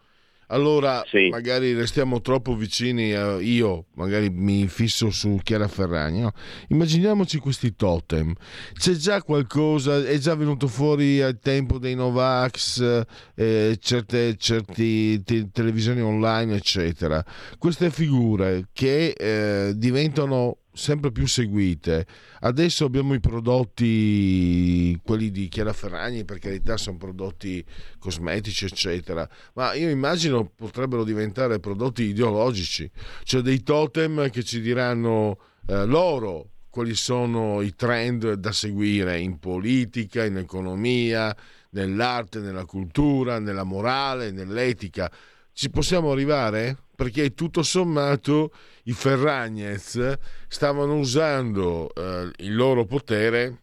Allora, 0.53 1.03
sì. 1.09 1.29
magari 1.31 1.73
restiamo 1.73 2.21
troppo 2.21 2.55
vicini, 2.55 3.15
a, 3.15 3.41
io 3.41 3.87
magari 3.95 4.29
mi 4.29 4.69
fisso 4.69 5.11
su 5.11 5.41
Chiara 5.43 5.67
Ferragni. 5.67 6.21
No? 6.21 6.33
Immaginiamoci 6.69 7.39
questi 7.39 7.75
totem. 7.75 8.35
C'è 8.75 8.93
già 8.93 9.23
qualcosa, 9.23 10.05
è 10.05 10.19
già 10.19 10.35
venuto 10.35 10.69
fuori 10.69 11.23
al 11.23 11.39
tempo 11.39 11.79
dei 11.79 11.95
Novax, 11.95 13.05
eh, 13.35 13.79
certe, 13.81 14.37
certe 14.37 15.23
te- 15.25 15.49
televisioni 15.51 16.03
online, 16.03 16.57
eccetera. 16.57 17.25
Queste 17.59 17.91
figure 17.91 18.69
che 18.73 19.15
eh, 19.17 19.73
diventano 19.75 20.59
sempre 20.73 21.13
più 21.13 21.27
seguite. 21.27 22.07
Adesso 22.41 22.85
abbiamo 22.85 23.15
i 23.15 23.21
prodotti, 23.21 24.99
quelli 25.03 25.31
di 25.31 25.49
Chiara 25.49 25.73
Ferragni, 25.73 26.25
per 26.25 26.39
carità 26.39 26.77
sono 26.77 26.97
prodotti 26.97 27.65
cosmetici, 27.99 28.65
eccetera, 28.65 29.29
ma 29.55 29.75
io 29.75 29.89
immagino 29.89 30.51
potrebbero 30.55 31.05
diventare 31.05 31.61
prodotti 31.61 32.05
ideologici, 32.05 32.91
cioè 33.25 33.43
dei 33.43 33.63
totem 33.63 34.31
che 34.31 34.43
ci 34.43 34.61
diranno 34.61 35.39
eh, 35.67 35.85
loro 35.85 36.49
quali 36.71 36.95
sono 36.95 37.61
i 37.61 37.75
trend 37.75 38.33
da 38.33 38.51
seguire 38.51 39.19
in 39.19 39.39
politica, 39.39 40.25
in 40.25 40.39
economia, 40.39 41.37
nell'arte, 41.73 42.41
nella 42.41 42.65
cultura, 42.65 43.39
nella 43.39 43.65
morale, 43.65 44.31
nell'etica. 44.31 45.11
Ci 45.53 45.69
possiamo 45.69 46.13
arrivare? 46.13 46.79
Perché 47.03 47.35
tutto 47.35 47.65
sommato 47.65 48.53
i 48.85 48.93
Ferragnez 48.93 50.17
stavano 50.47 50.99
usando 50.99 51.93
eh, 51.93 52.31
il 52.37 52.55
loro 52.55 52.85
potere 52.85 53.63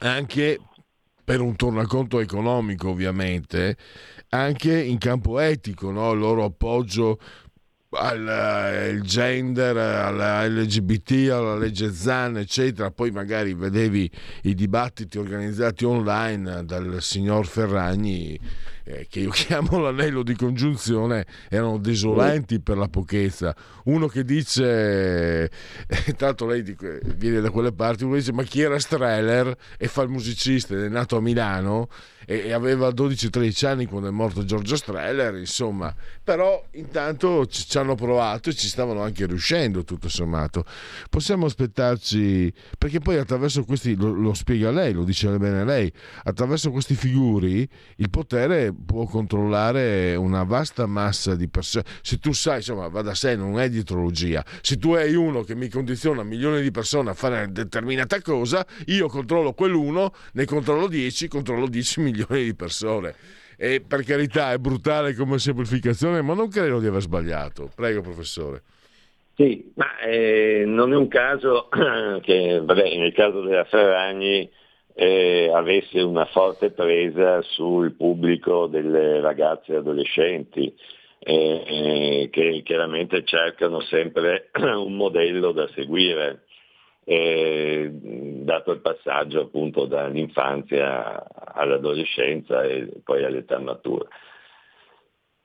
anche 0.00 0.58
per 1.22 1.40
un 1.40 1.54
tornaconto 1.54 2.18
economico 2.18 2.88
ovviamente, 2.88 3.76
anche 4.30 4.76
in 4.82 4.98
campo 4.98 5.38
etico, 5.38 5.92
no? 5.92 6.10
il 6.10 6.18
loro 6.18 6.42
appoggio 6.42 7.20
al 7.90 8.28
eh, 8.28 9.00
gender, 9.00 9.76
alla 9.76 10.44
LGBT, 10.44 11.28
alla 11.30 11.56
legge 11.56 11.92
ZAN, 11.92 12.38
eccetera. 12.38 12.90
Poi 12.90 13.12
magari 13.12 13.54
vedevi 13.54 14.10
i 14.42 14.54
dibattiti 14.54 15.18
organizzati 15.18 15.84
online 15.84 16.64
dal 16.64 17.00
signor 17.00 17.46
Ferragni 17.46 18.36
eh, 18.90 19.06
che 19.08 19.20
io 19.20 19.30
chiamo 19.34 19.78
l'anello 19.78 20.22
di 20.22 20.34
congiunzione, 20.34 21.26
erano 21.48 21.78
desolanti 21.78 22.60
per 22.60 22.76
la 22.76 22.88
pochezza. 22.88 23.54
Uno 23.84 24.06
che 24.08 24.24
dice, 24.24 25.44
eh, 25.44 25.50
tanto 26.16 26.46
lei 26.46 26.62
viene 27.16 27.40
da 27.40 27.50
quelle 27.50 27.72
parti, 27.72 28.04
uno 28.04 28.16
dice 28.16 28.32
ma 28.32 28.42
chi 28.42 28.60
era 28.60 28.78
Streller 28.78 29.56
e 29.78 29.88
fa 29.88 30.02
il 30.02 30.08
musicista 30.08 30.74
ed 30.74 30.82
è 30.82 30.88
nato 30.88 31.16
a 31.16 31.20
Milano 31.20 31.88
e, 32.30 32.52
aveva 32.52 32.90
12-13 32.90 33.66
anni 33.66 33.86
quando 33.86 34.06
è 34.06 34.12
morto 34.12 34.44
Giorgio 34.44 34.76
Streller, 34.76 35.34
insomma, 35.34 35.92
però 36.22 36.64
intanto 36.72 37.44
ci, 37.46 37.66
ci 37.66 37.76
hanno 37.76 37.96
provato 37.96 38.50
e 38.50 38.54
ci 38.54 38.68
stavano 38.68 39.02
anche 39.02 39.26
riuscendo 39.26 39.82
tutto 39.82 40.08
sommato. 40.08 40.64
Possiamo 41.08 41.46
aspettarci, 41.46 42.52
perché 42.78 43.00
poi 43.00 43.16
attraverso 43.16 43.64
questi, 43.64 43.96
lo, 43.96 44.12
lo 44.12 44.32
spiega 44.32 44.70
lei, 44.70 44.92
lo 44.92 45.02
dice 45.02 45.28
bene 45.38 45.64
lei, 45.64 45.92
attraverso 46.22 46.70
questi 46.70 46.94
figuri 46.94 47.68
il 47.96 48.10
potere 48.10 48.72
può 48.72 49.06
controllare 49.06 50.14
una 50.14 50.44
vasta 50.44 50.86
massa 50.86 51.34
di 51.34 51.48
persone. 51.48 51.84
Se 52.00 52.18
tu 52.18 52.30
sai, 52.30 52.58
insomma, 52.58 52.86
va 52.86 53.02
da 53.02 53.14
sé, 53.14 53.34
non 53.34 53.58
è 53.58 53.68
dietrologia. 53.68 54.44
Se 54.60 54.76
tu 54.76 54.92
hai 54.92 55.16
uno 55.16 55.42
che 55.42 55.56
mi 55.56 55.68
condiziona 55.68 56.22
milioni 56.22 56.62
di 56.62 56.70
persone 56.70 57.10
a 57.10 57.14
fare 57.14 57.38
una 57.38 57.46
determinata 57.46 58.22
cosa, 58.22 58.64
io 58.86 59.08
controllo 59.08 59.52
quell'uno, 59.52 60.14
ne 60.34 60.44
controllo 60.44 60.86
10, 60.86 61.26
controllo 61.26 61.66
10 61.66 62.00
milioni 62.00 62.18
di 62.28 62.54
persone. 62.54 63.14
E 63.56 63.82
per 63.86 64.04
carità 64.04 64.52
è 64.52 64.58
brutale 64.58 65.14
come 65.14 65.38
semplificazione, 65.38 66.22
ma 66.22 66.34
non 66.34 66.48
credo 66.48 66.80
di 66.80 66.86
aver 66.86 67.02
sbagliato. 67.02 67.70
Prego, 67.74 68.00
professore. 68.00 68.62
Sì, 69.36 69.72
ma 69.74 69.98
eh, 70.00 70.64
non 70.66 70.92
è 70.92 70.96
un 70.96 71.08
caso 71.08 71.68
che, 72.20 72.60
vabbè, 72.62 72.96
nel 72.96 73.12
caso 73.12 73.40
della 73.42 73.64
Ferragni 73.64 74.50
eh, 74.94 75.50
avesse 75.54 76.00
una 76.00 76.26
forte 76.26 76.70
presa 76.70 77.40
sul 77.42 77.92
pubblico 77.92 78.66
delle 78.66 79.20
ragazze 79.20 79.72
e 79.72 79.76
adolescenti 79.76 80.74
eh, 81.20 81.64
eh, 81.66 82.28
che 82.30 82.62
chiaramente 82.64 83.24
cercano 83.24 83.80
sempre 83.80 84.50
un 84.60 84.94
modello 84.94 85.52
da 85.52 85.68
seguire, 85.74 86.44
eh, 87.04 87.90
dato 87.92 88.72
il 88.72 88.80
passaggio 88.80 89.40
appunto 89.42 89.86
dall'infanzia 89.86 91.24
all'adolescenza 91.54 92.62
e 92.62 92.88
poi 93.02 93.24
all'età 93.24 93.58
matura 93.58 94.06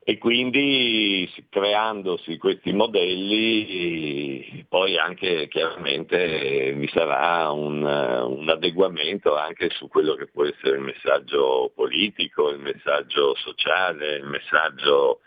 e 0.08 0.20
quindi 0.20 1.28
creandosi 1.50 2.38
questi 2.38 2.72
modelli 2.74 4.64
poi 4.70 5.00
anche 5.00 5.48
chiaramente 5.48 6.74
vi 6.74 6.88
sarà 6.90 7.50
un, 7.50 7.82
un, 7.82 8.48
adeguamento 8.48 9.36
anche 9.36 9.72
su 9.72 9.88
quello 9.88 10.14
che 10.14 10.28
può 10.28 10.46
essere 10.46 10.76
il 10.76 10.84
messaggio 10.84 11.72
politico, 11.74 12.52
il 12.52 12.60
messaggio 12.60 13.34
sociale, 13.34 14.18
il 14.18 14.26
messaggio 14.26 15.22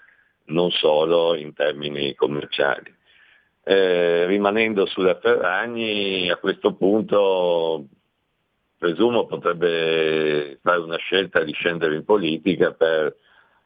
non 0.51 0.71
solo 0.71 1.35
in 1.35 1.55
termini 1.55 2.15
commerciali. 2.15 2.95
Eh, 3.71 4.25
rimanendo 4.25 4.87
sulla 4.87 5.19
Ferragni 5.21 6.31
a 6.31 6.37
questo 6.37 6.73
punto 6.73 7.85
presumo 8.79 9.27
potrebbe 9.27 10.59
fare 10.63 10.79
una 10.79 10.97
scelta 10.97 11.45
di 11.45 11.53
scendere 11.53 11.95
in 11.97 12.05
politica 12.05 12.73
per 12.73 13.15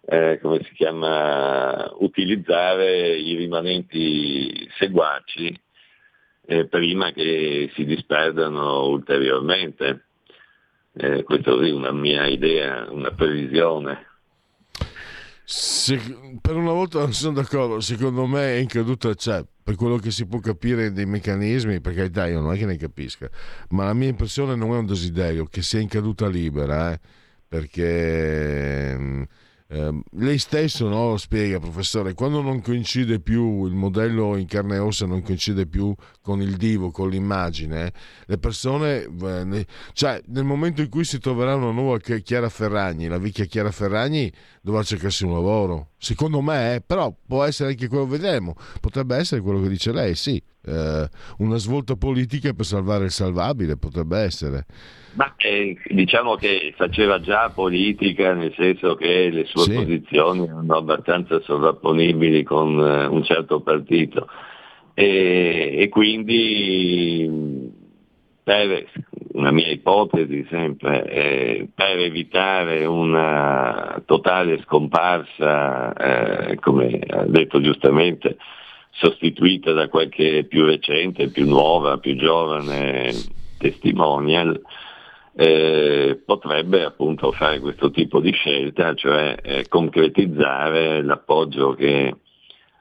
eh, 0.04 0.40
chiama, 0.74 1.88
utilizzare 1.98 3.16
i 3.16 3.36
rimanenti 3.36 4.68
seguaci 4.76 5.56
eh, 6.46 6.66
prima 6.66 7.12
che 7.12 7.70
si 7.74 7.84
disperdano 7.84 8.88
ulteriormente. 8.88 10.06
Eh, 10.94 11.22
questa 11.22 11.52
è 11.52 11.70
una 11.70 11.92
mia 11.92 12.26
idea, 12.26 12.90
una 12.90 13.12
previsione. 13.12 14.06
Se, 15.44 15.96
per 16.40 16.56
una 16.56 16.72
volta 16.72 16.98
non 16.98 17.12
sono 17.12 17.34
d'accordo, 17.34 17.78
secondo 17.78 18.26
me 18.26 18.54
è 18.54 18.56
in 18.56 18.66
caduta, 18.66 19.14
cioè, 19.14 19.44
per 19.62 19.76
quello 19.76 19.96
che 19.96 20.10
si 20.10 20.26
può 20.26 20.40
capire 20.40 20.92
dei 20.92 21.06
meccanismi, 21.06 21.80
perché 21.80 22.10
dai, 22.10 22.32
io 22.32 22.40
non 22.40 22.52
è 22.52 22.58
che 22.58 22.66
ne 22.66 22.76
capisca, 22.76 23.30
ma 23.70 23.84
la 23.84 23.94
mia 23.94 24.08
impressione 24.08 24.54
non 24.56 24.72
è 24.74 24.78
un 24.78 24.86
desiderio 24.86 25.46
che 25.46 25.62
sia 25.62 25.80
in 25.80 25.88
caduta 25.88 26.26
libera, 26.28 26.92
eh, 26.92 27.00
perché 27.46 28.96
mm, 28.98 29.22
eh, 29.74 30.00
lei 30.18 30.36
stesso 30.36 30.86
no, 30.86 31.16
spiega, 31.16 31.58
professore, 31.58 32.12
quando 32.12 32.42
non 32.42 32.60
coincide 32.60 33.20
più 33.20 33.64
il 33.64 33.72
modello 33.72 34.36
in 34.36 34.46
carne 34.46 34.74
e 34.74 34.78
ossa, 34.78 35.06
non 35.06 35.22
coincide 35.22 35.66
più 35.66 35.94
con 36.20 36.42
il 36.42 36.58
divo, 36.58 36.90
con 36.90 37.08
l'immagine, 37.08 37.90
le 38.26 38.36
persone, 38.36 39.04
eh, 39.04 39.66
cioè 39.94 40.20
nel 40.26 40.44
momento 40.44 40.82
in 40.82 40.90
cui 40.90 41.04
si 41.04 41.18
troverà 41.18 41.54
una 41.54 41.70
nuova 41.70 41.98
Chiara 41.98 42.50
Ferragni, 42.50 43.08
la 43.08 43.18
vecchia 43.18 43.46
Chiara 43.46 43.70
Ferragni 43.70 44.30
dovrà 44.60 44.82
cercarsi 44.82 45.24
un 45.24 45.32
lavoro. 45.32 45.92
Secondo 45.96 46.42
me, 46.42 46.74
eh, 46.74 46.80
però 46.82 47.14
può 47.26 47.42
essere 47.42 47.70
anche 47.70 47.88
quello 47.88 48.06
vedremo, 48.06 48.54
potrebbe 48.78 49.16
essere 49.16 49.40
quello 49.40 49.62
che 49.62 49.70
dice 49.70 49.90
lei, 49.90 50.14
sì, 50.14 50.42
eh, 50.64 51.08
una 51.38 51.56
svolta 51.56 51.96
politica 51.96 52.52
per 52.52 52.64
salvare 52.64 53.04
il 53.04 53.10
salvabile, 53.10 53.76
potrebbe 53.76 54.18
essere. 54.18 54.64
Ma 55.14 55.34
eh, 55.36 55.76
diciamo 55.88 56.36
che 56.36 56.72
faceva 56.76 57.20
già 57.20 57.50
politica, 57.50 58.32
nel 58.32 58.52
senso 58.56 58.94
che 58.94 59.28
le 59.30 59.44
sue 59.44 59.62
sì. 59.62 59.74
posizioni 59.74 60.44
erano 60.44 60.76
abbastanza 60.76 61.40
sovrapponibili 61.40 62.42
con 62.42 62.78
eh, 62.78 63.06
un 63.06 63.22
certo 63.22 63.60
partito 63.60 64.28
e, 64.94 65.74
e 65.78 65.88
quindi 65.88 67.70
per 68.42 68.86
una 69.32 69.50
mia 69.50 69.68
ipotesi 69.68 70.46
sempre, 70.50 71.04
eh, 71.04 71.68
per 71.74 71.98
evitare 71.98 72.84
una 72.84 74.02
totale 74.04 74.60
scomparsa, 74.62 75.92
eh, 75.92 76.56
come 76.56 77.00
ha 77.08 77.24
detto 77.24 77.60
giustamente, 77.60 78.36
sostituita 78.92 79.72
da 79.72 79.88
qualche 79.88 80.44
più 80.44 80.64
recente, 80.64 81.28
più 81.28 81.46
nuova, 81.46 81.98
più 81.98 82.16
giovane 82.16 83.12
testimonial, 83.58 84.60
eh, 85.34 86.20
potrebbe 86.24 86.84
appunto 86.84 87.32
fare 87.32 87.58
questo 87.60 87.90
tipo 87.90 88.20
di 88.20 88.32
scelta, 88.32 88.94
cioè 88.94 89.36
eh, 89.42 89.68
concretizzare 89.68 91.02
l'appoggio 91.02 91.72
che 91.72 92.14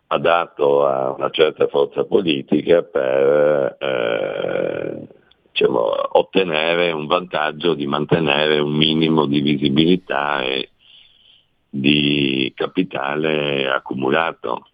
ha 0.07 0.17
dato 0.17 0.85
a 0.85 1.11
una 1.11 1.29
certa 1.29 1.67
forza 1.67 2.03
politica 2.03 2.81
per 2.83 3.77
eh, 3.79 5.07
diciamo, 5.49 6.17
ottenere 6.17 6.91
un 6.91 7.07
vantaggio 7.07 7.73
di 7.73 7.87
mantenere 7.87 8.59
un 8.59 8.73
minimo 8.73 9.25
di 9.25 9.39
visibilità 9.39 10.41
e 10.41 10.71
di 11.69 12.51
capitale 12.53 13.69
accumulato. 13.69 14.70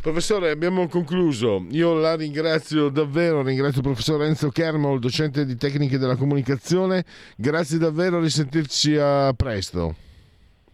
Professore, 0.00 0.50
abbiamo 0.50 0.86
concluso. 0.88 1.64
Io 1.70 1.94
la 1.94 2.14
ringrazio 2.14 2.88
davvero, 2.88 3.42
ringrazio 3.42 3.78
il 3.78 3.86
professor 3.86 4.22
Enzo 4.22 4.50
Kermol, 4.50 4.98
docente 4.98 5.44
di 5.44 5.56
tecniche 5.56 5.98
della 5.98 6.16
comunicazione. 6.16 7.04
Grazie 7.36 7.78
davvero, 7.78 8.18
a 8.18 8.20
risentirci 8.20 8.96
a 8.96 9.32
presto. 9.34 9.94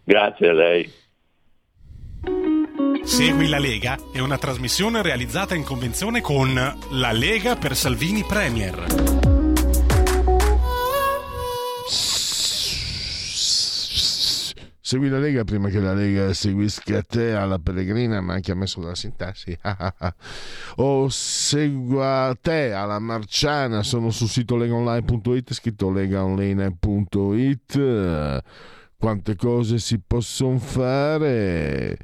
Grazie 0.03 0.49
a 0.49 0.53
lei. 0.53 0.91
Segui 3.03 3.47
la 3.47 3.59
Lega 3.59 3.97
è 4.11 4.19
una 4.19 4.37
trasmissione 4.37 5.01
realizzata 5.01 5.55
in 5.55 5.63
convenzione 5.63 6.21
con 6.21 6.53
La 6.91 7.11
Lega 7.11 7.55
per 7.55 7.75
Salvini 7.75 8.23
Premier. 8.27 9.13
Segui 14.87 15.09
la 15.09 15.17
Lega 15.17 15.43
prima 15.43 15.69
che 15.69 15.79
la 15.79 15.95
Lega 15.95 16.31
seguisca 16.31 17.01
te 17.01 17.33
alla 17.33 17.57
Pellegrina, 17.57 18.21
ma 18.21 18.33
anche 18.33 18.51
ha 18.51 18.55
messo 18.55 18.79
la 18.81 18.93
sintassi. 18.93 19.57
o 20.77 21.09
segua 21.09 22.37
te 22.39 22.71
alla 22.71 22.99
Marciana, 22.99 23.81
sono 23.81 24.11
sul 24.11 24.29
sito 24.29 24.55
legaonline.it, 24.55 25.53
scritto 25.53 25.89
legaonline.it. 25.89 28.43
Quante 28.95 29.35
cose 29.35 29.79
si 29.79 29.99
possono 30.05 30.59
fare? 30.59 31.97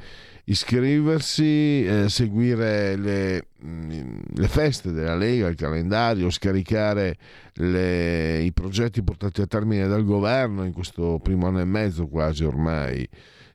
Iscriversi, 0.45 1.85
eh, 1.85 2.09
seguire 2.09 2.95
le, 2.95 3.47
mm, 3.63 4.19
le, 4.35 4.47
feste 4.47 4.91
della 4.91 5.15
Lega, 5.15 5.47
il 5.47 5.55
calendario, 5.55 6.29
scaricare 6.29 7.17
le, 7.53 8.41
i 8.41 8.51
progetti 8.51 9.03
portati 9.03 9.41
a 9.41 9.47
termine 9.47 9.87
dal 9.87 10.03
governo 10.03 10.63
in 10.63 10.73
questo 10.73 11.19
primo 11.21 11.47
anno 11.47 11.59
e 11.59 11.65
mezzo 11.65 12.07
quasi 12.07 12.43
ormai 12.43 13.07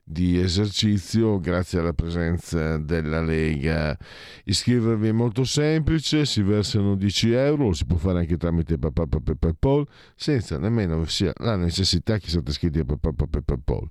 di 0.09 0.39
esercizio 0.39 1.37
grazie 1.37 1.79
alla 1.79 1.91
presenza 1.91 2.77
della 2.77 3.21
Lega. 3.21 3.97
Iscrivervi 4.45 5.09
è 5.09 5.11
molto 5.11 5.43
semplice, 5.43 6.25
si 6.25 6.41
versano 6.41 6.95
10 6.95 7.31
euro, 7.33 7.65
lo 7.65 7.73
si 7.73 7.85
può 7.85 7.97
fare 7.97 8.19
anche 8.19 8.37
tramite 8.37 8.77
PayPal 8.77 9.85
senza 10.15 10.57
nemmeno 10.57 11.03
sia 11.05 11.33
la 11.39 11.57
necessità 11.57 12.17
che 12.19 12.29
siate 12.29 12.51
iscritti 12.51 12.79
a 12.79 12.85
PayPal. 12.85 13.87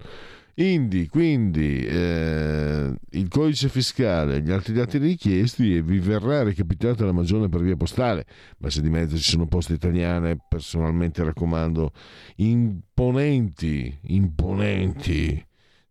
Indi, 0.59 1.07
quindi 1.09 1.85
eh, 1.85 2.91
il 3.11 3.29
codice 3.29 3.69
fiscale, 3.69 4.41
gli 4.41 4.51
altri 4.51 4.73
dati 4.73 4.97
richiesti 4.97 5.77
e 5.77 5.83
vi 5.83 5.99
verrà 5.99 6.45
recapitata 6.45 7.05
la 7.05 7.13
magione 7.13 7.51
per 7.51 7.61
via 7.61 7.77
postale, 7.77 8.25
ma 8.59 8.71
se 8.71 8.81
di 8.81 8.89
mezzo 8.89 9.19
ci 9.19 9.31
sono 9.33 9.47
poste 9.47 9.75
italiane, 9.75 10.39
personalmente 10.49 11.23
raccomando, 11.23 11.93
imponenti, 12.37 13.99
imponenti 14.05 15.47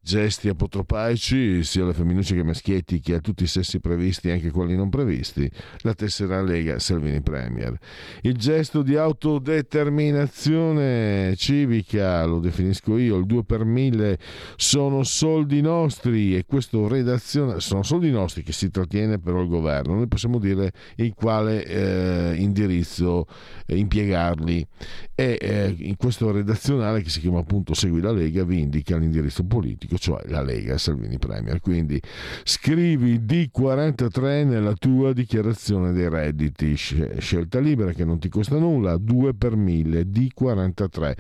gesti 0.06 0.48
apotropaici 0.50 1.64
sia 1.64 1.82
alle 1.82 1.96
femminucce 1.96 2.36
che 2.36 2.42
ai 2.42 2.46
maschietti 2.46 3.00
che 3.00 3.16
a 3.16 3.20
tutti 3.20 3.42
i 3.42 3.48
sessi 3.48 3.80
previsti 3.80 4.28
e 4.28 4.34
anche 4.34 4.52
quelli 4.52 4.76
non 4.76 4.90
previsti 4.90 5.50
la 5.80 5.96
tessera 5.96 6.44
Lega 6.44 6.78
Salvini 6.78 7.24
Premier. 7.24 7.76
Il 8.22 8.38
gesto 8.38 8.84
di 8.84 8.98
autodeterminazione 8.98 11.34
civica 11.36 12.24
lo 12.26 12.38
definisco 12.38 13.00
io 13.00 13.18
il 13.18 13.26
2 13.26 13.46
per 13.46 13.66
1000 13.66 14.20
sono 14.58 15.02
soldi 15.02 15.60
nostri 15.62 16.38
e 16.38 16.46
questo 16.46 16.88
redazione 16.88 17.60
sono 17.60 17.82
soldi 17.82 18.12
nostri 18.12 18.44
che 18.44 18.52
si 18.52 18.70
trattiene 18.70 19.18
però 19.18 19.42
il 19.42 19.48
governo. 19.48 19.96
Noi 19.96 20.08
possiamo 20.08 20.38
dire 20.38 20.72
in 20.98 21.16
quale 21.16 21.66
eh, 21.66 22.36
indirizzo 22.36 23.26
eh, 23.66 23.76
impiegarli. 23.76 24.68
E 25.16 25.38
eh, 25.42 25.76
in 25.80 25.96
questo 25.96 26.30
redazionale 26.30 27.02
che 27.02 27.10
si 27.10 27.22
chiama 27.22 27.40
appunto 27.40 27.74
Segui 27.74 28.02
la 28.02 28.12
Lega 28.12 28.44
vi 28.44 28.60
indica 28.60 28.98
l'indirizzo 28.98 29.44
politico 29.46 29.95
cioè 29.98 30.22
la 30.28 30.42
Lega 30.42 30.78
Salvini 30.78 31.18
Premier. 31.18 31.60
Quindi 31.60 32.02
scrivi 32.44 33.20
D43 33.20 34.46
nella 34.46 34.74
tua 34.74 35.14
dichiarazione 35.14 35.92
dei 35.94 36.10
redditi, 36.10 36.76
scelta 36.76 37.60
libera 37.60 37.92
che 37.92 38.06
non 38.06 38.20
ti 38.20 38.30
costa 38.30 38.58
nulla, 38.58 38.98
2 38.98 39.34
per 39.34 39.56
1000, 39.56 40.02
D43. 40.04 41.14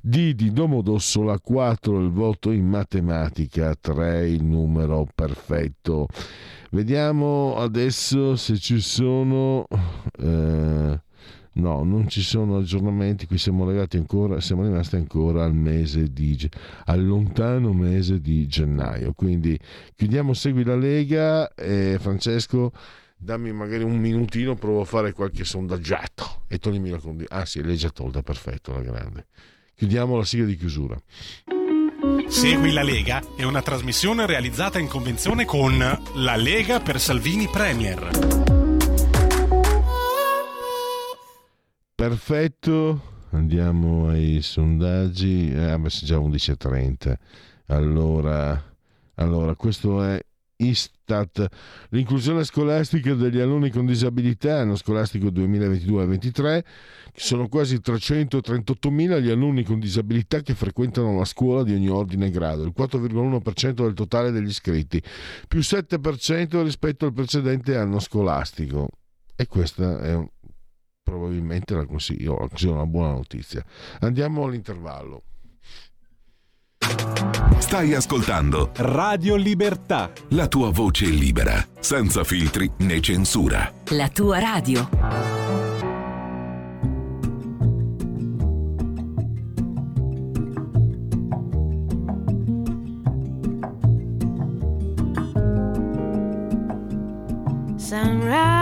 D 0.00 0.32
di 0.32 0.52
Domodossola 0.52 1.38
4 1.38 2.00
il 2.00 2.10
voto 2.10 2.50
in 2.50 2.66
matematica, 2.66 3.74
3 3.78 4.28
il 4.28 4.44
numero 4.44 5.06
perfetto. 5.14 6.08
Vediamo 6.70 7.56
adesso 7.56 8.36
se 8.36 8.56
ci 8.58 8.80
sono... 8.80 9.66
Eh, 10.18 11.00
No, 11.54 11.84
non 11.84 12.08
ci 12.08 12.22
sono 12.22 12.56
aggiornamenti, 12.56 13.26
qui 13.26 13.36
siamo 13.36 13.68
ancora, 13.68 14.40
siamo 14.40 14.64
rimasti 14.64 14.96
ancora 14.96 15.44
al 15.44 15.54
mese 15.54 16.10
di 16.10 16.48
al 16.86 17.04
lontano 17.04 17.72
mese 17.72 18.20
di 18.20 18.46
gennaio. 18.46 19.12
Quindi 19.12 19.58
chiudiamo 19.94 20.32
Segui 20.32 20.64
la 20.64 20.76
Lega 20.76 21.52
e 21.54 21.98
Francesco 22.00 22.72
dammi 23.22 23.52
magari 23.52 23.84
un 23.84 23.98
minutino, 23.98 24.56
provo 24.56 24.80
a 24.80 24.84
fare 24.84 25.12
qualche 25.12 25.44
sondaggiato 25.44 26.42
e 26.48 26.58
toglimi 26.58 26.90
la 26.90 26.98
condizione. 26.98 27.42
Ah 27.42 27.46
sì, 27.46 27.62
l'hai 27.62 27.76
già 27.76 27.90
tolta, 27.90 28.22
perfetto, 28.22 28.72
la 28.72 28.80
grande. 28.80 29.26
Chiudiamo 29.74 30.16
la 30.16 30.24
sigla 30.24 30.46
di 30.46 30.56
chiusura. 30.56 31.00
Segui 32.26 32.72
la 32.72 32.82
Lega 32.82 33.22
è 33.36 33.44
una 33.44 33.62
trasmissione 33.62 34.26
realizzata 34.26 34.78
in 34.78 34.88
convenzione 34.88 35.44
con 35.44 35.78
La 35.78 36.36
Lega 36.36 36.80
per 36.80 36.98
Salvini 36.98 37.46
Premier. 37.46 38.51
Perfetto, 42.02 43.00
andiamo 43.30 44.08
ai 44.08 44.42
sondaggi. 44.42 45.52
Eh, 45.52 45.80
già 46.02 46.16
11.30. 46.16 47.14
Allora, 47.66 48.60
allora, 49.14 49.54
questo 49.54 50.02
è 50.02 50.20
Istat. 50.56 51.46
L'inclusione 51.90 52.42
scolastica 52.42 53.14
degli 53.14 53.38
alunni 53.38 53.70
con 53.70 53.86
disabilità, 53.86 54.58
anno 54.58 54.74
scolastico 54.74 55.28
2022-2023, 55.28 56.64
sono 57.14 57.46
quasi 57.46 57.76
338.000 57.76 59.20
gli 59.20 59.30
alunni 59.30 59.62
con 59.62 59.78
disabilità 59.78 60.40
che 60.40 60.54
frequentano 60.54 61.16
la 61.16 61.24
scuola 61.24 61.62
di 61.62 61.72
ogni 61.72 61.88
ordine 61.88 62.26
e 62.26 62.30
grado, 62.30 62.64
il 62.64 62.72
4,1% 62.76 63.74
del 63.74 63.94
totale 63.94 64.32
degli 64.32 64.48
iscritti, 64.48 65.00
più 65.46 65.60
7% 65.60 66.64
rispetto 66.64 67.06
al 67.06 67.12
precedente 67.12 67.76
anno 67.76 68.00
scolastico. 68.00 68.88
E 69.36 69.46
questa 69.46 70.00
è 70.00 70.18
probabilmente 71.12 71.74
la 71.74 71.84
consiglio, 71.84 72.48
una 72.62 72.86
buona 72.86 73.12
notizia. 73.12 73.62
Andiamo 74.00 74.44
all'intervallo. 74.44 75.24
Stai 77.58 77.94
ascoltando 77.94 78.70
Radio 78.76 79.36
Libertà. 79.36 80.10
La 80.30 80.48
tua 80.48 80.70
voce 80.70 81.06
libera, 81.06 81.64
senza 81.78 82.24
filtri 82.24 82.70
né 82.78 83.00
censura. 83.00 83.70
La 83.90 84.08
tua 84.08 84.38
radio. 84.38 84.88
Sunrise, 97.76 98.61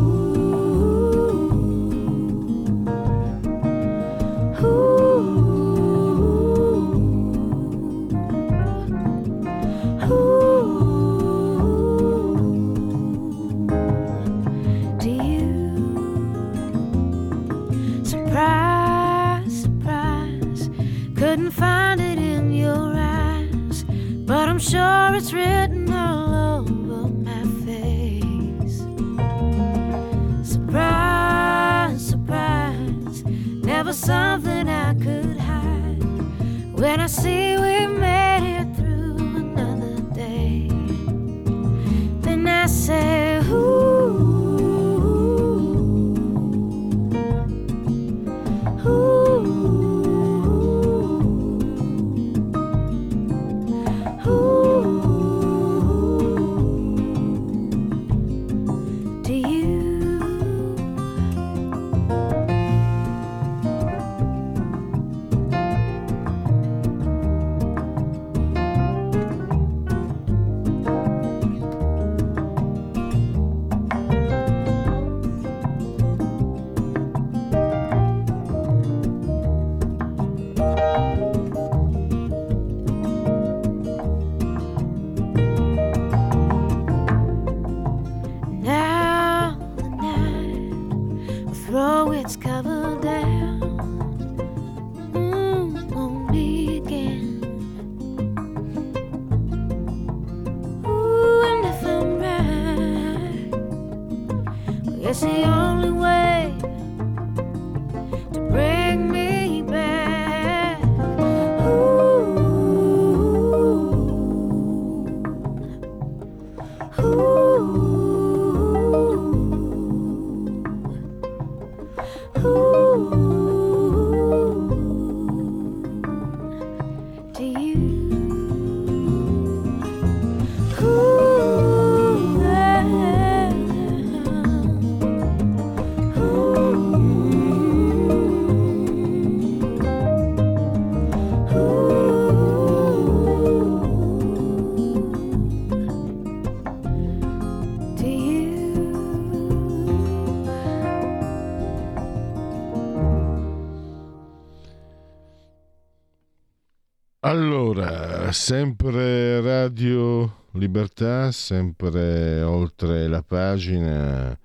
Sempre 158.41 159.39
Radio 159.39 160.47
Libertà, 160.53 161.31
sempre 161.31 162.41
oltre 162.41 163.07
la 163.07 163.21
pagina, 163.21 164.35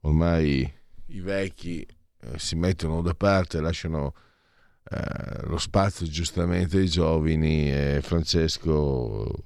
ormai 0.00 0.68
i 1.06 1.20
vecchi 1.20 1.80
eh, 1.80 2.36
si 2.36 2.56
mettono 2.56 3.00
da 3.00 3.14
parte, 3.14 3.60
lasciano 3.60 4.12
eh, 4.90 5.46
lo 5.46 5.56
spazio 5.58 6.04
giustamente 6.06 6.78
ai 6.78 6.88
giovani 6.88 7.72
e 7.72 8.00
Francesco 8.02 9.44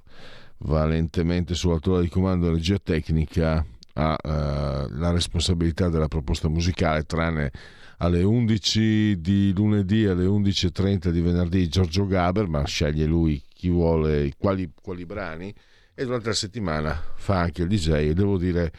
va 0.60 0.86
lentamente 0.86 1.54
sulla 1.54 1.78
tolla 1.78 2.00
di 2.00 2.08
comando 2.08 2.46
della 2.46 2.56
regia 2.56 2.78
tecnica 2.82 3.64
ha 3.92 4.16
eh, 4.22 4.86
la 4.90 5.10
responsabilità 5.10 5.90
della 5.90 6.08
proposta 6.08 6.48
musicale, 6.48 7.04
tranne 7.04 7.52
alle 7.98 8.22
11 8.22 9.20
di 9.20 9.52
lunedì 9.54 10.06
alle 10.06 10.24
11.30 10.24 11.10
di 11.10 11.20
venerdì 11.20 11.68
Giorgio 11.68 12.06
Gaber, 12.06 12.48
ma 12.48 12.64
sceglie 12.64 13.04
lui 13.04 13.42
chi 13.58 13.68
vuole, 13.70 14.30
quali, 14.38 14.72
quali 14.80 15.04
brani, 15.04 15.52
e 15.92 16.04
durante 16.04 16.28
la 16.28 16.34
settimana 16.34 17.02
fa 17.16 17.40
anche 17.40 17.62
il 17.62 17.68
DJ 17.68 17.88
e 17.90 18.14
devo 18.14 18.38
dire 18.38 18.72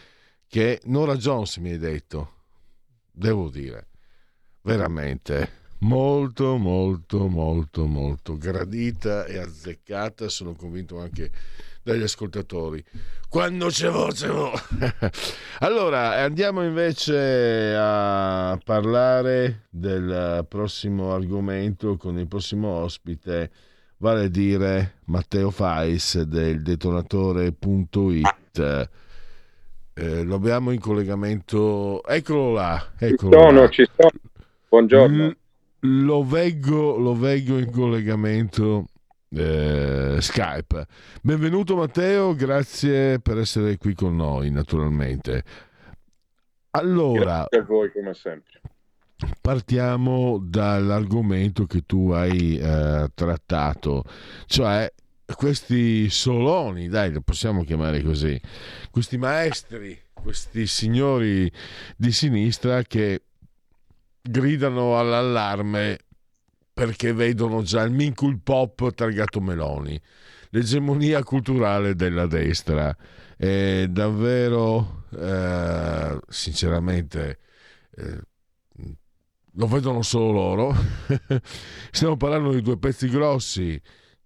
che 0.47 0.79
Nora 0.85 1.17
Jones 1.17 1.57
mi 1.57 1.71
hai 1.71 1.77
detto, 1.77 2.35
devo 3.11 3.49
dire, 3.49 3.87
veramente 4.61 5.57
molto 5.79 6.55
molto 6.55 7.27
molto 7.27 7.85
molto 7.87 8.37
gradita 8.37 9.25
e 9.25 9.37
azzeccata, 9.37 10.29
sono 10.29 10.53
convinto 10.53 10.97
anche 10.97 11.29
dagli 11.83 12.03
ascoltatori. 12.03 12.81
Quando 13.27 13.67
c'è 13.67 13.89
voce, 13.89 14.27
vo. 14.29 14.53
allora 15.59 16.23
andiamo 16.23 16.63
invece 16.63 17.75
a 17.75 18.57
parlare 18.63 19.65
del 19.69 20.45
prossimo 20.47 21.13
argomento 21.13 21.97
con 21.97 22.17
il 22.17 22.29
prossimo 22.29 22.69
ospite, 22.69 23.51
vale 23.99 24.25
a 24.25 24.27
dire 24.27 24.95
Matteo 25.05 25.51
Fais 25.51 26.21
del 26.23 26.61
detonatore.it. 26.61 28.89
eh, 29.93 30.23
lo 30.23 30.35
abbiamo 30.35 30.71
in 30.71 30.79
collegamento. 30.79 32.03
Eccolo 32.05 32.53
là. 32.53 32.91
Eccolo 32.97 33.31
ci 33.31 33.37
sono, 33.37 33.61
là. 33.61 33.69
ci 33.69 33.87
sono. 33.95 34.09
Buongiorno. 34.69 35.27
L- 35.27 35.37
lo, 35.81 36.23
veggo, 36.23 36.97
lo 36.97 37.15
veggo 37.15 37.57
in 37.57 37.71
collegamento 37.71 38.85
eh, 39.29 40.17
Skype. 40.19 40.85
Benvenuto 41.21 41.75
Matteo, 41.75 42.33
grazie 42.35 43.19
per 43.19 43.37
essere 43.37 43.77
qui 43.77 43.93
con 43.93 44.15
noi, 44.15 44.51
naturalmente. 44.51 45.43
Allora, 46.71 47.47
grazie 47.49 47.59
a 47.59 47.63
voi 47.63 47.91
come 47.91 48.13
sempre. 48.13 48.61
Partiamo 49.41 50.39
dall'argomento 50.41 51.65
che 51.65 51.81
tu 51.85 52.11
hai 52.11 52.57
eh, 52.57 53.09
trattato, 53.13 54.03
cioè 54.45 54.91
questi 55.35 56.09
soloni, 56.09 56.87
dai, 56.87 57.11
lo 57.11 57.21
possiamo 57.21 57.63
chiamare 57.63 58.01
così, 58.01 58.39
questi 58.89 59.17
maestri, 59.17 59.99
questi 60.13 60.65
signori 60.67 61.51
di 61.95 62.11
sinistra 62.11 62.81
che 62.83 63.23
gridano 64.21 64.97
all'allarme 64.99 65.97
perché 66.73 67.13
vedono 67.13 67.61
già 67.61 67.81
il 67.83 67.91
mincul 67.91 68.39
pop 68.41 68.93
targato 68.93 69.41
Meloni, 69.41 69.99
l'egemonia 70.51 71.23
culturale 71.23 71.95
della 71.95 72.25
destra. 72.25 72.95
È 73.35 73.85
davvero, 73.89 75.05
eh, 75.17 76.19
sinceramente, 76.27 77.39
eh, 77.95 78.19
lo 79.53 79.67
vedono 79.67 80.01
solo 80.01 80.31
loro. 80.31 80.75
Stiamo 81.91 82.17
parlando 82.17 82.51
di 82.51 82.61
due 82.61 82.77
pezzi 82.77 83.09
grossi. 83.09 83.79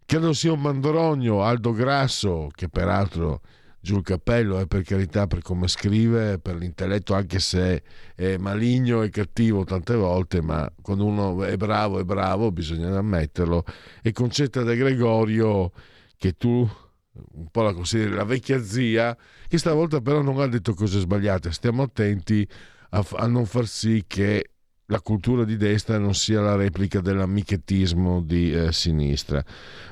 Credo 0.06 0.34
sia 0.34 0.52
un 0.52 0.62
mandorogno, 0.62 1.44
Aldo 1.44 1.72
Grasso, 1.72 2.50
che 2.54 2.68
peraltro 2.70 3.42
giù 3.80 3.98
il 3.98 4.04
cappello, 4.04 4.60
eh, 4.60 4.68
per 4.68 4.84
carità, 4.84 5.28
per 5.28 5.42
come 5.42 5.68
scrive, 5.68 6.40
per 6.40 6.56
l'intelletto, 6.56 7.14
anche 7.14 7.40
se 7.40 7.84
è 8.16 8.38
maligno 8.38 9.02
e 9.02 9.10
cattivo 9.10 9.66
tante 9.66 9.96
volte, 9.96 10.42
ma 10.42 10.72
quando 10.82 11.06
uno 11.06 11.44
è 11.44 11.58
bravo, 11.58 12.00
è 12.00 12.04
bravo, 12.04 12.52
bisogna 12.52 12.98
ammetterlo. 12.98 13.64
E 14.02 14.12
Concetta 14.12 14.64
De 14.64 14.76
Gregorio, 14.76 15.72
che 16.18 16.34
tu 16.38 16.68
un 17.14 17.48
po' 17.52 17.62
la 17.62 17.74
consideri 17.74 18.12
la 18.12 18.24
vecchia 18.24 18.62
zia, 18.64 19.16
che 19.48 19.58
stavolta 19.58 20.02
però 20.02 20.22
non 20.22 20.40
ha 20.40 20.48
detto 20.48 20.74
cose 20.74 21.00
sbagliate. 21.00 21.52
Stiamo 21.52 21.84
attenti 21.84 22.48
a, 22.92 23.06
a 23.18 23.28
non 23.28 23.46
far 23.46 23.68
sì 23.68 24.04
che 24.08 24.53
la 24.88 25.00
cultura 25.00 25.46
di 25.46 25.56
destra 25.56 25.98
non 25.98 26.14
sia 26.14 26.42
la 26.42 26.56
replica 26.56 27.00
dell'amichettismo 27.00 28.22
di 28.22 28.52
eh, 28.52 28.72
sinistra. 28.72 29.44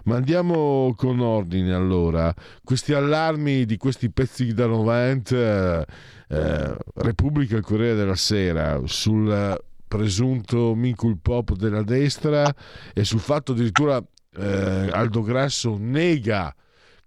Ma 0.06 0.16
andiamo 0.18 0.94
con 0.96 1.20
ordine 1.20 1.74
allora. 1.74 2.34
Questi 2.64 2.94
allarmi 2.94 3.66
di 3.66 3.78
questi 3.78 4.12
pezzi 4.12 4.54
da 4.54 4.66
90, 4.66 5.86
eh, 6.28 6.76
Repubblica 6.96 7.58
e 7.58 7.62
Corea 7.62 7.96
della 7.96 8.16
Sera, 8.16 8.82
sul 8.86 9.60
presunto 9.88 10.74
mincul 10.74 11.18
pop 11.22 11.54
della 11.56 11.84
destra 11.84 12.54
e 12.94 13.04
sul 13.04 13.20
fatto 13.20 13.52
addirittura 13.52 14.02
eh, 14.38 14.90
Aldo 14.90 15.22
Grasso 15.22 15.76
nega 15.78 16.56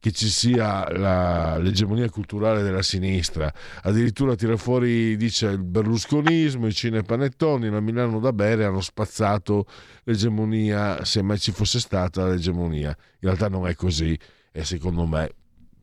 che 0.05 0.13
ci 0.13 0.29
sia 0.29 0.87
la, 0.93 1.57
l'egemonia 1.57 2.11
culturale 2.11 2.61
della 2.61 2.83
sinistra. 2.83 3.51
Addirittura 3.85 4.35
tira 4.35 4.55
fuori, 4.59 5.17
dice, 5.17 5.47
il 5.47 5.65
berlusconismo, 5.65 6.67
i 6.67 6.75
cinepanettoni, 6.75 7.71
la 7.71 7.81
Milano 7.81 8.21
da 8.21 8.31
bere 8.35 8.67
hanno 8.67 8.83
spazzato 8.83 9.65
l'egemonia, 10.03 11.07
se 11.07 11.23
mai 11.23 11.39
ci 11.39 11.53
fosse 11.53 11.81
stata 11.81 12.29
l'egemonia. 12.29 12.89
In 12.91 13.29
realtà 13.31 13.49
non 13.49 13.67
è 13.67 13.75
così 13.75 14.15
e 14.53 14.63
secondo 14.67 15.07
me, 15.07 15.31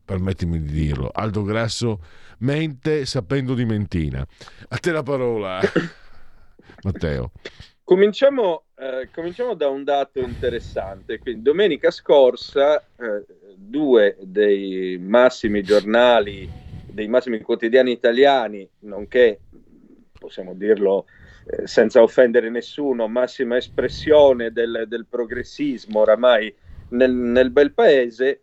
permettimi 0.06 0.62
di 0.62 0.72
dirlo, 0.72 1.10
Aldo 1.12 1.42
Grasso 1.42 2.00
mente 2.42 3.08
sapendo 3.08 3.56
di 3.56 3.66
mentina. 3.66 4.24
A 4.68 4.78
te 4.78 4.92
la 4.92 5.02
parola, 5.02 5.62
Matteo. 6.86 7.32
Cominciamo, 7.92 8.68
eh, 8.78 9.10
cominciamo, 9.14 9.54
da 9.54 9.68
un 9.68 9.84
dato 9.84 10.22
interessante. 10.22 11.20
Quindi, 11.20 11.42
domenica 11.42 11.92
scorsa 11.92 12.78
eh, 12.80 13.26
due 13.54 14.16
dei 14.22 14.98
massimi 14.98 15.62
giornali, 15.62 16.50
dei 16.88 17.10
massimi 17.10 17.42
quotidiani 17.42 17.92
italiani, 17.92 18.66
nonché, 18.84 19.42
possiamo 20.18 20.54
dirlo 20.54 21.08
eh, 21.46 21.68
senza 21.68 22.02
offendere 22.02 22.50
nessuno, 22.50 23.10
massima 23.10 23.58
espressione 23.58 24.54
del, 24.54 24.86
del 24.88 25.06
progressismo 25.10 26.00
oramai 26.00 26.56
nel, 26.92 27.12
nel, 27.12 27.50
bel 27.50 27.74
paese, 27.74 28.40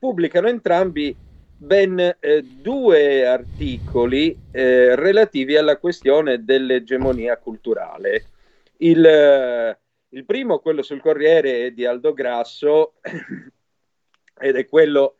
pubblicano 0.00 0.48
entrambi 0.48 1.14
ben 1.56 2.16
eh, 2.18 2.42
due 2.42 3.24
articoli 3.24 4.36
eh, 4.50 4.96
relativi 4.96 5.56
alla 5.56 5.76
questione 5.76 6.44
dell'egemonia 6.44 7.36
culturale. 7.36 8.24
Il, 8.82 9.04
eh, 9.04 9.78
il 10.10 10.24
primo, 10.24 10.60
quello 10.60 10.82
sul 10.82 11.00
Corriere 11.00 11.72
di 11.74 11.84
Aldo 11.84 12.14
Grasso, 12.14 12.94
ed 14.40 14.56
è 14.56 14.66
quello, 14.66 15.16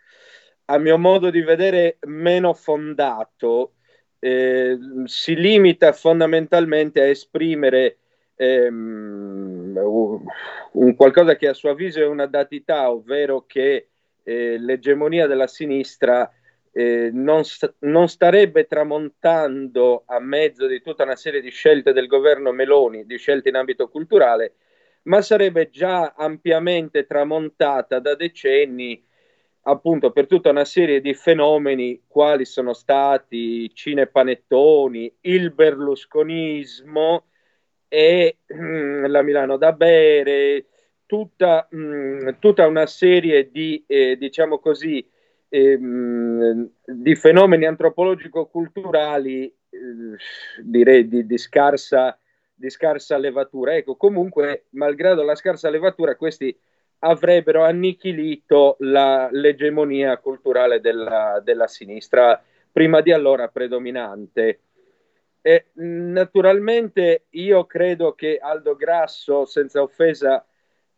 a 0.67 0.79
mio 0.79 0.97
modo 0.97 1.31
di 1.31 1.43
vedere, 1.43 1.99
meno 2.07 2.55
fondato. 2.55 3.75
Eh, 4.19 4.79
si 5.05 5.35
limita 5.35 5.93
fondamentalmente 5.93 7.01
a 7.01 7.07
esprimere 7.07 7.99
ehm, 8.35 9.79
un 10.73 10.95
qualcosa 10.95 11.37
che 11.37 11.49
a 11.49 11.55
suo 11.55 11.71
avviso 11.71 12.01
è 12.01 12.07
una 12.07 12.27
datità, 12.27 12.91
ovvero 12.91 13.45
che 13.47 13.89
eh, 14.23 14.59
l'egemonia 14.59 15.27
della 15.27 15.47
sinistra 15.47 16.31
eh, 16.73 17.11
non, 17.13 17.45
st- 17.45 17.75
non, 17.81 18.09
starebbe 18.09 18.67
tramontando 18.67 20.05
a 20.07 20.21
mezzo 20.21 20.67
di 20.67 20.81
tutta 20.83 21.03
una 21.05 21.17
serie 21.17 21.41
di 21.41 21.51
scelte 21.51 21.93
del 21.93 22.07
governo 22.07 22.53
Meloni, 22.53 23.07
di 23.07 23.17
scelte 23.19 23.49
in 23.49 23.57
ambito 23.57 23.89
culturale, 23.89 24.55
ma 25.03 25.23
sarebbe 25.23 25.71
già 25.71 26.15
ampiamente 26.17 27.07
tramontata 27.07 27.99
da 27.99 28.15
decenni 28.15 29.03
appunto 29.63 30.11
per 30.11 30.27
tutta 30.27 30.51
una 30.51 30.65
serie 30.65 31.01
di 31.01 31.15
fenomeni 31.15 32.03
quali 32.07 32.45
sono 32.45 32.73
stati 32.73 33.65
i 33.65 33.75
cinepanettoni, 33.75 35.13
il 35.23 35.53
berlusconismo 35.53 37.27
e 37.89 38.39
mm, 38.55 39.05
la 39.07 39.23
Milano 39.23 39.57
da 39.57 39.73
bere, 39.73 40.67
tutta, 41.07 41.69
mm, 41.75 42.29
tutta 42.39 42.67
una 42.67 42.87
serie 42.87 43.51
di, 43.51 43.85
eh, 43.87 44.17
diciamo 44.17 44.59
così, 44.59 45.07
eh, 45.51 45.79
di 46.85 47.15
fenomeni 47.17 47.67
antropologico-culturali, 47.67 49.45
eh, 49.47 50.17
direi 50.63 51.09
di, 51.09 51.27
di, 51.27 51.39
scarsa, 51.39 52.17
di 52.55 52.71
scarsa 52.71 53.19
levatura. 53.19 53.75
Ecco, 53.75 53.97
comunque, 53.97 54.67
malgrado 54.71 55.23
la 55.23 55.35
scarsa 55.35 55.69
levatura, 55.69 56.15
questi 56.15 56.57
avrebbero 57.01 57.65
annichilito 57.65 58.77
la, 58.81 59.29
l'egemonia 59.33 60.17
culturale 60.19 60.81
della, 60.81 61.41
della, 61.43 61.67
sinistra, 61.67 62.41
prima 62.71 63.01
di 63.01 63.13
allora 63.13 63.49
predominante. 63.49 64.61
E, 65.43 65.67
naturalmente 65.75 67.25
io 67.31 67.65
credo 67.65 68.15
che 68.15 68.39
Aldo 68.41 68.77
Grasso, 68.77 69.47
senza 69.47 69.83
offesa, 69.83 70.45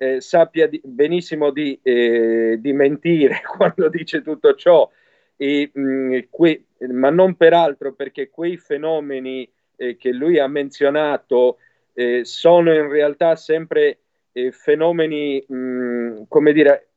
eh, 0.03 0.21
sappia 0.21 0.67
di, 0.67 0.81
benissimo 0.83 1.51
di, 1.51 1.79
eh, 1.81 2.57
di, 2.59 2.73
mentire 2.73 3.41
quando 3.47 3.89
dice 3.89 4.21
tutto 4.21 4.57
ciò, 4.57 4.91
e, 5.37 5.71
mh, 5.73 5.81
mm, 5.81 6.19
que, 6.29 6.65
ma 6.89 7.11
non 7.11 7.37
peraltro 7.37 7.93
perché 7.95 8.29
quei 8.29 8.57
fenomeni 8.57 9.49
eh, 9.77 9.97
che 9.97 10.11
lui 10.11 10.41
ha 10.41 10.49
menzionato 10.49 11.59
eh, 11.93 12.25
sono 12.25 12.75
in 12.75 12.89
realtà 12.89 13.37
sempre 13.37 13.99
eh, 14.33 14.51
fenomeni, 14.51 15.45
mh, 15.47 15.55
mm, 15.55 16.23
come 16.27 16.53
dire, 16.53 16.89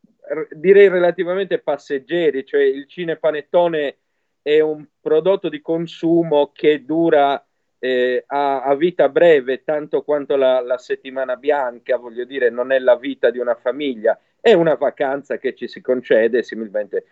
direi 0.50 0.90
relativamente 0.90 1.60
passeggeri, 1.60 2.44
cioè 2.44 2.64
il 2.64 2.88
cinepanettone 2.88 3.98
è 4.42 4.62
un 4.62 4.84
prodotto 5.00 5.48
di 5.48 5.62
consumo 5.62 6.50
che 6.52 6.84
dura 6.84 7.45
eh, 7.86 8.24
a, 8.28 8.64
a, 8.64 8.76
vita 8.76 9.10
breve, 9.10 9.64
tanto 9.64 10.02
quanto 10.02 10.36
la, 10.36 10.60
la, 10.62 10.80
settimana 10.80 11.36
bianca, 11.36 11.98
voglio 11.98 12.26
dire, 12.26 12.50
non 12.50 12.72
è 12.72 12.80
la 12.80 12.96
vita 12.96 13.30
di 13.30 13.38
una 13.38 13.54
famiglia, 13.54 14.20
è 14.42 14.54
una 14.54 14.74
vacanza 14.74 15.38
che 15.38 15.54
ci 15.54 15.68
si 15.68 15.82
concede, 15.82 16.42
similmente 16.42 17.06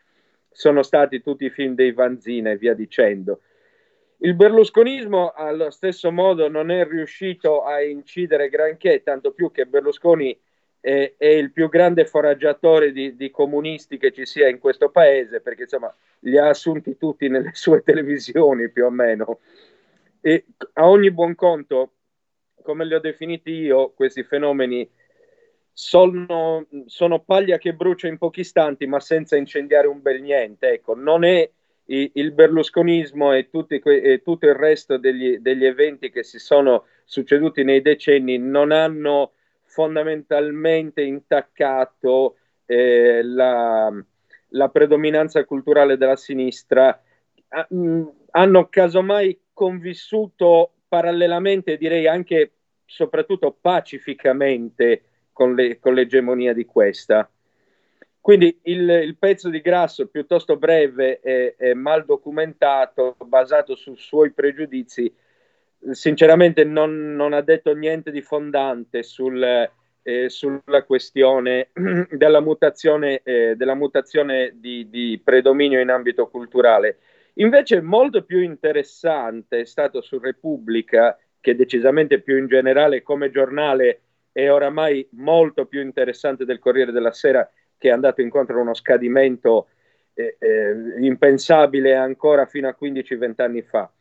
sono 0.49 0.81
stati 0.81 1.21
tutti 1.21 1.45
i 1.45 1.49
film 1.49 1.75
dei 1.75 1.91
Vanzina 1.91 2.51
e 2.51 2.57
via 2.57 2.73
dicendo. 2.73 3.41
Il 4.17 4.35
berlusconismo 4.35 5.31
allo 5.35 5.69
stesso 5.69 6.11
modo 6.11 6.47
non 6.47 6.71
è 6.71 6.87
riuscito 6.87 7.63
a 7.63 7.81
incidere 7.81 8.49
granché, 8.49 9.03
tanto 9.03 9.31
più 9.31 9.51
che 9.51 9.65
Berlusconi 9.65 10.39
è, 10.79 11.13
è 11.17 11.27
il 11.27 11.51
più 11.51 11.69
grande 11.69 12.05
foraggiatore 12.05 12.91
di, 12.91 13.15
di, 13.15 13.29
comunisti 13.29 13.97
che 13.97 14.11
ci 14.11 14.25
sia 14.25 14.47
in 14.47 14.59
questo 14.59 14.89
paese, 14.89 15.41
perché 15.41 15.63
insomma 15.63 15.93
li 16.19 16.37
ha 16.37 16.47
assunti 16.49 16.97
tutti 16.97 17.27
nelle 17.27 17.51
sue 17.53 17.83
televisioni 17.83 18.69
più 18.69 18.85
o 18.85 18.89
meno. 18.89 19.39
E 20.25 20.45
a 20.75 20.87
ogni 20.87 21.11
buon 21.11 21.35
conto, 21.35 21.95
come 22.61 22.85
li 22.85 22.93
ho 22.93 22.99
definiti 23.01 23.51
io, 23.51 23.91
questi 23.91 24.23
fenomeni 24.23 24.89
sono, 25.73 26.65
sono 26.85 27.19
paglia 27.19 27.57
che 27.57 27.73
brucia 27.73 28.07
in 28.07 28.17
pochi 28.17 28.39
istanti, 28.39 28.85
ma 28.85 29.01
senza 29.01 29.35
incendiare 29.35 29.87
un 29.87 30.01
bel 30.01 30.21
niente. 30.21 30.69
Ecco, 30.69 30.95
non 30.95 31.25
è 31.25 31.49
il 31.87 32.31
berlusconismo 32.31 33.33
e, 33.33 33.49
que- 33.49 34.01
e, 34.01 34.21
tutto 34.21 34.45
il 34.45 34.55
resto 34.55 34.97
degli, 34.97 35.39
degli 35.39 35.65
eventi 35.65 36.09
che 36.09 36.23
si 36.23 36.39
sono 36.39 36.85
succeduti 37.03 37.65
nei 37.65 37.81
decenni 37.81 38.37
non 38.37 38.71
hanno 38.71 39.33
fondamentalmente 39.63 41.01
intaccato 41.01 42.37
eh, 42.65 43.21
la, 43.23 43.91
la, 44.49 44.69
predominanza 44.69 45.43
culturale 45.43 45.97
della 45.97 46.15
sinistra, 46.15 46.97
mm, 47.73 48.03
hanno 48.31 48.69
casomai 48.69 49.37
convissuto 49.53 50.71
parallelamente, 50.87 51.77
direi 51.77 52.07
anche 52.07 52.51
soprattutto 52.85 53.55
pacificamente, 53.59 55.03
con, 55.33 55.55
le, 55.55 55.79
con 55.79 55.93
l'egemonia 55.93 56.53
di 56.53 56.65
questa. 56.65 57.29
Quindi 58.21 58.57
il, 58.63 58.87
il, 58.89 59.17
pezzo 59.17 59.49
di 59.49 59.59
Grasso 59.59 60.07
piuttosto 60.07 60.55
breve 60.55 61.19
e, 61.19 61.55
e, 61.57 61.73
mal 61.73 62.05
documentato, 62.05 63.17
basato 63.25 63.75
su 63.75 63.95
suoi 63.95 64.31
pregiudizi, 64.31 65.13
sinceramente 65.91 66.63
non, 66.63 67.15
non 67.15 67.33
ha 67.33 67.41
detto 67.41 67.73
niente 67.73 68.11
di 68.11 68.21
fondante 68.21 69.03
sul, 69.03 69.69
eh, 70.03 70.29
sulla 70.29 70.83
questione 70.85 71.69
della 72.11 72.39
mutazione, 72.39 73.21
eh, 73.23 73.55
della 73.57 73.75
mutazione 73.75 74.53
di, 74.55 74.89
di, 74.89 75.19
predominio 75.21 75.81
in 75.81 75.89
ambito 75.89 76.27
culturale. 76.27 76.99
Invece 77.35 77.81
molto 77.81 78.23
più 78.23 78.39
interessante 78.39 79.61
è 79.61 79.65
stato 79.65 80.01
su 80.01 80.19
Repubblica, 80.19 81.17
che 81.39 81.55
decisamente 81.55 82.21
più 82.21 82.37
in 82.37 82.47
generale 82.47 83.01
come 83.01 83.31
giornale 83.31 84.01
è 84.31 84.49
oramai 84.49 85.07
molto 85.11 85.65
più 85.65 85.81
interessante 85.81 86.45
del 86.45 86.59
Corriere 86.59 86.91
della 86.91 87.11
Sera, 87.11 87.49
che 87.77 87.89
è 87.89 87.91
andato 87.91 88.21
incontro 88.21 88.57
a 88.57 88.61
uno 88.61 88.73
scadimento 88.73 89.67
eh, 90.13 90.37
eh, 90.39 90.75
impensabile 90.99 91.95
ancora 91.95 92.45
fino 92.45 92.67
a 92.67 92.77
15-20 92.79 93.41
anni 93.41 93.61
fa. 93.61 93.91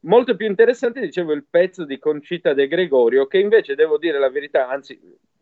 Molto 0.00 0.36
più 0.36 0.46
interessante, 0.46 1.00
dicevo, 1.00 1.32
il 1.32 1.46
pezzo 1.48 1.84
di 1.84 1.98
Concita 1.98 2.52
De 2.52 2.68
Gregorio, 2.68 3.26
che 3.26 3.38
invece 3.38 3.74
devo 3.74 3.98
dire 3.98 4.18
la 4.18 4.30
verità, 4.30 4.68
anzi, 4.68 5.00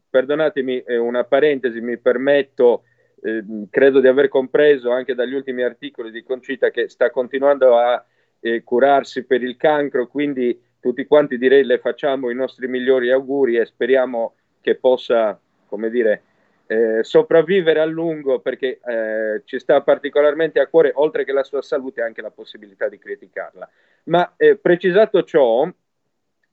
perdonatemi 0.08 0.82
eh, 0.82 0.96
una 0.96 1.24
parentesi, 1.24 1.80
mi 1.80 1.98
permetto, 1.98 2.84
eh, 3.24 3.42
credo 3.70 4.00
di 4.00 4.06
aver 4.06 4.28
compreso 4.28 4.90
anche 4.90 5.14
dagli 5.14 5.32
ultimi 5.32 5.62
articoli 5.62 6.10
di 6.10 6.22
Concita 6.22 6.70
che 6.70 6.90
sta 6.90 7.10
continuando 7.10 7.78
a 7.78 8.04
eh, 8.40 8.62
curarsi 8.62 9.24
per 9.24 9.42
il 9.42 9.56
cancro, 9.56 10.06
quindi 10.08 10.60
tutti 10.78 11.06
quanti 11.06 11.38
direi 11.38 11.64
le 11.64 11.78
facciamo 11.78 12.28
i 12.28 12.34
nostri 12.34 12.68
migliori 12.68 13.10
auguri 13.10 13.56
e 13.56 13.64
speriamo 13.64 14.34
che 14.60 14.74
possa, 14.74 15.40
come 15.66 15.88
dire, 15.88 16.22
eh, 16.66 17.02
sopravvivere 17.02 17.80
a 17.80 17.86
lungo 17.86 18.40
perché 18.40 18.80
eh, 18.84 19.42
ci 19.46 19.58
sta 19.58 19.80
particolarmente 19.80 20.60
a 20.60 20.66
cuore, 20.66 20.92
oltre 20.94 21.24
che 21.24 21.32
la 21.32 21.44
sua 21.44 21.62
salute, 21.62 22.02
anche 22.02 22.20
la 22.20 22.30
possibilità 22.30 22.88
di 22.88 22.98
criticarla. 22.98 23.68
Ma 24.04 24.34
eh, 24.36 24.56
precisato 24.56 25.22
ciò, 25.22 25.66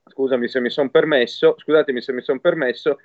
scusami 0.05 0.47
se 0.47 0.61
mi 0.61 0.69
sono 0.69 0.89
permesso, 0.89 1.55
scusatemi 1.57 2.01
se 2.01 2.13
mi 2.13 2.21
sono 2.21 2.39
permesso, 2.39 2.99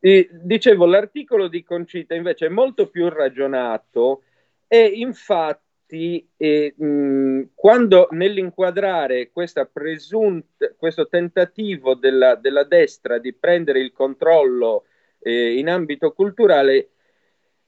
dicevo, 0.00 0.86
l'articolo 0.86 1.48
di 1.48 1.62
Concita 1.62 2.14
invece 2.14 2.46
è 2.46 2.50
molto 2.50 2.88
più 2.88 3.08
ragionato 3.08 4.22
e 4.68 4.84
infatti 4.84 6.28
eh, 6.36 6.74
mh, 6.76 7.50
quando 7.54 8.08
nell'inquadrare 8.10 9.30
presunt- 9.72 10.76
questo 10.76 11.08
tentativo 11.08 11.94
della, 11.94 12.36
della 12.36 12.64
destra 12.64 13.18
di 13.18 13.32
prendere 13.32 13.80
il 13.80 13.92
controllo 13.92 14.84
eh, 15.20 15.58
in 15.58 15.68
ambito 15.68 16.12
culturale, 16.12 16.90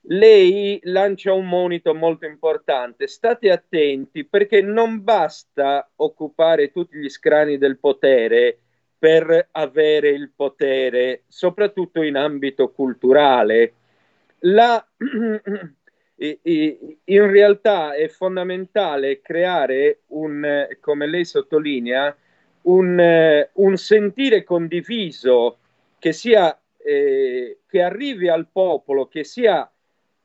lei 0.05 0.79
lancia 0.83 1.33
un 1.33 1.47
monito 1.47 1.93
molto 1.93 2.25
importante. 2.25 3.07
State 3.07 3.51
attenti 3.51 4.25
perché 4.25 4.61
non 4.61 5.03
basta 5.03 5.91
occupare 5.97 6.71
tutti 6.71 6.97
gli 6.97 7.09
scrani 7.09 7.57
del 7.57 7.77
potere 7.77 8.60
per 9.01 9.47
avere 9.53 10.09
il 10.09 10.29
potere, 10.35 11.23
soprattutto 11.27 12.03
in 12.03 12.15
ambito 12.15 12.69
culturale. 12.69 13.73
La, 14.41 14.85
in 16.17 17.31
realtà 17.31 17.95
è 17.95 18.07
fondamentale 18.09 19.19
creare 19.21 20.01
un, 20.09 20.67
come 20.79 21.07
lei 21.07 21.25
sottolinea, 21.25 22.15
un, 22.61 23.47
un 23.53 23.77
sentire 23.77 24.43
condiviso 24.43 25.57
che 25.97 26.11
sia 26.11 26.55
eh, 26.77 27.57
che 27.67 27.81
arrivi 27.81 28.29
al 28.29 28.49
popolo, 28.51 29.07
che 29.07 29.23
sia, 29.23 29.67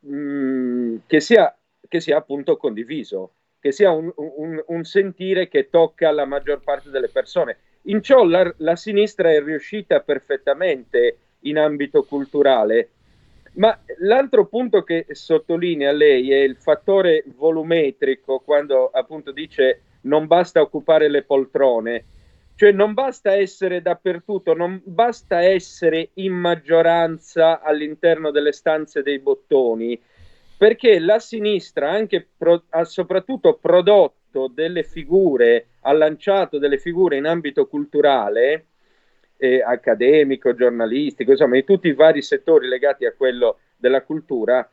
mh, 0.01 0.14
mm, 0.14 0.97
che 1.07 1.20
sia, 1.20 1.57
che 1.89 2.01
sia 2.01 2.18
appunto 2.18 2.59
condiviso, 2.59 3.33
che 3.59 3.72
sia 3.72 3.91
un, 3.91 4.12
un, 4.16 4.62
un, 4.66 4.85
sentire 4.85 5.49
che 5.49 5.70
tocca 5.70 6.11
la 6.11 6.27
maggior 6.27 6.61
parte 6.61 6.91
delle 6.91 7.09
persone. 7.09 7.57
In 7.89 8.03
ciò 8.03 8.24
la, 8.24 8.53
la 8.59 8.74
sinistra 8.74 9.30
è 9.30 9.41
riuscita 9.41 10.01
perfettamente 10.01 11.18
in 11.41 11.57
ambito 11.57 12.03
culturale, 12.03 12.91
ma 13.55 13.78
l'altro 13.99 14.47
punto 14.47 14.82
che 14.82 15.07
sottolinea 15.11 15.93
lei 15.93 16.32
è 16.32 16.39
il 16.39 16.57
fattore 16.57 17.22
volumetrico, 17.37 18.41
quando 18.45 18.91
appunto 18.91 19.30
dice 19.30 19.82
non 20.03 20.26
basta 20.26 20.61
occupare 20.61 21.09
le 21.09 21.22
poltrone. 21.22 22.05
Cioè 22.57 22.72
non 22.72 22.93
basta 22.93 23.34
essere 23.34 23.82
dappertutto, 23.82 24.55
non 24.55 24.80
basta 24.82 25.43
essere 25.43 26.09
in 26.14 26.32
maggioranza 26.32 27.61
all'interno 27.61 28.30
delle 28.32 28.53
stanze 28.53 29.03
dei 29.03 29.20
bottoni, 29.20 30.01
perché 30.57 30.99
la 30.99 31.20
sinistra 31.20 31.91
anche 31.91 32.26
pro, 32.37 32.64
ha 32.70 32.84
soprattutto 32.84 33.59
prodotto 33.61 34.26
delle 34.47 34.82
figure, 34.82 35.66
ha 35.80 35.93
lanciato 35.93 36.59
delle 36.59 36.78
figure 36.78 37.16
in 37.16 37.26
ambito 37.26 37.66
culturale, 37.66 38.66
eh, 39.39 39.62
accademico, 39.62 40.55
giornalistico, 40.55 41.32
insomma, 41.32 41.57
in 41.57 41.64
tutti 41.64 41.89
i 41.89 41.95
vari 41.95 42.22
settori 42.22 42.68
legati 42.68 43.05
a 43.07 43.12
quello 43.12 43.59
della 43.76 44.03
cultura, 44.03 44.68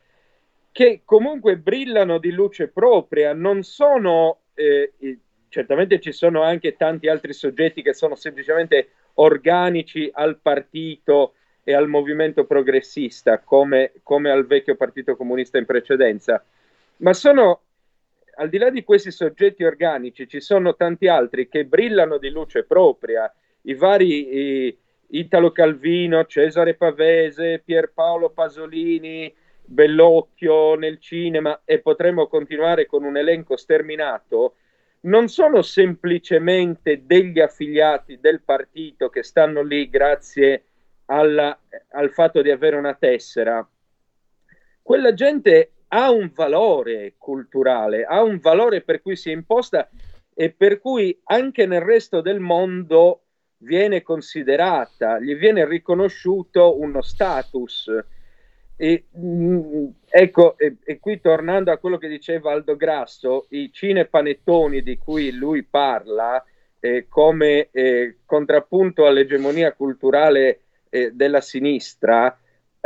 che 0.70 1.02
comunque 1.04 1.56
brillano 1.56 2.18
di 2.18 2.30
luce 2.30 2.68
propria, 2.68 3.32
non 3.32 3.62
sono 3.62 4.38
eh, 4.54 4.92
certamente 5.54 6.00
ci 6.00 6.10
sono 6.10 6.42
anche 6.42 6.74
tanti 6.76 7.08
altri 7.08 7.32
soggetti 7.32 7.80
che 7.80 7.94
sono 7.94 8.16
semplicemente 8.16 8.88
organici 9.14 10.10
al 10.12 10.38
partito 10.42 11.34
e 11.62 11.72
al 11.72 11.86
movimento 11.86 12.44
progressista, 12.44 13.38
come, 13.38 13.92
come 14.02 14.30
al 14.30 14.46
vecchio 14.46 14.74
partito 14.74 15.14
comunista 15.16 15.56
in 15.56 15.64
precedenza, 15.64 16.44
ma 16.98 17.12
sono 17.12 17.60
al 18.36 18.48
di 18.48 18.58
là 18.58 18.70
di 18.70 18.84
questi 18.84 19.10
soggetti 19.10 19.64
organici, 19.64 20.28
ci 20.28 20.40
sono 20.40 20.74
tanti 20.76 21.08
altri 21.08 21.48
che 21.48 21.64
brillano 21.64 22.18
di 22.18 22.30
luce 22.30 22.64
propria, 22.64 23.32
i 23.62 23.74
vari 23.74 24.66
i, 24.66 24.78
Italo 25.08 25.52
Calvino, 25.52 26.24
Cesare 26.24 26.74
Pavese, 26.74 27.62
Pierpaolo 27.64 28.30
Pasolini, 28.30 29.32
Bellocchio 29.66 30.74
nel 30.74 30.98
cinema 30.98 31.62
e 31.64 31.80
potremmo 31.80 32.26
continuare 32.26 32.86
con 32.86 33.04
un 33.04 33.16
elenco 33.16 33.56
sterminato 33.56 34.56
non 35.04 35.28
sono 35.28 35.62
semplicemente 35.62 37.02
degli 37.04 37.40
affiliati 37.40 38.18
del 38.20 38.42
partito 38.42 39.08
che 39.08 39.22
stanno 39.22 39.62
lì 39.62 39.88
grazie 39.88 40.64
alla, 41.06 41.58
al 41.90 42.10
fatto 42.10 42.40
di 42.42 42.50
avere 42.50 42.76
una 42.76 42.94
tessera. 42.94 43.66
Quella 44.80 45.14
gente 45.14 45.72
ha 45.94 46.10
un 46.10 46.30
valore 46.34 47.14
culturale, 47.16 48.04
ha 48.04 48.20
un 48.20 48.38
valore 48.40 48.80
per 48.80 49.00
cui 49.00 49.14
si 49.14 49.30
è 49.30 49.32
imposta 49.32 49.88
e 50.34 50.50
per 50.50 50.80
cui 50.80 51.16
anche 51.24 51.66
nel 51.66 51.82
resto 51.82 52.20
del 52.20 52.40
mondo 52.40 53.20
viene 53.58 54.02
considerata, 54.02 55.20
gli 55.20 55.36
viene 55.36 55.64
riconosciuto 55.64 56.80
uno 56.80 57.00
status. 57.00 57.88
E, 58.76 59.04
mh, 59.08 59.26
mm, 59.26 59.86
ecco, 60.08 60.58
e, 60.58 60.78
e, 60.84 60.98
qui 60.98 61.20
tornando 61.20 61.70
a 61.70 61.78
quello 61.78 61.96
che 61.96 62.08
diceva 62.08 62.50
Aldo 62.50 62.74
Grasso, 62.74 63.46
i 63.50 63.70
cinepanettoni 63.72 64.82
di 64.82 64.98
cui 64.98 65.30
lui 65.30 65.62
parla 65.62 66.44
eh, 66.80 67.06
come 67.08 67.68
eh, 67.70 68.16
contrappunto 68.26 69.06
all'egemonia 69.06 69.72
culturale 69.72 70.62
eh, 70.90 71.12
della 71.12 71.40
sinistra, 71.40 72.36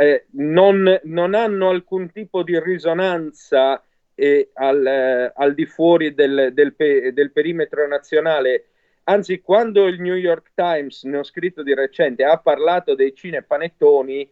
eh, 0.01 0.27
non, 0.31 0.97
non, 1.03 1.33
hanno 1.33 1.71
alcun 1.71 2.09
tipo 2.09 2.41
di 2.41 2.57
risonanza 2.57 3.83
eh, 4.15 4.49
al, 4.53 4.85
eh, 4.85 5.33
al, 5.35 5.53
di 5.53 5.65
fuori 5.65 6.13
del, 6.13 6.51
del, 6.53 6.73
pe- 6.73 7.11
del 7.11 7.33
perimetro 7.33 7.85
nazionale. 7.85 8.67
Anzi, 9.03 9.41
quando 9.41 9.87
il 9.87 9.99
New 9.99 10.15
York 10.15 10.51
Times, 10.55 11.03
ne 11.03 11.17
ho 11.17 11.23
scritto 11.23 11.63
di 11.63 11.73
recente, 11.73 12.23
ha 12.23 12.37
parlato 12.37 12.95
dei 12.95 13.13
cinepanettoni, 13.13 14.31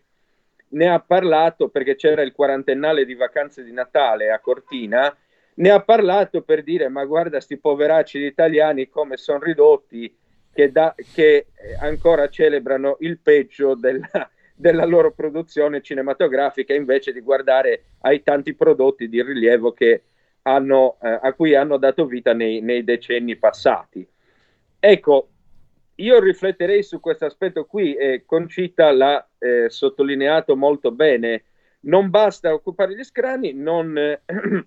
ne 0.69 0.87
ha 0.87 1.01
parlato 1.01 1.67
perché 1.67 1.97
c'era 1.97 2.21
il 2.21 2.31
quarantennale 2.31 3.03
di 3.03 3.15
vacanze 3.15 3.61
di 3.61 3.73
Natale 3.73 4.31
a 4.31 4.39
Cortina, 4.39 5.13
ne 5.55 5.69
ha 5.69 5.81
parlato 5.81 6.43
per 6.43 6.63
dire 6.63 6.87
ma 6.87 7.03
guarda 7.03 7.41
sti 7.41 7.57
poveracci 7.57 8.19
italiani 8.19 8.87
come 8.87 9.17
sono 9.17 9.39
ridotti 9.39 10.15
che, 10.53 10.71
da, 10.71 10.95
che, 11.13 11.47
ancora 11.81 12.29
celebrano 12.29 12.97
il 13.01 13.19
peggio 13.19 13.73
della, 13.75 14.29
della 14.59 14.85
loro 14.85 15.11
produzione 15.11 15.83
cinematografica 15.83 16.73
invece 16.73 17.13
di 17.13 17.21
guardare 17.21 17.83
ai 18.01 18.23
tanti 18.23 18.55
prodotti 18.55 19.07
di 19.07 19.21
rilievo 19.21 19.71
che 19.71 20.01
hanno, 20.41 20.97
eh, 20.99 21.19
a 21.21 21.33
cui 21.33 21.53
hanno 21.53 21.77
dato 21.77 22.07
vita 22.07 22.33
nei, 22.33 22.61
nei 22.61 22.83
decenni 22.83 23.35
passati. 23.35 24.05
Ecco, 24.79 25.29
io 25.95 26.19
rifletterei 26.19 26.81
su 26.81 26.99
questo 26.99 27.25
aspetto 27.25 27.65
qui 27.65 27.93
e 27.95 28.23
Concita 28.25 28.91
l'ha 28.91 29.27
eh, 29.37 29.69
sottolineato 29.69 30.55
molto 30.55 30.91
bene. 30.91 31.43
Non 31.81 32.09
basta 32.09 32.51
occupare 32.51 32.95
gli 32.95 33.03
scrani, 33.03 33.53
non, 33.53 33.95
eh, 33.95 34.21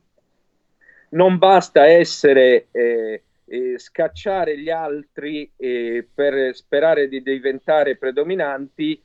non 1.10 1.36
basta 1.38 1.86
essere 1.86 2.68
eh, 2.70 3.22
scacciare 3.76 4.56
gli 4.56 4.70
altri 4.70 5.50
per 5.56 6.54
sperare 6.54 7.08
di 7.08 7.20
diventare 7.20 7.96
predominanti, 7.96 9.02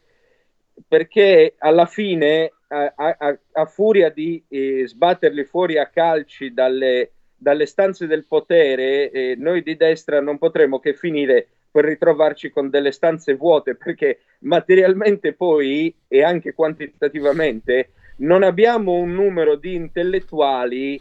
perché 0.88 1.56
alla 1.58 1.86
fine, 1.86 2.52
a, 2.68 2.94
a, 2.96 3.38
a 3.54 3.66
furia 3.66 4.10
di 4.10 4.44
eh, 4.48 4.84
sbatterli 4.88 5.44
fuori 5.46 5.78
a 5.78 5.88
calci 5.88 6.54
dalle, 6.54 7.12
dalle 7.36 7.66
stanze 7.66 8.08
del 8.08 8.26
potere, 8.26 9.12
eh, 9.12 9.36
noi 9.38 9.64
di 9.64 9.76
destra 9.76 10.20
non 10.20 10.38
potremo 10.38 10.80
che 10.80 10.94
finire 10.94 11.48
per 11.72 11.86
ritrovarci 11.86 12.52
con 12.52 12.70
delle 12.70 12.92
stanze 12.92 13.36
vuote, 13.36 13.76
perché 13.76 14.20
materialmente 14.40 15.34
poi 15.34 15.94
e 16.08 16.24
anche 16.24 16.54
quantitativamente 16.54 17.92
non 18.18 18.44
abbiamo 18.44 18.94
un 18.94 19.14
numero 19.14 19.56
di 19.56 19.76
intellettuali 19.76 21.00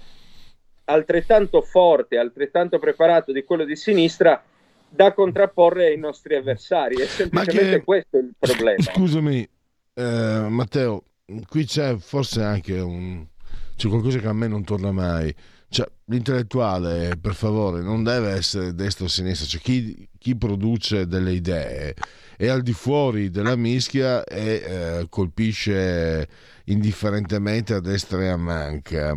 altrettanto 0.87 1.63
forte, 1.63 2.19
altrettanto 2.19 2.79
preparato 2.79 3.33
di 3.33 3.45
quello 3.45 3.65
di 3.65 3.77
sinistra 3.77 4.43
da 4.89 5.13
contrapporre 5.13 5.87
ai 5.87 5.97
nostri 5.97 6.35
avversari. 6.37 6.97
È 6.97 7.07
semplicemente 7.07 7.79
che, 7.79 7.85
questo 7.85 8.19
il 8.19 8.35
problema. 8.39 8.83
Scusami, 8.83 9.49
eh, 9.95 10.47
Matteo, 10.49 11.05
qui 11.49 11.65
c'è 11.65 11.97
forse 11.97 12.43
anche 12.43 12.79
un, 12.81 13.27
c'è 13.77 13.89
qualcosa 13.89 14.19
che 14.19 14.29
a 14.29 14.33
me 14.33 14.49
non 14.49 14.65
torna 14.65 14.93
mai. 14.93 15.35
Cioè, 15.69 15.91
l'intellettuale, 16.05 17.17
per 17.21 17.35
favore, 17.35 17.83
non 17.83 18.05
deve 18.05 18.31
essere 18.31 18.75
destra 18.75 19.07
o 19.07 19.09
sinistra, 19.09 19.47
cioè 19.47 19.61
chi, 19.61 20.09
chi 20.19 20.37
produce 20.37 21.07
delle 21.07 21.33
idee 21.33 21.95
è 22.37 22.47
al 22.49 22.63
di 22.63 22.73
fuori 22.73 23.31
della 23.31 23.57
mischia 23.57 24.25
e 24.25 24.63
eh, 24.65 25.07
colpisce 25.09 26.29
indifferentemente 26.67 27.75
a 27.75 27.81
destra 27.81 28.23
e 28.23 28.29
a 28.29 28.37
manca. 28.37 29.17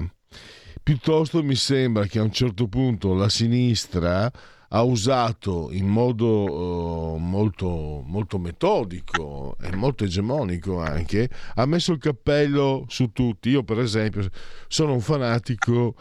Piuttosto 0.81 1.43
mi 1.43 1.55
sembra 1.55 2.05
che 2.05 2.19
a 2.19 2.23
un 2.23 2.31
certo 2.31 2.67
punto 2.67 3.13
la 3.13 3.29
sinistra 3.29 4.31
ha 4.69 4.81
usato 4.83 5.69
in 5.71 5.87
modo 5.87 7.13
uh, 7.13 7.17
molto, 7.17 8.03
molto 8.05 8.37
metodico 8.37 9.55
e 9.61 9.75
molto 9.75 10.03
egemonico 10.03 10.79
anche, 10.79 11.29
ha 11.55 11.65
messo 11.65 11.93
il 11.93 11.99
cappello 11.99 12.85
su 12.87 13.11
tutti. 13.11 13.49
Io 13.49 13.63
per 13.63 13.79
esempio 13.79 14.27
sono 14.67 14.93
un 14.93 15.01
fanatico 15.01 15.95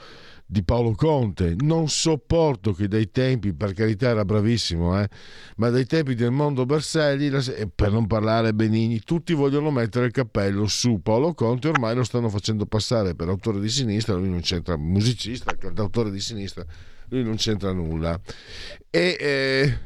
di 0.46 0.62
Paolo 0.62 0.92
Conte. 0.92 1.56
Non 1.58 1.88
sopporto 1.88 2.72
che 2.72 2.86
dai 2.88 3.10
tempi, 3.10 3.52
per 3.52 3.72
carità 3.72 4.08
era 4.08 4.24
bravissimo, 4.24 5.00
eh, 5.00 5.08
ma 5.56 5.68
dai 5.70 5.86
tempi 5.86 6.14
del 6.14 6.30
mondo 6.30 6.64
Berselli, 6.64 7.28
per 7.74 7.90
non 7.90 8.06
parlare 8.06 8.54
Benigni, 8.54 9.00
tutti 9.00 9.34
vogliono 9.34 9.70
mettere 9.70 10.06
il 10.06 10.12
cappello 10.12 10.66
su 10.66 11.00
Paolo 11.02 11.34
Conte, 11.34 11.68
ormai 11.68 11.96
lo 11.96 12.04
stanno 12.04 12.28
facendo 12.28 12.64
passare 12.66 13.14
per 13.14 13.28
autore 13.28 13.60
di 13.60 13.68
sinistra, 13.68 14.14
lui 14.14 14.30
non 14.30 14.40
c'entra, 14.40 14.76
musicista, 14.76 15.54
cantautore 15.56 16.10
di 16.10 16.20
sinistra, 16.20 16.64
lui 17.08 17.22
non 17.22 17.36
c'entra 17.36 17.72
nulla. 17.72 18.18
E, 18.90 19.16
eh, 19.18 19.78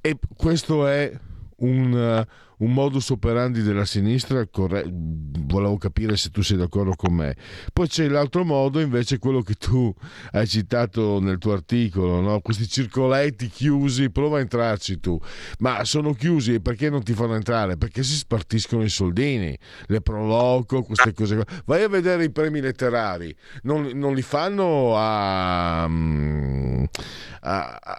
e 0.00 0.18
questo 0.36 0.86
è 0.86 1.10
un 1.58 2.24
un 2.58 2.72
modus 2.72 3.10
operandi 3.10 3.62
della 3.62 3.84
sinistra, 3.84 4.46
corre- 4.46 4.86
volevo 4.88 5.76
capire 5.76 6.16
se 6.16 6.30
tu 6.30 6.42
sei 6.42 6.56
d'accordo 6.56 6.94
con 6.94 7.12
me. 7.12 7.36
Poi 7.72 7.88
c'è 7.88 8.08
l'altro 8.08 8.44
modo, 8.44 8.80
invece, 8.80 9.18
quello 9.18 9.42
che 9.42 9.54
tu 9.54 9.92
hai 10.32 10.46
citato 10.46 11.20
nel 11.20 11.38
tuo 11.38 11.52
articolo, 11.52 12.20
no? 12.20 12.40
questi 12.40 12.66
circoletti 12.66 13.48
chiusi, 13.48 14.10
prova 14.10 14.38
a 14.38 14.40
entrarci 14.40 15.00
tu, 15.00 15.20
ma 15.58 15.84
sono 15.84 16.14
chiusi 16.14 16.60
perché 16.60 16.88
non 16.88 17.02
ti 17.02 17.12
fanno 17.12 17.34
entrare? 17.34 17.76
Perché 17.76 18.02
si 18.02 18.14
spartiscono 18.14 18.82
i 18.82 18.88
soldini, 18.88 19.56
le 19.86 20.00
proloco, 20.00 20.82
queste 20.82 21.12
cose. 21.12 21.44
Vai 21.66 21.82
a 21.82 21.88
vedere 21.88 22.24
i 22.24 22.30
premi 22.30 22.60
letterari, 22.60 23.34
non, 23.62 23.90
non 23.94 24.14
li 24.14 24.22
fanno 24.22 24.96
a, 24.96 25.86
mm, 25.88 26.84
a, 27.40 27.78
a 27.82 27.98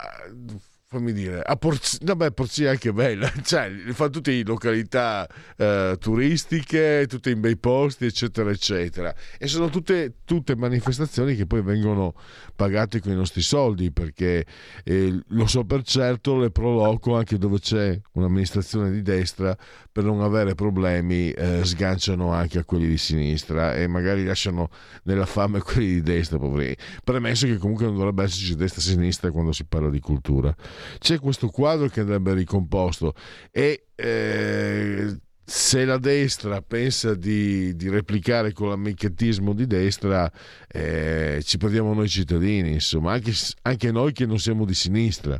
fammi 0.90 1.12
dire, 1.12 1.42
a 1.42 1.58
Porzi, 1.58 1.98
vabbè, 2.02 2.32
Porzi 2.32 2.64
è 2.64 2.70
anche 2.70 2.94
bella, 2.94 3.30
cioè, 3.44 3.70
fa 3.92 4.08
tutte 4.08 4.32
in 4.32 4.46
località 4.46 5.28
eh, 5.58 5.98
turistiche, 6.00 7.06
tutte 7.10 7.30
in 7.30 7.42
bei 7.42 7.58
posti, 7.58 8.06
eccetera, 8.06 8.50
eccetera. 8.50 9.14
E 9.38 9.48
sono 9.48 9.68
tutte, 9.70 10.20
tutte, 10.24 10.56
manifestazioni 10.56 11.36
che 11.36 11.46
poi 11.46 11.62
vengono 11.62 12.14
pagate 12.58 13.00
con 13.00 13.14
i 13.14 13.16
nostri 13.16 13.42
soldi, 13.42 13.92
perché 13.92 14.46
eh, 14.84 15.22
lo 15.28 15.48
so 15.48 15.64
per 15.64 15.84
certo, 15.84 16.38
le 16.38 16.50
proloco 16.50 17.16
anche 17.16 17.38
dove 17.38 17.60
c'è 17.60 17.98
un'amministrazione 18.14 18.92
di 18.92 19.02
destra, 19.02 19.56
per 19.92 20.04
non 20.04 20.22
avere 20.22 20.56
problemi, 20.56 21.32
eh, 21.32 21.64
sganciano 21.64 22.34
anche 22.34 22.60
a 22.60 22.64
quelli 22.66 22.88
di 22.88 22.98
sinistra 22.98 23.76
e 23.76 23.88
magari 23.88 24.26
lasciano 24.26 24.70
nella 25.04 25.26
fame 25.26 25.62
quelli 25.62 25.94
di 25.94 26.02
destra, 26.02 26.38
poveri. 26.38 26.76
Premesso 27.04 27.46
che 27.46 27.58
comunque 27.58 27.86
non 27.86 27.96
dovrebbe 27.96 28.24
esserci 28.24 28.56
destra 28.56 28.82
e 28.82 28.86
sinistra 28.86 29.32
quando 29.32 29.54
si 29.54 29.64
parla 29.64 29.90
di 29.90 30.00
cultura 30.00 30.56
c'è 30.98 31.20
questo 31.20 31.50
quadro 31.50 31.88
che 31.88 32.02
andrebbe 32.02 32.34
ricomposto 32.34 33.14
e 33.52 33.88
eh, 33.96 35.18
se 35.50 35.86
la 35.86 35.98
destra 35.98 36.62
pensa 36.62 37.16
di, 37.16 37.74
di 37.74 37.88
replicare 37.88 38.52
con 38.52 38.68
l'amichetismo 38.68 39.54
di 39.54 39.66
destra, 39.66 40.30
eh, 40.68 41.40
ci 41.42 41.58
perdiamo 41.58 41.94
noi 41.94 42.10
cittadini, 42.10 42.74
insomma, 42.74 43.14
anche, 43.14 43.32
anche, 43.62 43.90
noi 43.90 44.12
che 44.12 44.26
non 44.26 44.40
siamo 44.40 44.66
di 44.66 44.74
sinistra. 44.74 45.40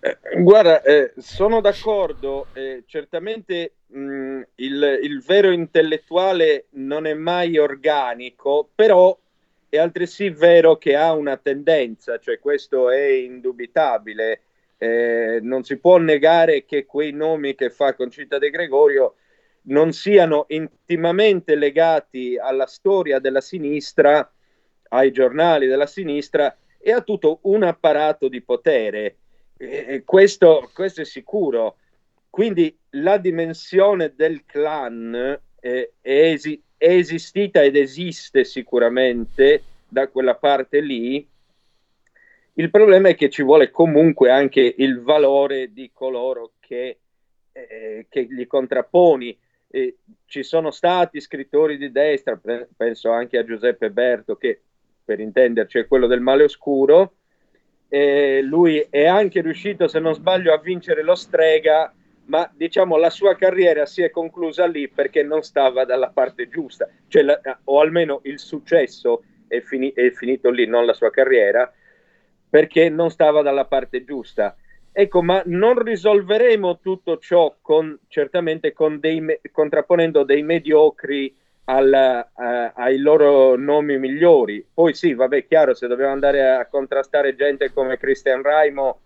Eh, 0.00 0.18
guarda, 0.40 0.82
eh, 0.82 1.12
sono 1.16 1.60
d'accordo, 1.60 2.48
eh, 2.54 2.82
certamente 2.86 3.74
mh, 3.86 4.40
il, 4.56 4.98
il 5.00 5.22
vero 5.24 5.52
intellettuale 5.52 6.66
non 6.70 7.06
è 7.06 7.14
mai 7.14 7.56
organico, 7.56 8.68
però 8.74 9.16
è 9.68 9.78
altresì 9.78 10.28
vero 10.30 10.76
che 10.76 10.96
ha 10.96 11.12
una 11.12 11.36
tendenza, 11.36 12.18
cioè 12.18 12.40
questo 12.40 12.90
è 12.90 13.10
indubitabile. 13.10 14.40
Eh, 14.82 15.38
non 15.42 15.62
si 15.62 15.76
può 15.76 15.98
negare 15.98 16.64
che 16.64 16.86
quei 16.86 17.12
nomi 17.12 17.54
che 17.54 17.70
fa 17.70 17.94
Concita 17.94 18.38
De 18.38 18.50
Gregorio 18.50 19.14
non 19.66 19.92
siano 19.92 20.46
intimamente 20.48 21.54
legati 21.54 22.36
alla 22.36 22.66
storia 22.66 23.20
della 23.20 23.40
sinistra, 23.40 24.28
ai 24.88 25.12
giornali 25.12 25.68
della 25.68 25.86
sinistra 25.86 26.56
e 26.80 26.90
a 26.90 27.00
tutto 27.02 27.38
un 27.42 27.62
apparato 27.62 28.26
di 28.26 28.42
potere. 28.42 29.18
Eh, 29.56 30.02
questo, 30.04 30.68
questo, 30.74 31.02
è 31.02 31.04
sicuro. 31.04 31.76
Quindi 32.28 32.76
la 32.90 33.18
dimensione 33.18 34.14
del 34.16 34.44
clan 34.44 35.14
eh, 35.60 35.92
è, 36.00 36.10
esi- 36.10 36.60
è 36.76 36.88
esistita 36.88 37.62
ed 37.62 37.76
esiste 37.76 38.42
sicuramente 38.42 39.62
da 39.86 40.08
quella 40.08 40.34
parte 40.34 40.80
lì. 40.80 41.24
Il 42.54 42.70
problema 42.70 43.08
è 43.08 43.14
che 43.14 43.30
ci 43.30 43.42
vuole 43.42 43.70
comunque 43.70 44.30
anche 44.30 44.74
il 44.76 45.00
valore 45.00 45.72
di 45.72 45.90
coloro 45.92 46.52
che, 46.60 46.98
eh, 47.52 48.06
che 48.08 48.24
gli 48.24 48.46
contrapponi. 48.46 49.38
Eh, 49.74 49.96
ci 50.26 50.42
sono 50.42 50.70
stati 50.70 51.18
scrittori 51.20 51.78
di 51.78 51.90
destra, 51.90 52.38
penso 52.76 53.10
anche 53.10 53.38
a 53.38 53.44
Giuseppe 53.44 53.90
Berto, 53.90 54.36
che 54.36 54.60
per 55.02 55.18
intenderci 55.18 55.78
è 55.78 55.86
quello 55.86 56.06
del 56.06 56.20
male 56.20 56.44
oscuro. 56.44 57.14
Eh, 57.88 58.42
lui 58.42 58.86
è 58.90 59.06
anche 59.06 59.40
riuscito, 59.40 59.88
se 59.88 59.98
non 59.98 60.14
sbaglio, 60.14 60.52
a 60.52 60.60
vincere 60.60 61.02
lo 61.02 61.14
strega 61.14 61.94
ma 62.26 62.50
diciamo 62.54 62.96
la 62.96 63.10
sua 63.10 63.34
carriera 63.34 63.86
si 63.86 64.02
è 64.02 64.10
conclusa 64.10 64.66
lì 64.66 64.88
perché 64.88 65.22
non 65.22 65.42
stava 65.42 65.84
dalla 65.84 66.10
parte 66.10 66.48
giusta, 66.48 66.88
cioè 67.08 67.22
la, 67.22 67.40
o 67.64 67.80
almeno 67.80 68.20
il 68.24 68.38
successo 68.38 69.24
è, 69.48 69.60
fini, 69.60 69.92
è, 69.92 70.10
finito 70.10 70.50
lì, 70.50 70.66
non 70.66 70.86
la 70.86 70.94
sua 70.94 71.10
carriera, 71.10 71.70
perché 72.52 72.90
non 72.90 73.08
stava 73.08 73.40
dalla 73.40 73.64
parte 73.64 74.04
giusta. 74.04 74.54
Ecco, 74.92 75.22
ma 75.22 75.42
non 75.46 75.82
risolveremo 75.82 76.80
tutto 76.80 77.16
ciò 77.16 77.56
con, 77.62 77.98
certamente 78.08 78.74
con 78.74 79.00
dei, 79.00 79.24
contrapponendo 79.50 80.22
dei 80.22 80.42
mediocri 80.42 81.34
al, 81.64 82.26
uh, 82.30 82.70
ai 82.74 82.98
loro 82.98 83.56
nomi 83.56 83.96
migliori. 83.96 84.62
Poi 84.70 84.92
sì, 84.92 85.14
vabbè, 85.14 85.46
chiaro, 85.46 85.72
se 85.72 85.86
dobbiamo 85.86 86.12
andare 86.12 86.46
a 86.46 86.66
contrastare 86.66 87.34
gente 87.34 87.72
come 87.72 87.96
Christian 87.96 88.42
Raimo, 88.42 89.00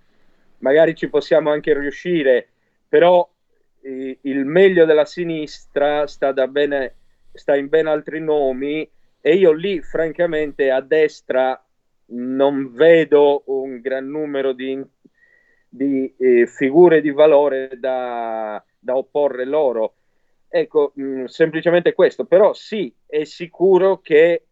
magari 0.59 0.97
ci 0.97 1.09
possiamo 1.09 1.53
anche 1.53 1.73
riuscire, 1.73 2.49
però 2.89 3.31
eh, 3.83 4.19
il 4.23 4.45
meglio 4.45 4.87
della 4.87 5.05
sinistra 5.05 6.09
sta, 6.09 6.33
bene, 6.49 6.95
sta, 7.33 7.55
in 7.55 7.69
ben 7.69 7.87
altri 7.87 8.19
nomi 8.19 8.91
e 9.21 9.35
io 9.37 9.53
lì 9.53 9.81
francamente 9.83 10.69
a 10.73 10.81
destra 10.81 11.61
non 12.09 12.73
vedo 12.73 13.43
un 13.47 13.81
gran 13.81 14.09
numero 14.09 14.53
di, 14.53 14.83
di 15.69 16.15
eh, 16.19 16.47
figure 16.47 17.01
di 17.01 17.11
valore 17.11 17.71
da, 17.79 18.63
da 18.79 18.97
opporre 18.97 19.45
loro. 19.45 19.95
Ecco, 20.49 20.93
mh, 20.95 21.03
mm, 21.03 21.25
semplicemente 21.25 21.93
questo, 21.93 22.25
però 22.25 22.53
sì, 22.53 22.95
è 23.07 23.25
sicuro 23.25 24.01
che 24.01 24.47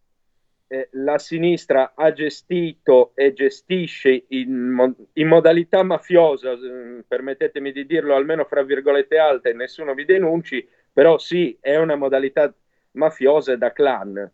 eh, 0.67 0.89
la 0.93 1.19
sinistra 1.19 1.93
ha 1.95 2.13
gestito 2.13 3.13
e 3.15 3.33
gestisce 3.33 4.25
in, 4.29 4.95
in 5.13 5.29
modalità 5.29 5.83
mafiosa, 5.83 6.53
eh, 6.53 7.05
permettetemi 7.07 7.71
di 7.73 7.87
dirlo 7.87 8.15
almeno 8.15 8.45
fra 8.45 8.63
virgolette 8.63 9.19
alte, 9.19 9.53
nessuno 9.53 9.95
vi 9.95 10.05
denunci, 10.05 10.67
però 10.93 11.19
sì, 11.19 11.57
è 11.61 11.77
una 11.77 11.97
modalità 11.97 12.53
mafiosa 12.93 13.57
da 13.57 13.73
clan, 13.73 14.31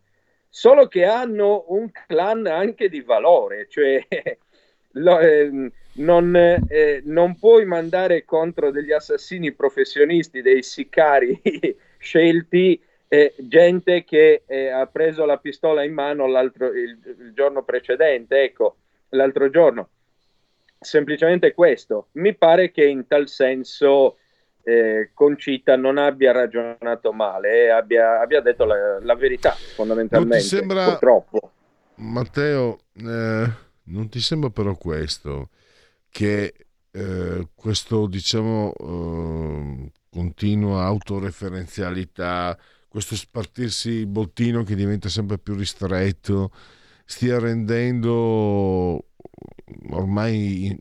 solo 0.53 0.87
che 0.87 1.05
hanno 1.05 1.63
un 1.69 1.89
clan 1.91 2.45
anche 2.45 2.89
di 2.89 2.99
valore, 3.01 3.67
cioè 3.69 4.05
lo, 4.91 5.19
eh, 5.19 5.71
non, 5.93 6.35
eh, 6.35 7.01
non, 7.05 7.39
puoi 7.39 7.65
mandare 7.65 8.25
contro 8.25 8.69
degli 8.69 8.91
assassini 8.91 9.53
professionisti, 9.53 10.41
dei 10.41 10.61
sicari 10.61 11.39
scelti, 11.97 12.79
eh, 13.07 13.33
gente 13.37 14.03
che 14.03 14.43
eh, 14.45 14.67
ha 14.67 14.85
preso 14.87 15.23
la 15.23 15.37
pistola 15.37 15.83
in 15.83 15.93
mano 15.93 16.25
il, 16.25 16.53
il, 16.75 17.31
giorno 17.33 17.63
precedente, 17.63 18.43
ecco, 18.43 18.75
l'altro 19.09 19.49
giorno. 19.49 19.89
Semplicemente 20.77 21.53
questo. 21.53 22.07
Mi 22.13 22.35
pare 22.35 22.71
che 22.71 22.83
in 22.85 23.07
tal 23.07 23.29
senso 23.29 24.17
eh, 24.63 25.11
Concita 25.13 25.75
non 25.75 25.97
abbia 25.97 26.31
ragionato 26.31 27.11
male, 27.11 27.65
eh, 27.65 27.69
abbia, 27.69 28.21
abbia, 28.21 28.41
detto 28.41 28.65
la, 28.65 28.99
la, 29.01 29.15
verità 29.15 29.51
fondamentalmente. 29.75 30.35
Non 30.35 30.43
ti 30.43 30.47
sembra, 30.47 30.85
purtroppo. 30.85 31.51
Matteo, 31.95 32.79
eh, 32.95 33.49
non 33.83 34.09
ti 34.09 34.19
sembra 34.19 34.49
però 34.49 34.75
questo 34.75 35.49
che 36.09 36.53
eh, 36.91 37.47
questo 37.55 38.05
diciamo 38.07 38.73
eh, 38.77 39.91
continua 40.09 40.83
autoreferenzialità, 40.83 42.57
questo 42.87 43.15
spartirsi 43.15 43.89
il 43.89 44.07
bottino 44.07 44.63
che 44.63 44.75
diventa 44.75 45.07
sempre 45.07 45.37
più 45.37 45.55
ristretto, 45.55 46.51
stia 47.05 47.39
rendendo 47.39 49.05
ormai 49.91 50.77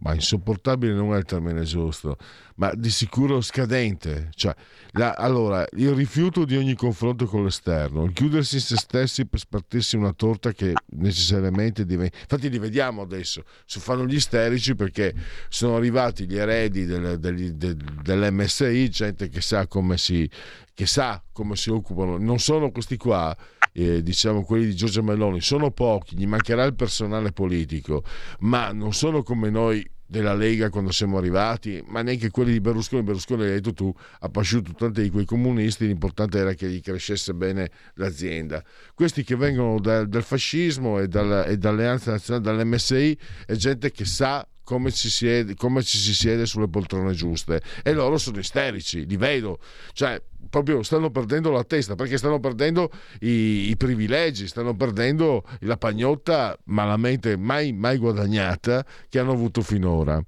ma 0.00 0.14
insopportabile 0.14 0.92
non 0.92 1.14
è 1.14 1.18
il 1.18 1.24
termine 1.24 1.62
giusto, 1.62 2.16
ma 2.56 2.72
di 2.74 2.90
sicuro 2.90 3.40
scadente. 3.40 4.30
Cioè, 4.34 4.54
la, 4.92 5.14
allora, 5.14 5.66
il 5.76 5.92
rifiuto 5.92 6.44
di 6.44 6.56
ogni 6.56 6.74
confronto 6.74 7.26
con 7.26 7.44
l'esterno, 7.44 8.04
il 8.04 8.12
chiudersi 8.12 8.56
in 8.56 8.60
se 8.60 8.76
stessi 8.76 9.26
per 9.26 9.40
spartirsi 9.40 9.96
una 9.96 10.12
torta 10.12 10.52
che 10.52 10.72
necessariamente 10.96 11.84
diventa... 11.84 12.16
Infatti 12.18 12.48
li 12.48 12.58
vediamo 12.58 13.02
adesso, 13.02 13.44
si 13.66 13.78
fanno 13.78 14.06
gli 14.06 14.14
isterici 14.14 14.74
perché 14.74 15.14
sono 15.48 15.76
arrivati 15.76 16.26
gli 16.26 16.36
eredi 16.36 16.84
del, 16.86 17.18
del, 17.18 17.54
del, 17.54 17.76
dell'MSI, 17.76 18.88
gente 18.88 19.28
che 19.28 19.40
sa 19.40 19.66
come 19.66 19.98
si, 19.98 20.28
che 20.72 20.86
sa 20.86 21.22
come 21.32 21.56
si 21.56 21.70
occupano, 21.70 22.16
non 22.16 22.38
sono 22.38 22.70
questi 22.70 22.96
qua 22.96 23.36
eh, 23.72 24.02
diciamo 24.02 24.42
quelli 24.44 24.66
di 24.66 24.74
Giorgia 24.74 25.02
Meloni, 25.02 25.40
sono 25.40 25.70
pochi, 25.70 26.16
gli 26.16 26.26
mancherà 26.26 26.64
il 26.64 26.74
personale 26.74 27.32
politico, 27.32 28.02
ma 28.40 28.72
non 28.72 28.92
sono 28.92 29.22
come 29.22 29.50
noi 29.50 29.88
della 30.10 30.34
Lega 30.34 30.70
quando 30.70 30.90
siamo 30.90 31.18
arrivati, 31.18 31.80
ma 31.86 32.02
neanche 32.02 32.30
quelli 32.30 32.50
di 32.50 32.60
Berlusconi. 32.60 33.04
Berlusconi, 33.04 33.42
l'hai 33.42 33.52
detto 33.52 33.72
tu, 33.72 33.94
ha 34.18 34.28
pasciuto 34.28 34.72
tanti 34.72 35.02
di 35.02 35.10
quei 35.10 35.24
comunisti, 35.24 35.86
l'importante 35.86 36.38
era 36.38 36.52
che 36.54 36.68
gli 36.68 36.80
crescesse 36.80 37.32
bene 37.32 37.70
l'azienda. 37.94 38.62
Questi 38.92 39.22
che 39.22 39.36
vengono 39.36 39.78
da, 39.78 40.04
dal 40.04 40.24
fascismo 40.24 40.98
e, 40.98 41.06
dalla, 41.06 41.44
e 41.44 41.56
dall'Alleanza 41.56 42.10
Nazionale, 42.10 42.44
dall'MSI, 42.44 43.18
è 43.46 43.54
gente 43.54 43.92
che 43.92 44.04
sa 44.04 44.44
come 44.70 44.92
ci, 44.92 45.10
siede, 45.10 45.56
come 45.56 45.82
ci 45.82 45.98
si 45.98 46.14
siede 46.14 46.46
sulle 46.46 46.68
poltrone 46.68 47.12
giuste 47.12 47.60
e 47.82 47.92
loro 47.92 48.18
sono 48.18 48.38
isterici, 48.38 49.04
li 49.04 49.16
vedo, 49.16 49.58
cioè 49.92 50.22
proprio 50.48 50.84
stanno 50.84 51.10
perdendo 51.10 51.50
la 51.50 51.64
testa 51.64 51.96
perché 51.96 52.16
stanno 52.16 52.38
perdendo 52.38 52.88
i, 53.22 53.70
i 53.70 53.76
privilegi, 53.76 54.46
stanno 54.46 54.76
perdendo 54.76 55.42
la 55.62 55.76
pagnotta 55.76 56.56
malamente 56.66 57.36
mai, 57.36 57.72
mai 57.72 57.98
guadagnata 57.98 58.86
che 59.08 59.18
hanno 59.18 59.32
avuto 59.32 59.60
finora. 59.60 60.22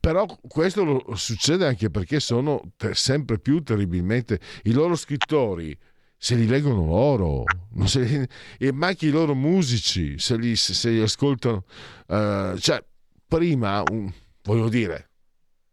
Però 0.00 0.26
questo 0.48 1.04
succede 1.14 1.64
anche 1.64 1.88
perché 1.88 2.18
sono 2.18 2.72
sempre 2.90 3.38
più 3.38 3.62
terribilmente 3.62 4.40
i 4.64 4.72
loro 4.72 4.96
scrittori 4.96 5.78
se 6.18 6.34
li 6.34 6.48
leggono 6.48 6.86
loro, 6.86 7.44
se, 7.84 8.28
e 8.58 8.74
anche 8.80 9.06
i 9.06 9.10
loro 9.10 9.36
musici 9.36 10.18
se 10.18 10.36
li, 10.36 10.56
se 10.56 10.90
li 10.90 11.00
ascoltano. 11.00 11.62
Uh, 12.08 12.58
cioè, 12.58 12.82
prima, 13.26 13.82
un, 13.90 14.12
voglio 14.42 14.68
dire, 14.68 15.10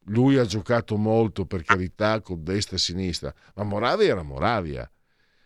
lui 0.05 0.37
ha 0.37 0.45
giocato 0.45 0.97
molto 0.97 1.45
per 1.45 1.63
carità 1.63 2.19
con 2.21 2.43
destra 2.43 2.75
e 2.75 2.79
sinistra, 2.79 3.33
ma 3.55 3.63
Moravia 3.63 4.07
era 4.07 4.23
Moravia. 4.23 4.89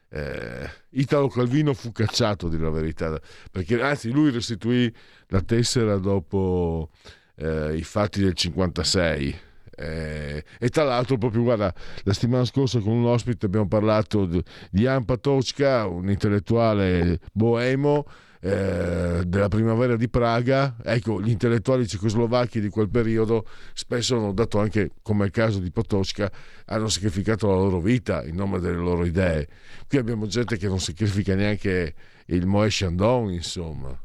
Eh, 0.09 0.69
Italo 0.91 1.27
Calvino 1.27 1.73
fu 1.73 1.91
cacciato, 1.91 2.47
di 2.47 2.57
la 2.57 2.69
verità, 2.69 3.19
perché 3.51 3.81
anzi 3.81 4.09
lui 4.09 4.31
restituì 4.31 4.91
la 5.27 5.41
tessera 5.41 5.97
dopo 5.97 6.91
eh, 7.35 7.75
i 7.75 7.83
fatti 7.83 8.21
del 8.21 8.33
56. 8.33 9.39
Eh, 9.79 10.43
e 10.57 10.69
tra 10.69 10.83
l'altro, 10.83 11.17
proprio 11.17 11.43
guarda, 11.43 11.73
la 12.03 12.13
settimana 12.13 12.45
scorsa 12.45 12.79
con 12.79 12.93
un 12.93 13.05
ospite 13.05 13.45
abbiamo 13.45 13.67
parlato 13.67 14.25
di 14.25 14.41
Jan 14.71 15.05
Patočka, 15.05 15.85
un 15.85 16.09
intellettuale 16.09 17.19
boemo 17.31 18.05
eh, 18.41 19.23
della 19.25 19.47
primavera 19.47 19.95
di 19.95 20.09
Praga, 20.09 20.75
ecco, 20.83 21.21
gli 21.21 21.29
intellettuali 21.29 21.87
cecoslovacchi 21.87 22.59
di 22.59 22.69
quel 22.69 22.89
periodo 22.89 23.45
spesso 23.73 24.15
hanno 24.15 24.33
dato 24.33 24.59
anche, 24.59 24.91
come 25.01 25.25
il 25.25 25.31
caso 25.31 25.59
di 25.59 25.71
Potocka, 25.71 26.31
hanno 26.65 26.87
sacrificato 26.87 27.47
la 27.47 27.55
loro 27.55 27.79
vita 27.79 28.23
in 28.23 28.35
nome 28.35 28.59
delle 28.59 28.77
loro 28.77 29.05
idee. 29.05 29.47
Qui 29.87 29.97
abbiamo 29.97 30.27
gente 30.27 30.57
che 30.57 30.67
non 30.67 30.79
sacrifica 30.79 31.35
neanche 31.35 31.93
il 32.27 32.45
Moe 32.45 32.67
Chandon, 32.69 33.31
insomma. 33.31 33.97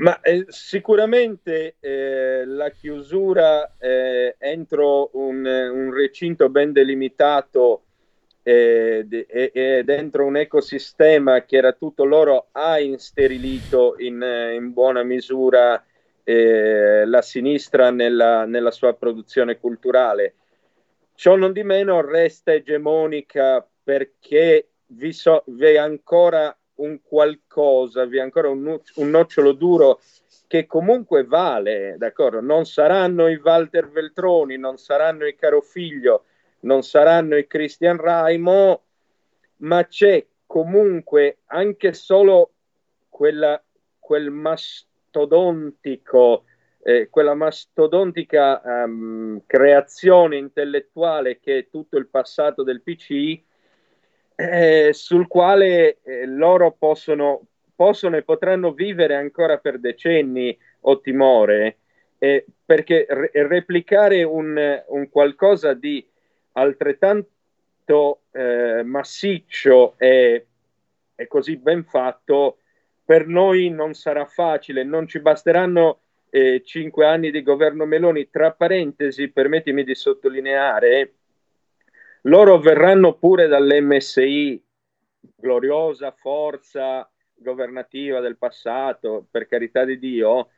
Ma 0.00 0.18
eh, 0.22 0.46
sicuramente 0.48 1.76
eh, 1.78 2.44
la 2.46 2.70
chiusura 2.70 3.76
eh, 3.78 4.34
entro 4.38 5.10
un, 5.12 5.44
un, 5.44 5.92
recinto 5.92 6.48
ben 6.48 6.72
delimitato 6.72 7.82
e, 8.42 9.06
e, 9.10 9.50
e, 9.52 9.82
dentro 9.84 10.24
un 10.24 10.36
ecosistema 10.36 11.44
che 11.44 11.56
era 11.56 11.72
tutto 11.72 12.04
loro 12.04 12.48
ha 12.52 12.80
insterilito 12.80 13.96
in, 13.98 14.22
in 14.54 14.72
buona 14.72 15.02
misura 15.02 15.84
eh, 16.24 17.04
la 17.06 17.22
sinistra 17.22 17.90
nella, 17.90 18.44
nella, 18.44 18.70
sua 18.70 18.94
produzione 18.94 19.58
culturale. 19.58 20.34
Ciò 21.14 21.36
non 21.36 21.52
di 21.52 21.62
meno 21.62 22.00
resta 22.00 22.52
egemonica 22.52 23.66
perché 23.82 24.68
vi, 24.86 25.12
so, 25.12 25.42
vi 25.46 25.66
è 25.66 25.76
ancora 25.76 26.56
un 26.76 27.00
qualcosa, 27.02 28.06
vi 28.06 28.18
è 28.18 28.20
ancora 28.20 28.48
un, 28.48 28.80
un 28.94 29.10
nocciolo 29.10 29.52
duro 29.52 30.00
che 30.46 30.66
comunque 30.66 31.24
vale, 31.24 31.94
d'accordo? 31.98 32.40
Non 32.40 32.64
saranno 32.64 33.28
i 33.28 33.36
Walter 33.36 33.88
Veltroni, 33.88 34.56
non 34.56 34.78
saranno 34.78 35.26
i 35.26 35.36
Carofiglio, 35.36 36.24
non 36.60 36.82
saranno 36.82 37.36
i 37.36 37.46
Christian 37.46 37.96
Raimo, 37.96 38.82
ma 39.58 39.86
c'è 39.86 40.26
comunque 40.46 41.38
anche 41.46 41.92
solo 41.92 42.52
quella, 43.08 43.62
quel 43.98 44.30
mastodontico, 44.30 46.44
eh, 46.82 47.08
quella 47.10 47.34
mastodontica 47.34 48.62
um, 48.64 49.42
creazione 49.46 50.38
intellettuale 50.38 51.38
che 51.38 51.58
è 51.58 51.68
tutto 51.68 51.98
il 51.98 52.08
passato 52.08 52.62
del 52.62 52.82
PC, 52.82 53.40
eh, 54.34 54.90
sul 54.92 55.26
quale 55.26 55.98
eh, 56.02 56.26
loro 56.26 56.72
possono, 56.72 57.42
possono, 57.74 58.16
e 58.16 58.22
potranno 58.22 58.72
vivere 58.72 59.14
ancora 59.14 59.58
per 59.58 59.78
decenni 59.78 60.56
o 60.80 61.00
timore, 61.00 61.76
eh, 62.18 62.46
perché 62.64 63.04
re- 63.08 63.30
replicare 63.32 64.22
un, 64.22 64.82
un 64.88 65.08
qualcosa 65.10 65.74
di 65.74 66.09
altrettanto 66.60 68.22
eh, 68.32 68.82
massiccio 68.84 69.94
e, 69.98 70.46
e, 71.14 71.26
così 71.26 71.56
ben 71.56 71.84
fatto, 71.84 72.58
per 73.04 73.26
noi 73.26 73.70
non 73.70 73.94
sarà 73.94 74.24
facile, 74.26 74.84
non 74.84 75.08
ci 75.08 75.20
basteranno 75.20 76.00
eh, 76.30 76.62
cinque 76.64 77.06
anni 77.06 77.30
di 77.30 77.42
governo 77.42 77.84
Meloni. 77.86 78.30
Tra 78.30 78.52
parentesi, 78.52 79.30
permettimi 79.30 79.82
di 79.82 79.94
sottolineare, 79.94 81.14
loro 82.22 82.58
verranno 82.58 83.14
pure 83.14 83.48
dall'MSI, 83.48 84.62
gloriosa 85.36 86.12
forza 86.12 87.10
governativa 87.34 88.20
del 88.20 88.36
passato, 88.36 89.26
per 89.30 89.46
carità 89.46 89.84
di 89.84 89.98
Dio, 89.98 90.50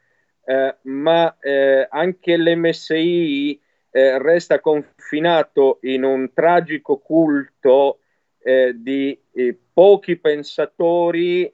eh, 0.45 0.77
ma 0.83 1.37
eh, 1.39 1.87
anche 1.89 2.37
l'MSI 2.37 3.61
eh, 3.93 4.19
resta 4.19 4.59
confinato 4.59 5.79
in 5.83 6.03
un 6.03 6.33
tragico 6.33 6.97
culto 6.97 7.99
eh, 8.39 8.73
di 8.75 9.17
eh, 9.33 9.57
pochi 9.73 10.17
pensatori, 10.17 11.53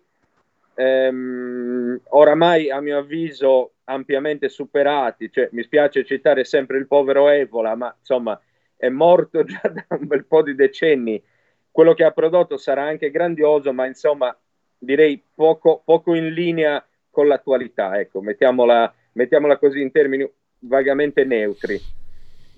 ehm, 0.75 2.01
oramai 2.11 2.71
a 2.71 2.81
mio 2.81 2.99
avviso 2.99 3.73
ampiamente 3.85 4.49
superati, 4.49 5.31
cioè, 5.33 5.49
mi 5.53 5.65
spiace 5.65 6.05
citare 6.05 6.45
sempre 6.45 6.79
il 6.79 6.87
povero 6.87 7.29
Evola, 7.29 7.75
ma 7.75 7.95
insomma 7.99 8.41
è 8.77 8.89
morto 8.89 9.43
già 9.45 9.61
da 9.65 9.85
un 9.97 10.07
bel 10.07 10.25
po' 10.25 10.43
di 10.43 10.55
decenni. 10.55 11.21
Quello 11.71 11.95
che 11.95 12.05
ha 12.05 12.13
prodotto 12.13 12.57
sarà 12.57 12.85
anche 12.85 13.11
grandioso, 13.11 13.73
ma 13.73 13.87
insomma 13.87 14.37
direi 14.79 15.21
poco, 15.35 15.83
poco 15.85 16.15
in 16.15 16.29
linea 16.33 16.85
con 17.11 17.27
l'attualità, 17.27 17.99
ecco, 17.99 18.21
mettiamola, 18.21 18.95
mettiamola 19.13 19.59
così 19.59 19.81
in 19.81 19.91
termini 19.91 20.31
vagamente 20.61 21.25
neutri. 21.25 21.98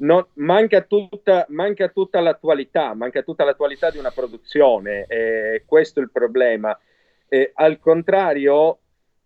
Non, 0.01 0.27
manca, 0.35 0.81
tutta, 0.81 1.45
manca, 1.51 1.89
tutta, 1.89 2.21
l'attualità, 2.21 2.95
manca 2.95 3.23
tutta 3.23 3.45
l'attualità 3.45 3.91
di 3.91 3.99
una 3.99 4.11
produzione, 4.11 5.05
eh, 5.07 5.63
questo 5.67 6.01
è 6.01 6.03
il 6.03 6.11
problema. 6.11 6.79
Eh, 7.29 7.51
al 7.55 7.79
contrario, 7.79 8.79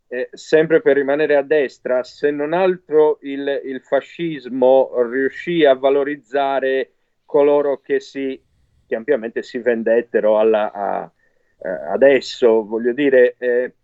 eh, 0.08 0.28
sempre 0.32 0.80
per 0.80 0.96
rimanere 0.96 1.36
a 1.36 1.42
destra, 1.42 2.02
se 2.02 2.30
non 2.30 2.52
altro 2.52 3.18
il, 3.22 3.62
il 3.64 3.80
fascismo 3.82 4.90
riuscì 5.08 5.64
a 5.64 5.74
valorizzare 5.74 6.90
coloro 7.24 7.80
che, 7.80 8.00
si, 8.00 8.40
che 8.86 8.94
ampiamente 8.96 9.44
si 9.44 9.58
vendettero 9.58 10.38
alla, 10.40 10.72
a, 10.72 11.02
a, 11.02 11.12
adesso, 11.92 12.64
voglio 12.66 12.92
dire, 12.92 13.36
eh, 13.38 13.74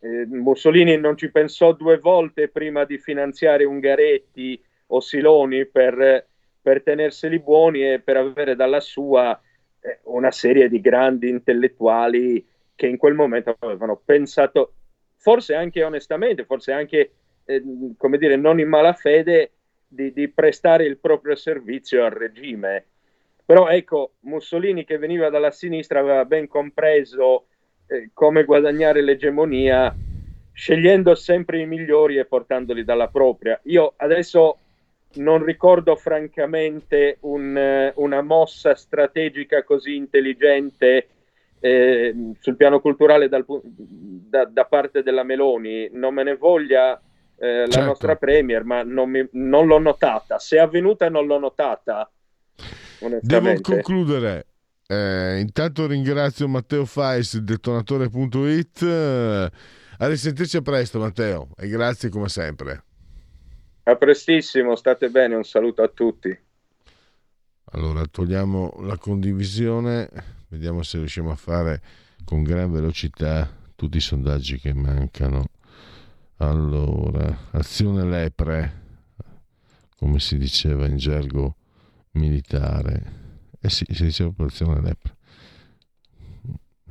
eh, 0.00 0.26
Mussolini 0.26 0.96
non 0.96 1.16
ci 1.16 1.30
pensò 1.30 1.72
due 1.74 1.98
volte 1.98 2.48
prima 2.48 2.84
di 2.84 2.98
finanziare 2.98 3.64
Ungaretti 3.64 4.60
o 4.88 5.00
Siloni 5.00 5.66
per, 5.66 6.26
per 6.60 6.82
tenerseli 6.82 7.38
buoni 7.38 7.92
e 7.92 8.00
per 8.00 8.16
avere 8.16 8.54
dalla 8.54 8.80
sua 8.80 9.38
eh, 9.80 10.00
una 10.04 10.30
serie 10.30 10.68
di 10.68 10.80
grandi 10.80 11.28
intellettuali 11.28 12.46
che 12.74 12.86
in 12.86 12.96
quel 12.96 13.14
momento 13.14 13.56
avevano 13.58 14.00
pensato, 14.02 14.72
forse 15.16 15.54
anche 15.54 15.82
onestamente, 15.82 16.44
forse 16.44 16.72
anche, 16.72 17.12
eh, 17.44 17.62
come 17.96 18.18
dire, 18.18 18.36
non 18.36 18.58
in 18.58 18.68
malafede, 18.68 19.52
di, 19.92 20.12
di 20.12 20.28
prestare 20.28 20.84
il 20.84 20.98
proprio 20.98 21.34
servizio 21.34 22.04
al 22.04 22.12
regime. 22.12 22.86
Però 23.44 23.68
ecco, 23.68 24.12
Mussolini 24.20 24.84
che 24.84 24.98
veniva 24.98 25.28
dalla 25.28 25.50
sinistra 25.50 25.98
aveva 25.98 26.24
ben 26.24 26.46
compreso 26.46 27.46
eh, 27.88 28.10
come 28.14 28.44
guadagnare 28.44 29.02
l'egemonia 29.02 29.92
scegliendo 30.52 31.14
sempre 31.14 31.58
i 31.58 31.66
migliori 31.66 32.16
e 32.18 32.26
portandoli 32.26 32.84
dalla 32.84 33.08
propria. 33.08 33.58
Io 33.64 33.94
adesso 33.96 34.58
non 35.14 35.44
ricordo 35.44 35.96
francamente 35.96 37.18
un, 37.20 37.56
eh, 37.56 37.92
una 37.96 38.22
mossa 38.22 38.74
strategica 38.74 39.64
così 39.64 39.96
intelligente 39.96 41.08
eh, 41.58 42.14
sul 42.38 42.56
piano 42.56 42.80
culturale 42.80 43.28
dal, 43.28 43.44
da, 43.46 44.44
da, 44.44 44.64
parte 44.64 45.02
della 45.02 45.24
Meloni. 45.24 45.90
Non 45.92 46.14
me 46.14 46.22
ne 46.22 46.36
voglia 46.36 47.00
eh, 47.36 47.66
la 47.66 47.70
certo. 47.70 47.88
nostra 47.88 48.16
Premier, 48.16 48.64
ma 48.64 48.82
non, 48.82 49.10
mi, 49.10 49.26
non, 49.32 49.66
l'ho 49.66 49.78
notata. 49.78 50.38
Se 50.38 50.56
è 50.56 50.60
avvenuta, 50.60 51.08
non 51.08 51.26
l'ho 51.26 51.38
notata. 51.38 52.10
Devo 53.20 53.60
concludere. 53.60 54.46
Eh, 54.86 55.38
intanto 55.38 55.86
ringrazio 55.86 56.48
Matteo 56.48 56.84
Fais, 56.84 57.38
detonatore.it. 57.38 58.82
A 60.02 60.06
risentirci 60.06 60.56
a 60.56 60.62
presto, 60.62 60.98
Matteo, 60.98 61.48
e 61.58 61.68
grazie 61.68 62.08
come 62.08 62.28
sempre. 62.28 62.84
A 63.90 63.96
prestissimo, 63.96 64.76
state 64.76 65.10
bene, 65.10 65.34
un 65.34 65.42
saluto 65.42 65.82
a 65.82 65.88
tutti. 65.88 66.38
Allora, 67.72 68.06
togliamo 68.06 68.76
la 68.82 68.96
condivisione, 68.96 70.08
vediamo 70.46 70.84
se 70.84 70.98
riusciamo 70.98 71.32
a 71.32 71.34
fare 71.34 71.82
con 72.24 72.44
gran 72.44 72.70
velocità 72.70 73.52
tutti 73.74 73.96
i 73.96 74.00
sondaggi 74.00 74.60
che 74.60 74.72
mancano. 74.72 75.46
Allora, 76.36 77.48
azione 77.50 78.04
lepre, 78.04 78.82
come 79.96 80.20
si 80.20 80.38
diceva 80.38 80.86
in 80.86 80.96
gergo 80.96 81.56
militare. 82.12 83.48
Eh 83.60 83.70
sì, 83.70 83.84
si 83.90 84.04
diceva 84.04 84.28
operazione 84.28 84.80
lepre. 84.80 85.16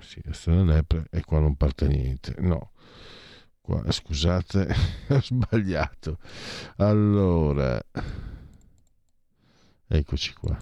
Sì, 0.01 0.21
azione 0.27 0.65
lepre 0.65 1.05
e 1.11 1.23
qua 1.23 1.39
non 1.39 1.55
parte 1.55 1.87
niente. 1.87 2.35
No. 2.39 2.71
Qua, 3.69 3.83
scusate, 3.91 4.67
ho 5.09 5.21
sbagliato. 5.21 6.17
Allora, 6.77 7.79
eccoci 9.87 10.33
qua. 10.33 10.57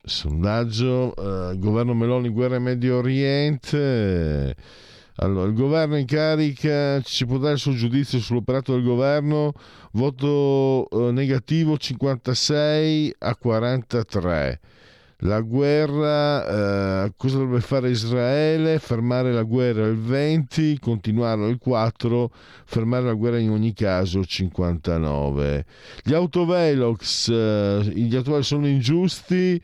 Sondaggio, 0.00 1.12
eh, 1.16 1.58
governo 1.58 1.92
Meloni, 1.92 2.28
guerra 2.28 2.54
in 2.54 2.62
Medio 2.62 2.98
Oriente. 2.98 4.54
Allora, 5.16 5.48
il 5.48 5.54
governo 5.54 5.96
in 5.96 6.06
carica 6.06 7.00
ci 7.00 7.26
può 7.26 7.38
dare 7.38 7.54
il 7.54 7.58
suo 7.58 7.72
giudizio 7.72 8.20
sull'operato 8.20 8.74
del 8.74 8.84
governo. 8.84 9.52
Voto 9.94 10.88
eh, 10.88 11.10
negativo 11.10 11.76
56 11.76 13.16
a 13.18 13.34
43. 13.34 14.60
La 15.24 15.40
guerra, 15.42 17.04
eh, 17.04 17.12
cosa 17.16 17.36
dovrebbe 17.36 17.60
fare 17.60 17.90
Israele? 17.90 18.78
Fermare 18.78 19.32
la 19.32 19.42
guerra 19.42 19.86
il 19.86 19.98
20, 19.98 20.78
continuarla 20.78 21.46
il 21.48 21.58
4, 21.58 22.30
fermare 22.64 23.04
la 23.04 23.12
guerra 23.12 23.38
in 23.38 23.50
ogni 23.50 23.74
caso 23.74 24.24
59. 24.24 25.66
Gli 26.02 26.14
autovelox, 26.14 27.28
eh, 27.28 27.82
gli 27.92 28.16
autoveli 28.16 28.42
sono 28.42 28.66
ingiusti 28.66 29.60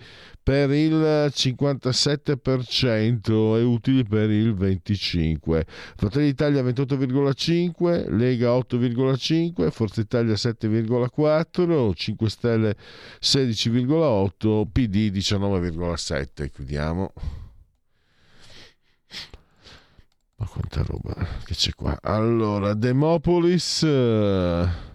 per 0.46 0.70
il 0.70 1.32
57% 1.34 3.56
e 3.56 3.62
utili 3.64 4.04
per 4.04 4.30
il 4.30 4.54
25%. 4.54 5.62
Fratelli 5.96 6.26
d'Italia 6.26 6.62
28,5%, 6.62 8.16
Lega 8.16 8.50
8,5%, 8.50 9.68
Forza 9.72 10.00
Italia 10.00 10.34
7,4%, 10.34 11.92
5 11.92 12.30
Stelle 12.30 12.76
16,8%, 13.20 14.68
PD 14.70 15.10
19,7%. 15.10 16.48
Chiudiamo. 16.52 17.12
Ma 20.36 20.46
quanta 20.46 20.84
roba 20.84 21.26
che 21.42 21.54
c'è 21.54 21.74
qua. 21.74 21.98
Allora, 22.00 22.72
Demopolis... 22.74 24.94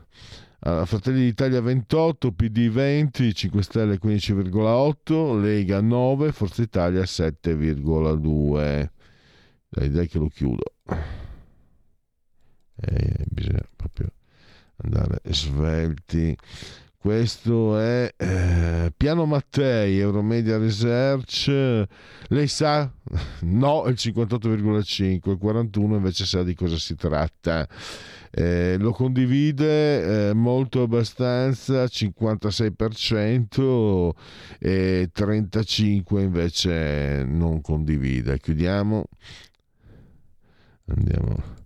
Uh 0.63 0.85
Fratelli 0.85 1.23
d'Italia 1.23 1.59
28, 1.59 2.33
PD 2.33 2.69
20, 2.69 3.33
5 3.33 3.63
Stelle 3.63 3.97
15,8, 3.97 5.41
Lega 5.41 5.81
9, 5.81 6.31
Forza 6.31 6.61
Italia 6.61 7.01
7,2. 7.01 8.89
Dai, 9.67 9.89
dai 9.89 10.07
che 10.07 10.19
lo 10.19 10.27
chiudo. 10.27 10.73
Eh, 12.75 13.25
bisogna 13.27 13.67
proprio 13.75 14.11
andare 14.83 15.19
svelti. 15.31 16.37
Questo 17.01 17.77
è 17.79 18.13
eh, 18.15 18.93
Piano 18.95 19.25
Mattei, 19.25 19.97
Euromedia 19.97 20.59
Research. 20.59 21.87
Lei 22.27 22.47
sa? 22.47 22.93
No, 23.39 23.85
il 23.87 23.95
58,5, 23.97 25.31
il 25.31 25.37
41 25.39 25.95
invece 25.95 26.27
sa 26.27 26.43
di 26.43 26.53
cosa 26.53 26.77
si 26.77 26.93
tratta. 26.93 27.67
Eh, 28.29 28.77
lo 28.77 28.91
condivide 28.91 30.29
eh, 30.29 30.33
molto 30.33 30.83
abbastanza 30.83 31.85
56% 31.85 34.11
e 34.59 35.09
35% 35.11 36.19
invece 36.19 37.23
non 37.25 37.61
condivide 37.61 38.39
chiudiamo 38.39 39.05
andiamo 40.85 41.60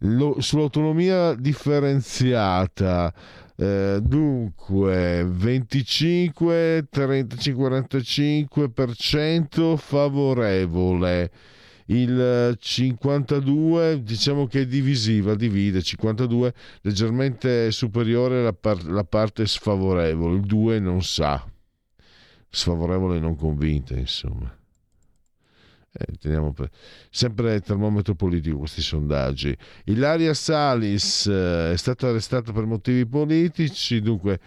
Lo, 0.00 0.40
sull'autonomia 0.40 1.34
differenziata 1.34 3.14
eh, 3.56 4.00
dunque 4.02 5.24
25 5.24 6.88
35 6.90 7.68
45% 7.68 9.76
favorevole 9.76 11.30
il 11.86 12.56
52 12.58 14.02
diciamo 14.02 14.46
che 14.46 14.62
è 14.62 14.66
divisiva 14.66 15.34
divide 15.34 15.82
52 15.82 16.52
leggermente 16.80 17.70
superiore 17.70 18.42
la, 18.42 18.52
par- 18.52 18.84
la 18.86 19.04
parte 19.04 19.46
sfavorevole 19.46 20.36
il 20.36 20.42
2 20.42 20.80
non 20.80 21.02
sa 21.02 21.44
sfavorevole 22.48 23.20
non 23.20 23.36
convinta 23.36 23.94
insomma 23.94 24.52
eh, 25.98 26.52
per... 26.52 26.70
sempre 27.10 27.60
termometro 27.60 28.14
politico 28.14 28.58
questi 28.58 28.82
sondaggi. 28.82 29.56
Ilaria 29.84 30.34
Salis 30.34 31.26
eh, 31.26 31.72
è 31.72 31.76
stata 31.76 32.08
arrestata 32.08 32.52
per 32.52 32.64
motivi 32.64 33.06
politici, 33.06 34.00
dunque 34.00 34.38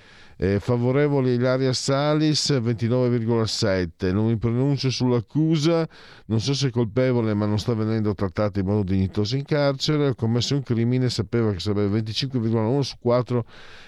Eh, 0.42 0.62
favorevole 0.62 1.34
Ilaria 1.34 1.74
Salis 1.74 2.50
29,7. 2.50 4.14
Non 4.14 4.28
mi 4.28 4.38
pronuncio 4.38 4.90
sull'accusa, 4.90 5.86
non 6.28 6.40
so 6.40 6.54
se 6.54 6.70
è 6.70 6.72
colpevole 6.72 7.34
ma 7.34 7.46
non 7.46 7.60
sta 7.60 7.74
venendo 7.74 8.14
trattata 8.14 8.62
in 8.62 8.66
modo 8.66 8.84
dignitoso 8.84 9.36
in 9.36 9.44
carcere. 9.44 10.08
Ha 10.08 10.16
commesso 10.16 10.56
un 10.56 10.64
crimine, 10.64 11.10
sapeva 11.10 11.52
che 11.52 11.60
sarebbe 11.60 12.00
25,1 12.00 12.80
su 12.80 12.96
4 13.02 13.46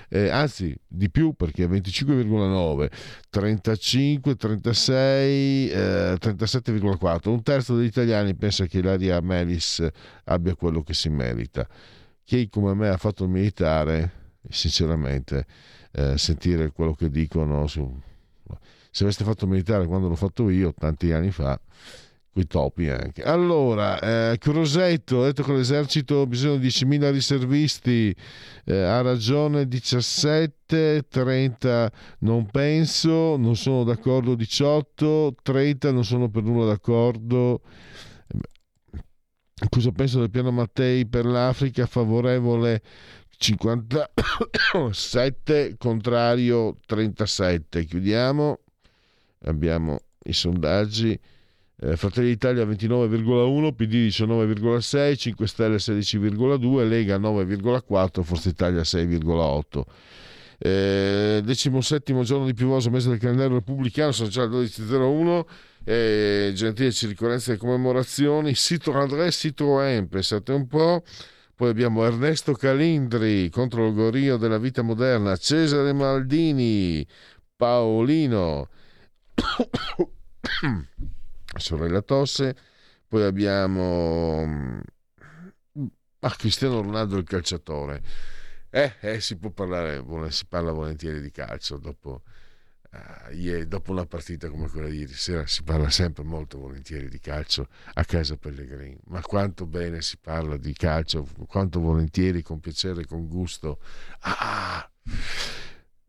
eh, 0.10 0.28
anzi 0.28 0.76
di 0.86 1.10
più 1.10 1.32
perché 1.32 1.66
25,9, 1.68 2.92
35, 3.30 4.36
36, 4.36 5.70
eh, 5.70 6.18
37,4. 6.20 7.30
Un 7.30 7.44
terzo 7.44 7.78
degli 7.78 7.86
italiani 7.86 8.36
pensa 8.36 8.66
che 8.66 8.80
Ilaria 8.80 9.22
Melis 9.22 9.88
abbia 10.26 10.54
quello 10.56 10.84
che 10.84 10.94
si 10.94 11.08
merita. 11.08 11.66
Chi 12.26 12.50
come 12.50 12.74
me 12.74 12.90
ha 12.90 12.98
fatto 12.98 13.24
il 13.24 13.30
militare, 13.30 14.12
sinceramente, 14.50 15.46
eh, 15.92 16.18
sentire 16.18 16.72
quello 16.72 16.94
che 16.94 17.10
dicono 17.10 17.68
su... 17.68 18.00
Se 18.94 19.04
aveste 19.04 19.24
fatto 19.24 19.46
il 19.46 19.52
militare 19.52 19.88
quando 19.88 20.10
l'ho 20.10 20.16
fatto 20.16 20.50
io, 20.50 20.74
tanti 20.74 21.14
anni 21.14 21.32
fa, 21.32 21.60
quei 22.32 22.48
topi 22.48 22.90
anche. 22.90 23.24
Allora, 23.24 24.00
eh, 24.32 24.38
Crosetto 24.38 25.22
ha 25.22 25.26
detto 25.26 25.44
che 25.44 25.54
l'esercito 25.54 26.22
ha 26.22 26.26
bisogno 26.26 26.58
di 26.58 26.68
10.000 26.68 27.12
riservisti, 27.12 28.16
eh, 28.66 28.76
ha 28.82 29.02
ragione 29.02 29.68
17, 29.68 31.08
30 31.10 31.92
non 32.20 32.48
penso, 32.48 33.36
non 33.38 33.56
sono 33.56 33.84
d'accordo 33.84 34.36
18, 34.36 35.36
30 35.42 35.92
non 35.92 36.06
sono 36.06 36.30
per 36.30 36.44
nulla 36.44 36.66
d'accordo. 36.66 37.62
Cosa 39.70 39.92
penso 39.92 40.20
del 40.20 40.32
piano 40.32 40.52
Mattei 40.52 41.06
per 41.06 41.26
l'Africa? 41.26 41.86
Favorevole 41.86 42.82
57, 43.42 45.76
contrario 45.80 46.78
37. 46.86 47.86
Chiudiamo. 47.86 48.60
Abbiamo 49.46 50.02
i 50.26 50.34
sondaggi 50.34 51.20
eh, 51.84 51.98
Fratelli 51.98 52.28
d'Italia 52.28 52.64
29,1, 52.64 53.74
PD 53.74 54.06
19,6, 54.06 55.18
5 55.18 55.48
Stelle 55.48 55.78
16,2, 55.78 56.88
Lega 56.88 57.18
9,4, 57.18 58.22
Forza 58.22 58.50
Italia 58.50 58.82
6,8. 58.82 59.82
Eh, 60.60 61.42
decimo 61.44 61.82
settimo 61.82 62.22
giorno 62.22 62.46
di 62.46 62.54
piovoso 62.54 62.92
mese 62.92 63.10
del 63.10 63.18
calendario 63.18 63.56
repubblicano, 63.56 64.12
sono 64.12 64.30
già 64.30 64.44
le 64.44 64.50
12.01. 64.50 65.46
Eh, 65.84 66.52
gentili 66.54 66.92
ricorrenze 67.08 67.54
e 67.54 67.58
commemorazioni. 67.58 68.54
André, 68.94 69.30
Citroën, 69.30 70.08
pensate 70.08 70.52
un 70.52 70.68
po'. 70.68 71.04
Poi 71.62 71.70
abbiamo 71.70 72.04
Ernesto 72.04 72.54
Calindri 72.54 73.48
contro 73.52 73.86
il 73.86 73.94
gorio 73.94 74.38
della 74.38 74.58
vita 74.58 74.82
moderna, 74.82 75.38
Cesare 75.38 75.94
Maldini, 75.94 77.06
Paolino 77.56 78.68
sorella 81.60 82.02
Tosse, 82.02 82.56
poi 83.08 83.22
abbiamo 83.22 84.82
ah, 86.22 86.36
Cristiano 86.36 86.82
Ronaldo 86.82 87.18
il 87.18 87.26
calciatore. 87.26 88.02
Eh, 88.72 88.96
eh, 89.00 89.22
si 89.22 89.38
può 89.38 89.52
parlare, 89.52 90.04
si 90.32 90.48
parla 90.48 90.72
volentieri 90.72 91.22
di 91.22 91.30
calcio 91.30 91.78
dopo, 91.78 92.24
uh, 92.92 93.66
dopo 93.66 93.92
una 93.92 94.06
partita 94.06 94.50
come 94.50 94.68
quella 94.70 94.88
di 94.88 95.00
ieri 95.00 95.14
sera 95.14 95.46
si 95.48 95.64
parla 95.64 95.90
sempre 95.90 96.24
molto 96.24 96.58
volentieri 96.60 97.10
di 97.10 97.20
calcio 97.20 97.68
a 97.94 98.04
casa 98.04 98.38
Pellegrini, 98.38 98.98
ma 99.06 99.22
quanto 99.22 99.66
bene 99.66 100.02
si 100.02 100.18
parla 100.18 100.58
di 100.58 100.74
calcio, 100.74 101.28
quanto 101.48 101.80
volentieri, 101.80 102.42
con 102.42 102.60
piacere, 102.60 103.06
con 103.06 103.28
gusto. 103.28 103.80
Ah! 104.20 104.90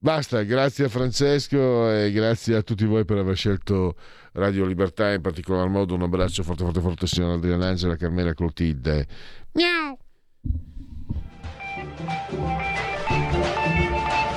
Basta, 0.02 0.42
grazie 0.42 0.86
a 0.86 0.88
Francesco 0.88 1.88
e 1.88 2.10
grazie 2.10 2.56
a 2.56 2.62
tutti 2.62 2.84
voi 2.84 3.04
per 3.04 3.18
aver 3.18 3.36
scelto 3.36 3.94
Radio 4.32 4.64
Libertà, 4.64 5.12
in 5.12 5.20
particolar 5.20 5.68
modo 5.68 5.94
un 5.94 6.02
abbraccio 6.02 6.42
forte 6.42 6.64
forte 6.64 6.80
forte 6.80 7.06
signora 7.06 7.34
Adriana 7.34 7.68
Angela, 7.68 7.94
Carmela 7.94 8.34
Clotilde. 8.34 9.06
Miau! 9.52 9.96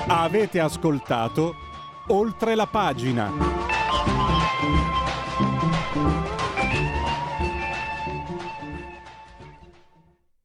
Avete 0.07 0.59
ascoltato 0.59 1.64
oltre 2.07 2.55
la 2.55 2.67
pagina. 2.67 4.94